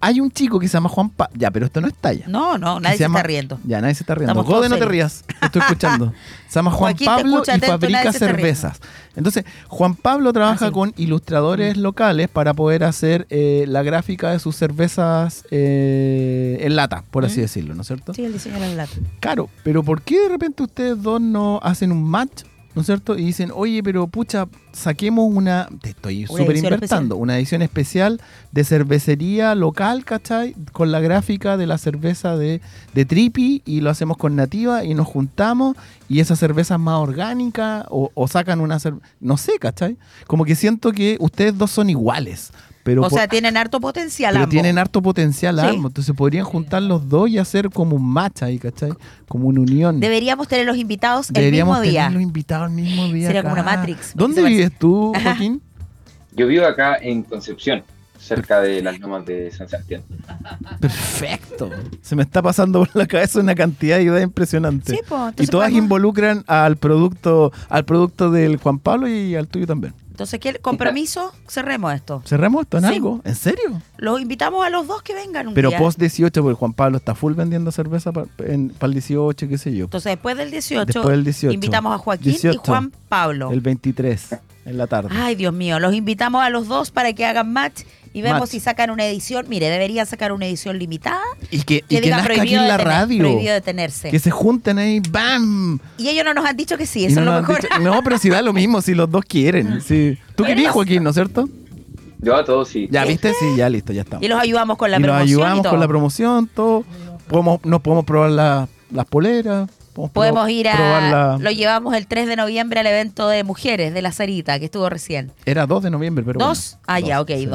Hay 0.05 0.19
un 0.19 0.29
chico 0.31 0.59
que 0.59 0.67
se 0.67 0.73
llama 0.73 0.89
Juan 0.89 1.09
Pa... 1.09 1.29
Ya, 1.33 1.49
pero 1.49 1.65
esto 1.65 1.79
no 1.81 1.87
es 1.87 1.93
talla. 1.95 2.25
No, 2.27 2.57
no, 2.57 2.79
nadie 2.79 2.97
se, 2.97 3.03
llama- 3.05 3.19
está 3.19 3.27
riendo. 3.27 3.59
Ya, 3.65 3.79
nadie 3.81 3.95
se 3.95 4.03
está 4.03 4.15
riendo. 4.15 4.31
Estamos 4.33 4.45
Gode, 4.53 4.67
no 4.69 4.77
te 4.77 4.85
rías. 4.85 5.23
Te 5.39 5.45
estoy 5.45 5.61
escuchando. 5.61 6.13
Se 6.49 6.59
llama 6.59 6.69
Juan 6.69 6.91
Joaquín 6.93 7.05
Pablo 7.07 7.37
y 7.47 7.49
atento, 7.49 7.65
fabrica 7.65 8.13
cervezas. 8.13 8.79
Entonces, 9.15 9.43
Juan 9.69 9.95
Pablo 9.95 10.31
trabaja 10.33 10.67
Ah, 10.67 10.71
con 10.71 10.93
ilustradores 10.97 11.77
locales 11.77 12.27
para 12.29 12.53
poder 12.53 12.83
hacer 12.83 13.25
eh, 13.31 13.65
la 13.67 13.81
gráfica 13.81 14.29
de 14.29 14.37
sus 14.37 14.55
cervezas 14.55 15.45
eh, 15.49 16.57
en 16.61 16.75
lata, 16.75 17.03
por 17.09 17.25
así 17.25 17.39
Mm. 17.39 17.41
decirlo, 17.41 17.73
¿no 17.75 17.81
es 17.81 17.87
cierto? 17.87 18.13
Sí, 18.13 18.23
el 18.25 18.33
diseño 18.33 18.55
de 18.59 18.69
la 18.69 18.75
lata. 18.75 18.93
Claro, 19.19 19.49
pero 19.63 19.81
¿por 19.83 20.01
qué 20.03 20.19
de 20.19 20.29
repente 20.29 20.61
ustedes 20.61 21.01
dos 21.01 21.19
no 21.19 21.59
hacen 21.63 21.91
un 21.91 22.03
match, 22.03 22.43
¿no 22.75 22.81
es 22.81 22.85
cierto? 22.85 23.17
Y 23.17 23.25
dicen, 23.25 23.51
oye, 23.53 23.83
pero 23.83 24.07
pucha, 24.07 24.47
saquemos 24.71 25.25
una, 25.29 25.67
te 25.81 25.89
estoy 25.89 26.25
súper 26.25 26.51
edición 26.51 26.73
invertando, 26.73 27.17
una 27.17 27.37
edición 27.37 27.61
especial 27.61 28.21
de 28.51 28.63
cervecería 28.63 29.55
local, 29.55 30.05
¿cachai? 30.05 30.55
Con 30.71 30.91
la 30.91 30.99
gráfica 30.99 31.57
de 31.57 31.67
la 31.67 31.77
cerveza 31.77 32.37
de, 32.37 32.61
de 32.93 33.05
Tripi 33.05 33.61
y 33.65 33.81
lo 33.81 33.89
hacemos 33.89 34.17
con 34.17 34.35
Nativa 34.35 34.83
y 34.83 34.93
nos 34.93 35.07
juntamos 35.07 35.75
y 36.09 36.19
esa 36.19 36.35
cerveza 36.35 36.75
es 36.75 36.79
más 36.79 36.99
orgánica 36.99 37.85
o, 37.89 38.11
o 38.13 38.27
sacan 38.27 38.59
una 38.59 38.79
cerveza, 38.79 39.05
no 39.19 39.37
sé, 39.37 39.59
¿cachai? 39.59 39.97
Como 40.27 40.45
que 40.45 40.55
siento 40.55 40.91
que 40.91 41.17
ustedes 41.19 41.57
dos 41.57 41.71
son 41.71 41.89
iguales. 41.89 42.51
Pero 42.83 43.01
o 43.01 43.09
por- 43.09 43.17
sea, 43.17 43.27
tienen 43.29 43.55
harto 43.55 43.79
potencial 43.79 44.33
pero 44.33 44.43
ambos. 44.43 44.51
tienen 44.51 44.77
harto 44.77 45.01
potencial 45.01 45.57
Sí. 45.59 45.65
ambos, 45.67 45.89
entonces 45.91 46.13
podrían 46.15 46.43
juntar 46.43 46.83
los 46.83 47.07
dos 47.07 47.29
y 47.29 47.37
hacer 47.37 47.69
como 47.69 47.95
un 47.95 48.05
match 48.05 48.43
ahí, 48.43 48.59
¿cachai? 48.59 48.91
Como 49.27 49.47
una 49.47 49.61
unión. 49.61 49.99
Deberíamos 50.01 50.47
tener 50.49 50.65
los 50.65 50.75
invitados 50.77 51.29
Deberíamos 51.31 51.77
el 51.77 51.81
mismo 51.83 51.91
día. 51.93 52.01
tenerlos 52.03 52.23
invitados 52.23 52.69
el 52.69 52.75
mismo 52.75 53.07
día. 53.07 53.27
Sería 53.27 53.41
como 53.43 53.53
una 53.53 53.63
Matrix, 53.63 54.11
¿Dónde 54.15 54.41
¿qué 54.41 54.47
te 54.47 54.49
vives 54.49 54.71
tú, 54.79 55.13
Joaquín? 55.23 55.61
Yo 56.35 56.47
vivo 56.47 56.65
acá 56.65 56.97
en 57.01 57.23
Concepción, 57.23 57.83
cerca 58.19 58.59
de 58.59 58.81
las 58.81 58.99
lomas 58.99 59.25
de 59.25 59.49
San 59.51 59.69
Sebastián. 59.69 60.01
Perfecto. 60.79 61.69
Se 62.01 62.15
me 62.15 62.23
está 62.23 62.41
pasando 62.41 62.79
por 62.79 62.95
la 62.95 63.05
cabeza 63.05 63.39
una 63.39 63.55
cantidad 63.55 63.97
de 63.97 64.03
ideas 64.03 64.23
impresionantes. 64.23 64.95
Sí, 64.95 65.01
pues, 65.07 65.33
y 65.39 65.47
todas 65.47 65.67
podemos- 65.69 65.83
involucran 65.85 66.43
al 66.47 66.77
producto, 66.77 67.51
al 67.69 67.85
producto 67.85 68.31
del 68.31 68.57
Juan 68.57 68.79
Pablo 68.79 69.07
y 69.07 69.35
al 69.35 69.47
tuyo 69.47 69.67
también. 69.67 69.93
Entonces, 70.23 70.39
¿qué 70.39 70.59
compromiso? 70.59 71.33
Cerremos 71.49 71.93
esto. 71.93 72.21
¿Cerremos 72.25 72.61
esto 72.63 72.77
en 72.77 72.83
Sí. 72.85 72.93
algo? 72.93 73.21
¿En 73.25 73.35
serio? 73.35 73.81
Los 73.97 74.21
invitamos 74.21 74.65
a 74.65 74.69
los 74.69 74.87
dos 74.87 75.01
que 75.03 75.13
vengan 75.13 75.49
un 75.49 75.53
Pero 75.53 75.69
día. 75.69 75.77
post 75.77 75.99
18, 75.99 76.41
porque 76.41 76.55
Juan 76.57 76.73
Pablo 76.73 76.97
está 76.97 77.13
full 77.13 77.33
vendiendo 77.33 77.71
cerveza 77.71 78.11
para 78.13 78.27
el 78.47 78.71
18, 78.93 79.47
qué 79.49 79.57
sé 79.57 79.75
yo. 79.75 79.85
Entonces, 79.85 80.11
después 80.13 80.37
del 80.37 80.49
18, 80.49 80.85
Después 80.85 81.09
del 81.09 81.23
18. 81.25 81.53
invitamos 81.53 81.93
a 81.93 81.97
Joaquín 81.97 82.31
18. 82.31 82.61
y 82.63 82.65
Juan 82.67 82.91
Pablo. 83.09 83.51
El 83.51 83.59
23, 83.61 84.37
en 84.65 84.77
la 84.77 84.87
tarde. 84.87 85.09
Ay, 85.11 85.35
Dios 85.35 85.53
mío, 85.53 85.77
los 85.79 85.93
invitamos 85.93 86.41
a 86.41 86.49
los 86.49 86.67
dos 86.69 86.89
para 86.89 87.11
que 87.13 87.25
hagan 87.25 87.51
match 87.51 87.81
y 88.13 88.21
vemos 88.21 88.49
si 88.49 88.59
sacan 88.59 88.89
una 88.91 89.05
edición. 89.05 89.45
Mire, 89.49 89.69
deberían 89.69 90.05
sacar 90.05 90.31
una 90.31 90.45
edición 90.45 90.77
limitada 90.79 91.19
y 91.51 91.63
que, 91.63 91.77
y 91.89 91.95
que 91.95 92.01
que 92.01 92.13
aquí 92.13 92.25
prohibido, 92.25 92.61
en 92.61 92.67
la 92.67 92.77
detener- 92.77 92.83
radio. 92.85 93.19
prohibido 93.19 93.53
detenerse. 93.53 94.09
Que 94.11 94.19
se 94.19 94.31
junten 94.31 94.77
ahí, 94.77 95.01
¡bam! 95.09 95.79
Y 95.97 96.09
ellos 96.09 96.23
no 96.23 96.33
nos 96.33 96.45
han 96.45 96.55
dicho 96.55 96.77
que 96.77 96.85
sí, 96.85 97.01
Y 97.01 97.05
eso 97.05 97.21
no 97.21 97.31
es 97.31 97.41
lo 97.41 97.47
mejor. 97.47 97.61
dicho- 97.61 97.79
no, 97.79 98.01
pero 98.03 98.17
si 98.17 98.29
da 98.29 98.41
lo 98.41 98.53
mismo, 98.53 98.81
si 98.81 98.93
los 98.93 99.09
dos 99.09 99.25
quieren. 99.25 99.81
Sí. 99.81 100.17
Tú 100.35 100.43
querías, 100.43 100.71
Joaquín, 100.71 101.03
¿no 101.03 101.09
es 101.09 101.15
cierto? 101.15 101.49
Yo 102.19 102.35
a 102.37 102.45
todos 102.45 102.69
sí. 102.69 102.87
Ya, 102.89 103.03
¿viste? 103.03 103.33
Sí, 103.33 103.55
ya 103.57 103.69
listo, 103.69 103.91
ya 103.91 104.03
estamos. 104.03 104.23
y 104.23 104.29
los 104.29 104.39
ayudamos 104.39 104.77
con 104.77 104.89
la 104.91 104.97
y 104.97 104.99
nos 105.01 105.07
promoción. 105.09 105.27
y 105.27 105.33
ayudamos 105.33 105.63
todo. 105.63 105.71
con 105.71 105.79
la 105.81 105.87
promoción, 105.87 106.47
todo. 106.53 106.85
Podemos, 107.27 107.65
nos 107.65 107.81
podemos 107.81 108.05
probar 108.05 108.29
la- 108.31 108.67
las 108.91 109.05
poleras. 109.07 109.69
Podemos, 110.13 110.49
ir 110.49 110.69
a. 110.69 111.01
la- 111.11 111.37
Lo 111.39 111.51
llevamos 111.51 111.93
el 111.95 112.07
3 112.07 112.25
de 112.27 112.35
noviembre 112.35 112.79
al 112.79 112.87
evento 112.87 113.27
de 113.27 113.43
mujeres 113.43 113.93
de 113.93 114.01
la 114.01 114.11
Sarita, 114.11 114.57
que 114.57 114.65
estuvo 114.65 114.89
recién. 114.89 115.31
Era 115.45 115.67
2 115.67 115.83
de 115.83 115.89
noviembre, 115.91 116.23
pero. 116.25 116.39
¿Dos? 116.39 116.77
bueno, 116.77 116.83
ah, 116.87 116.99
ya, 116.99 117.21
ok, 117.21 117.27
sí. 117.35 117.45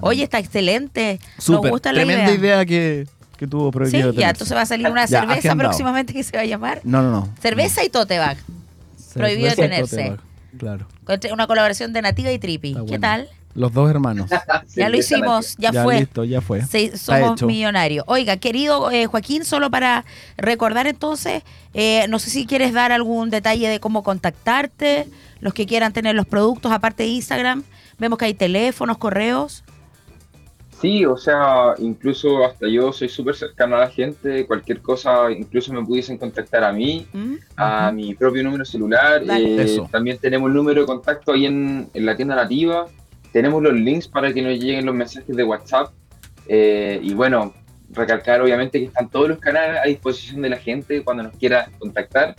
Oye, 0.00 0.22
está 0.24 0.38
excelente. 0.38 1.18
Nos 1.36 1.44
Súper. 1.44 1.70
gusta 1.70 1.92
la 1.92 1.98
Tremenda 2.04 2.24
idea. 2.32 2.34
idea, 2.62 2.66
que, 2.66 3.06
que 3.36 3.46
tuvo 3.46 3.66
Sí, 3.66 3.72
prohibido. 3.72 4.10
ya, 4.10 4.12
tenerse. 4.12 4.30
entonces 4.30 4.56
va 4.56 4.60
a 4.62 4.66
salir 4.66 4.86
una 4.88 5.04
Ya, 5.06 5.20
cerveza 5.20 5.38
agendado. 5.38 5.58
próximamente 5.70 6.12
que 6.12 6.22
se 6.22 6.36
va 6.36 6.42
a 6.42 6.46
llamar 6.46 6.80
No, 6.84 7.02
no, 7.02 7.10
no. 7.10 7.28
Cerveza 7.40 7.84
y 7.84 7.88
tote 7.88 8.18
bag. 8.18 8.36
prohibido 9.14 9.52
y 9.52 9.56
tenerse. 9.56 10.16
Claro. 10.58 10.86
Una 11.32 11.46
colaboración 11.46 11.92
de 11.92 12.02
Nativa 12.02 12.30
y 12.32 12.38
Tripi. 12.38 12.76
¿Qué 12.88 12.98
tal? 12.98 13.28
Los 13.54 13.72
dos 13.74 13.90
hermanos. 13.90 14.30
Ya 14.74 14.88
lo 14.88 14.96
hicimos, 14.96 15.56
ya, 15.58 15.70
ya 15.72 15.82
fue. 15.82 16.00
listo, 16.00 16.24
ya 16.24 16.40
fue. 16.40 16.62
Sí, 16.64 16.90
somos 16.96 17.42
millonarios. 17.42 18.04
Oiga, 18.08 18.38
querido 18.38 18.90
eh, 18.90 19.04
Joaquín, 19.06 19.44
solo 19.44 19.70
para 19.70 20.06
recordar 20.38 20.86
entonces, 20.86 21.42
eh, 21.74 22.06
no 22.08 22.18
sé 22.18 22.30
si 22.30 22.46
quieres 22.46 22.72
dar 22.72 22.90
algún 22.92 23.28
detalle 23.28 23.68
de 23.68 23.78
cómo 23.80 24.02
contactarte, 24.02 25.06
los 25.40 25.52
que 25.52 25.66
quieran 25.66 25.92
tener 25.92 26.14
los 26.14 26.24
productos 26.26 26.72
aparte 26.72 27.02
de 27.02 27.10
Instagram. 27.10 27.64
Vemos 27.98 28.18
que 28.18 28.24
hay 28.24 28.34
teléfonos, 28.34 28.96
correos. 28.96 29.62
Sí, 30.82 31.06
o 31.06 31.16
sea, 31.16 31.74
incluso 31.78 32.44
hasta 32.44 32.66
yo 32.68 32.92
soy 32.92 33.08
súper 33.08 33.36
cercano 33.36 33.76
a 33.76 33.80
la 33.80 33.88
gente, 33.88 34.44
cualquier 34.46 34.80
cosa, 34.82 35.30
incluso 35.30 35.72
me 35.72 35.84
pudiesen 35.84 36.18
contactar 36.18 36.64
a 36.64 36.72
mí, 36.72 37.06
¿Mm? 37.12 37.34
a 37.56 37.92
mi 37.92 38.14
propio 38.16 38.42
número 38.42 38.64
celular. 38.64 39.22
Eh, 39.30 39.80
también 39.92 40.18
tenemos 40.18 40.48
el 40.48 40.54
número 40.54 40.80
de 40.80 40.86
contacto 40.88 41.32
ahí 41.32 41.46
en, 41.46 41.88
en 41.94 42.04
la 42.04 42.16
tienda 42.16 42.34
nativa. 42.34 42.86
Tenemos 43.32 43.62
los 43.62 43.72
links 43.74 44.08
para 44.08 44.32
que 44.34 44.42
nos 44.42 44.58
lleguen 44.58 44.84
los 44.84 44.94
mensajes 44.94 45.36
de 45.36 45.44
WhatsApp. 45.44 45.92
eh, 46.48 46.98
y 47.00 47.14
bueno, 47.14 47.54
recalcar 47.90 48.40
obviamente 48.40 48.80
que 48.80 48.86
están 48.86 49.08
todos 49.08 49.28
los 49.28 49.38
canales 49.38 49.78
a 49.84 49.86
disposición 49.86 50.42
de 50.42 50.48
la 50.48 50.56
gente 50.56 51.04
cuando 51.04 51.22
nos 51.22 51.36
quiera 51.36 51.70
contactar. 51.78 52.34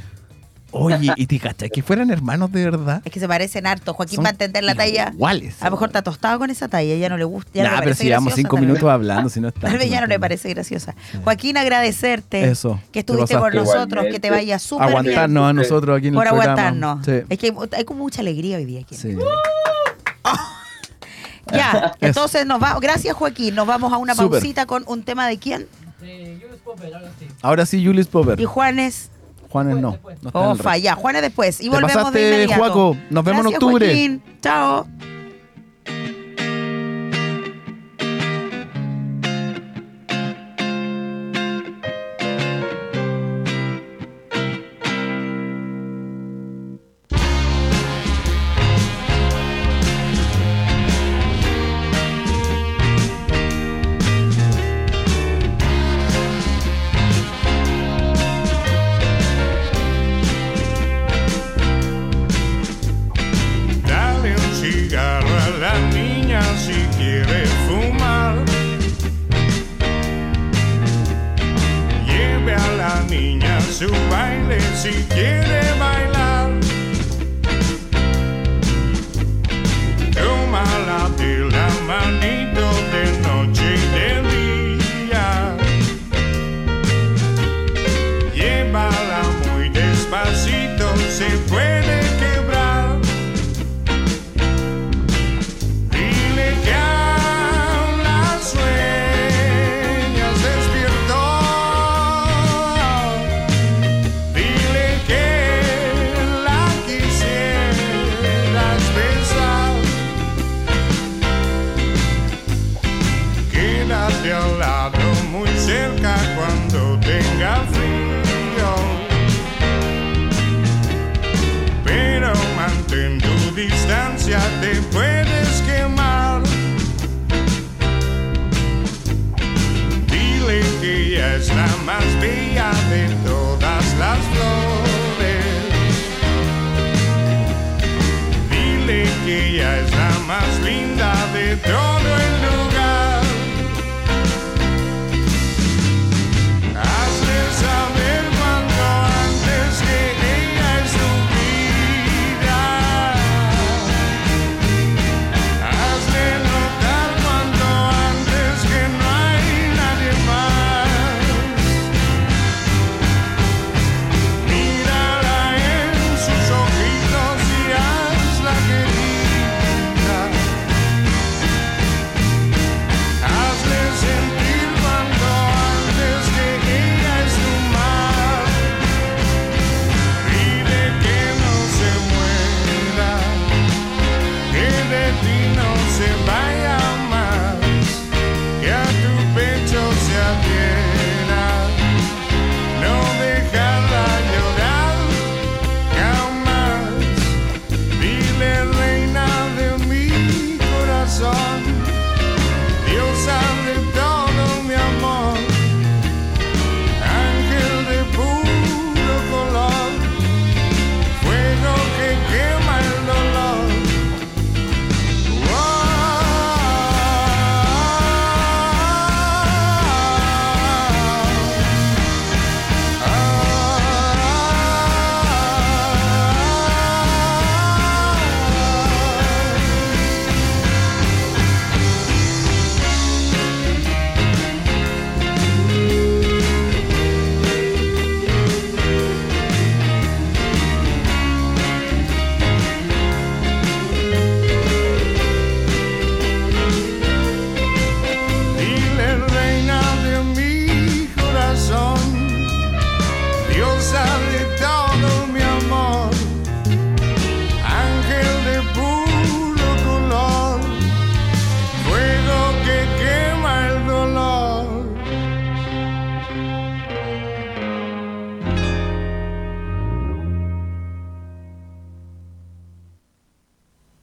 Oye, 0.78 1.14
¿y 1.16 1.26
te 1.28 1.40
cachai? 1.40 1.70
Que 1.70 1.82
fueran 1.82 2.12
hermanos 2.12 2.52
de 2.52 2.64
verdad. 2.66 3.02
Es 3.06 3.12
que 3.12 3.20
se 3.20 3.28
parecen 3.28 3.66
harto. 3.66 3.94
Joaquín 3.94 4.18
Son 4.18 4.26
va 4.26 4.30
a 4.30 4.32
entender 4.32 4.64
la 4.64 4.76
talla. 4.76 5.12
Iguales. 5.14 5.62
A 5.62 5.66
lo 5.66 5.72
mejor 5.72 5.88
está 5.90 6.02
tostado 6.02 6.38
con 6.38 6.50
esa 6.50 6.68
talla, 6.68 6.96
ya 6.96 7.08
no 7.10 7.18
le 7.18 7.24
gusta. 7.24 7.52
Ya 7.54 7.64
no 7.64 7.70
Nah, 7.72 7.78
le 7.78 7.84
pero 7.84 7.96
si 7.96 8.04
llevamos 8.06 8.34
cinco 8.34 8.58
vez. 8.58 8.66
minutos 8.66 8.90
hablando, 8.90 9.30
si 9.30 9.40
no 9.40 9.48
está. 9.48 9.62
Tal 9.70 9.78
vez 9.78 9.90
ya 9.90 10.02
no 10.02 10.08
le 10.08 10.20
parece 10.20 10.50
graciosa. 10.50 10.96
Joaquín, 11.24 11.58
agradecerte 11.58 12.50
Eso, 12.50 12.80
que 12.92 13.04
te 13.04 13.12
estuviste 13.14 13.38
con 13.38 13.54
nosotros, 13.56 14.06
que 14.12 14.20
te 14.20 14.30
vaya 14.30 14.60
súper 14.60 14.88
bien. 14.88 14.98
Aguantarnos 15.00 15.50
a 15.50 15.54
nosotros 15.54 15.98
aquí 15.98 16.08
en 16.10 16.14
Por 16.14 16.26
el 16.28 16.34
programa. 16.34 16.52
aguantarnos. 16.54 17.06
Sí. 17.06 17.26
Es 17.30 17.40
que 17.40 17.48
hay, 17.48 17.54
hay 17.78 17.84
como 17.86 18.04
mucha 18.04 18.22
alegría 18.22 18.58
hoy 18.58 18.66
día 18.66 18.82
aquí. 18.82 18.96
Sí. 18.96 19.16
Ya, 21.52 21.96
entonces 22.02 22.46
nos 22.48 22.60
vamos. 22.60 22.82
Gracias, 22.82 23.16
Joaquín. 23.16 23.54
Nos 23.54 23.68
vamos 23.68 23.94
a 23.94 23.98
una 23.98 24.16
pausita 24.16 24.66
con 24.66 24.84
un 24.88 25.04
tema 25.04 25.28
de 25.28 25.38
quién. 25.38 25.68
Ahora 27.42 27.66
sí, 27.68 27.86
Julius 27.86 28.08
Popper. 28.08 28.40
Y 28.40 28.46
Juanes. 28.46 29.12
Juanes 29.56 29.76
no. 29.76 29.82
no 29.82 29.96
está 29.96 30.40
en 30.40 30.46
el 30.46 30.52
Ofa, 30.52 30.72
resto. 30.72 30.84
ya, 30.84 30.96
Juanes 30.96 31.22
después. 31.22 31.60
Y 31.62 31.64
Te 31.64 31.70
volvemos 31.70 31.92
de 31.92 31.98
pasaste, 31.98 32.28
inmediato. 32.28 32.56
Juaco. 32.62 32.98
Nos 33.10 33.24
vemos 33.24 33.46
en 33.46 33.52
Gracias, 33.52 33.64
octubre. 33.64 33.86
Joaquín. 33.88 34.24
Chao. 34.42 34.88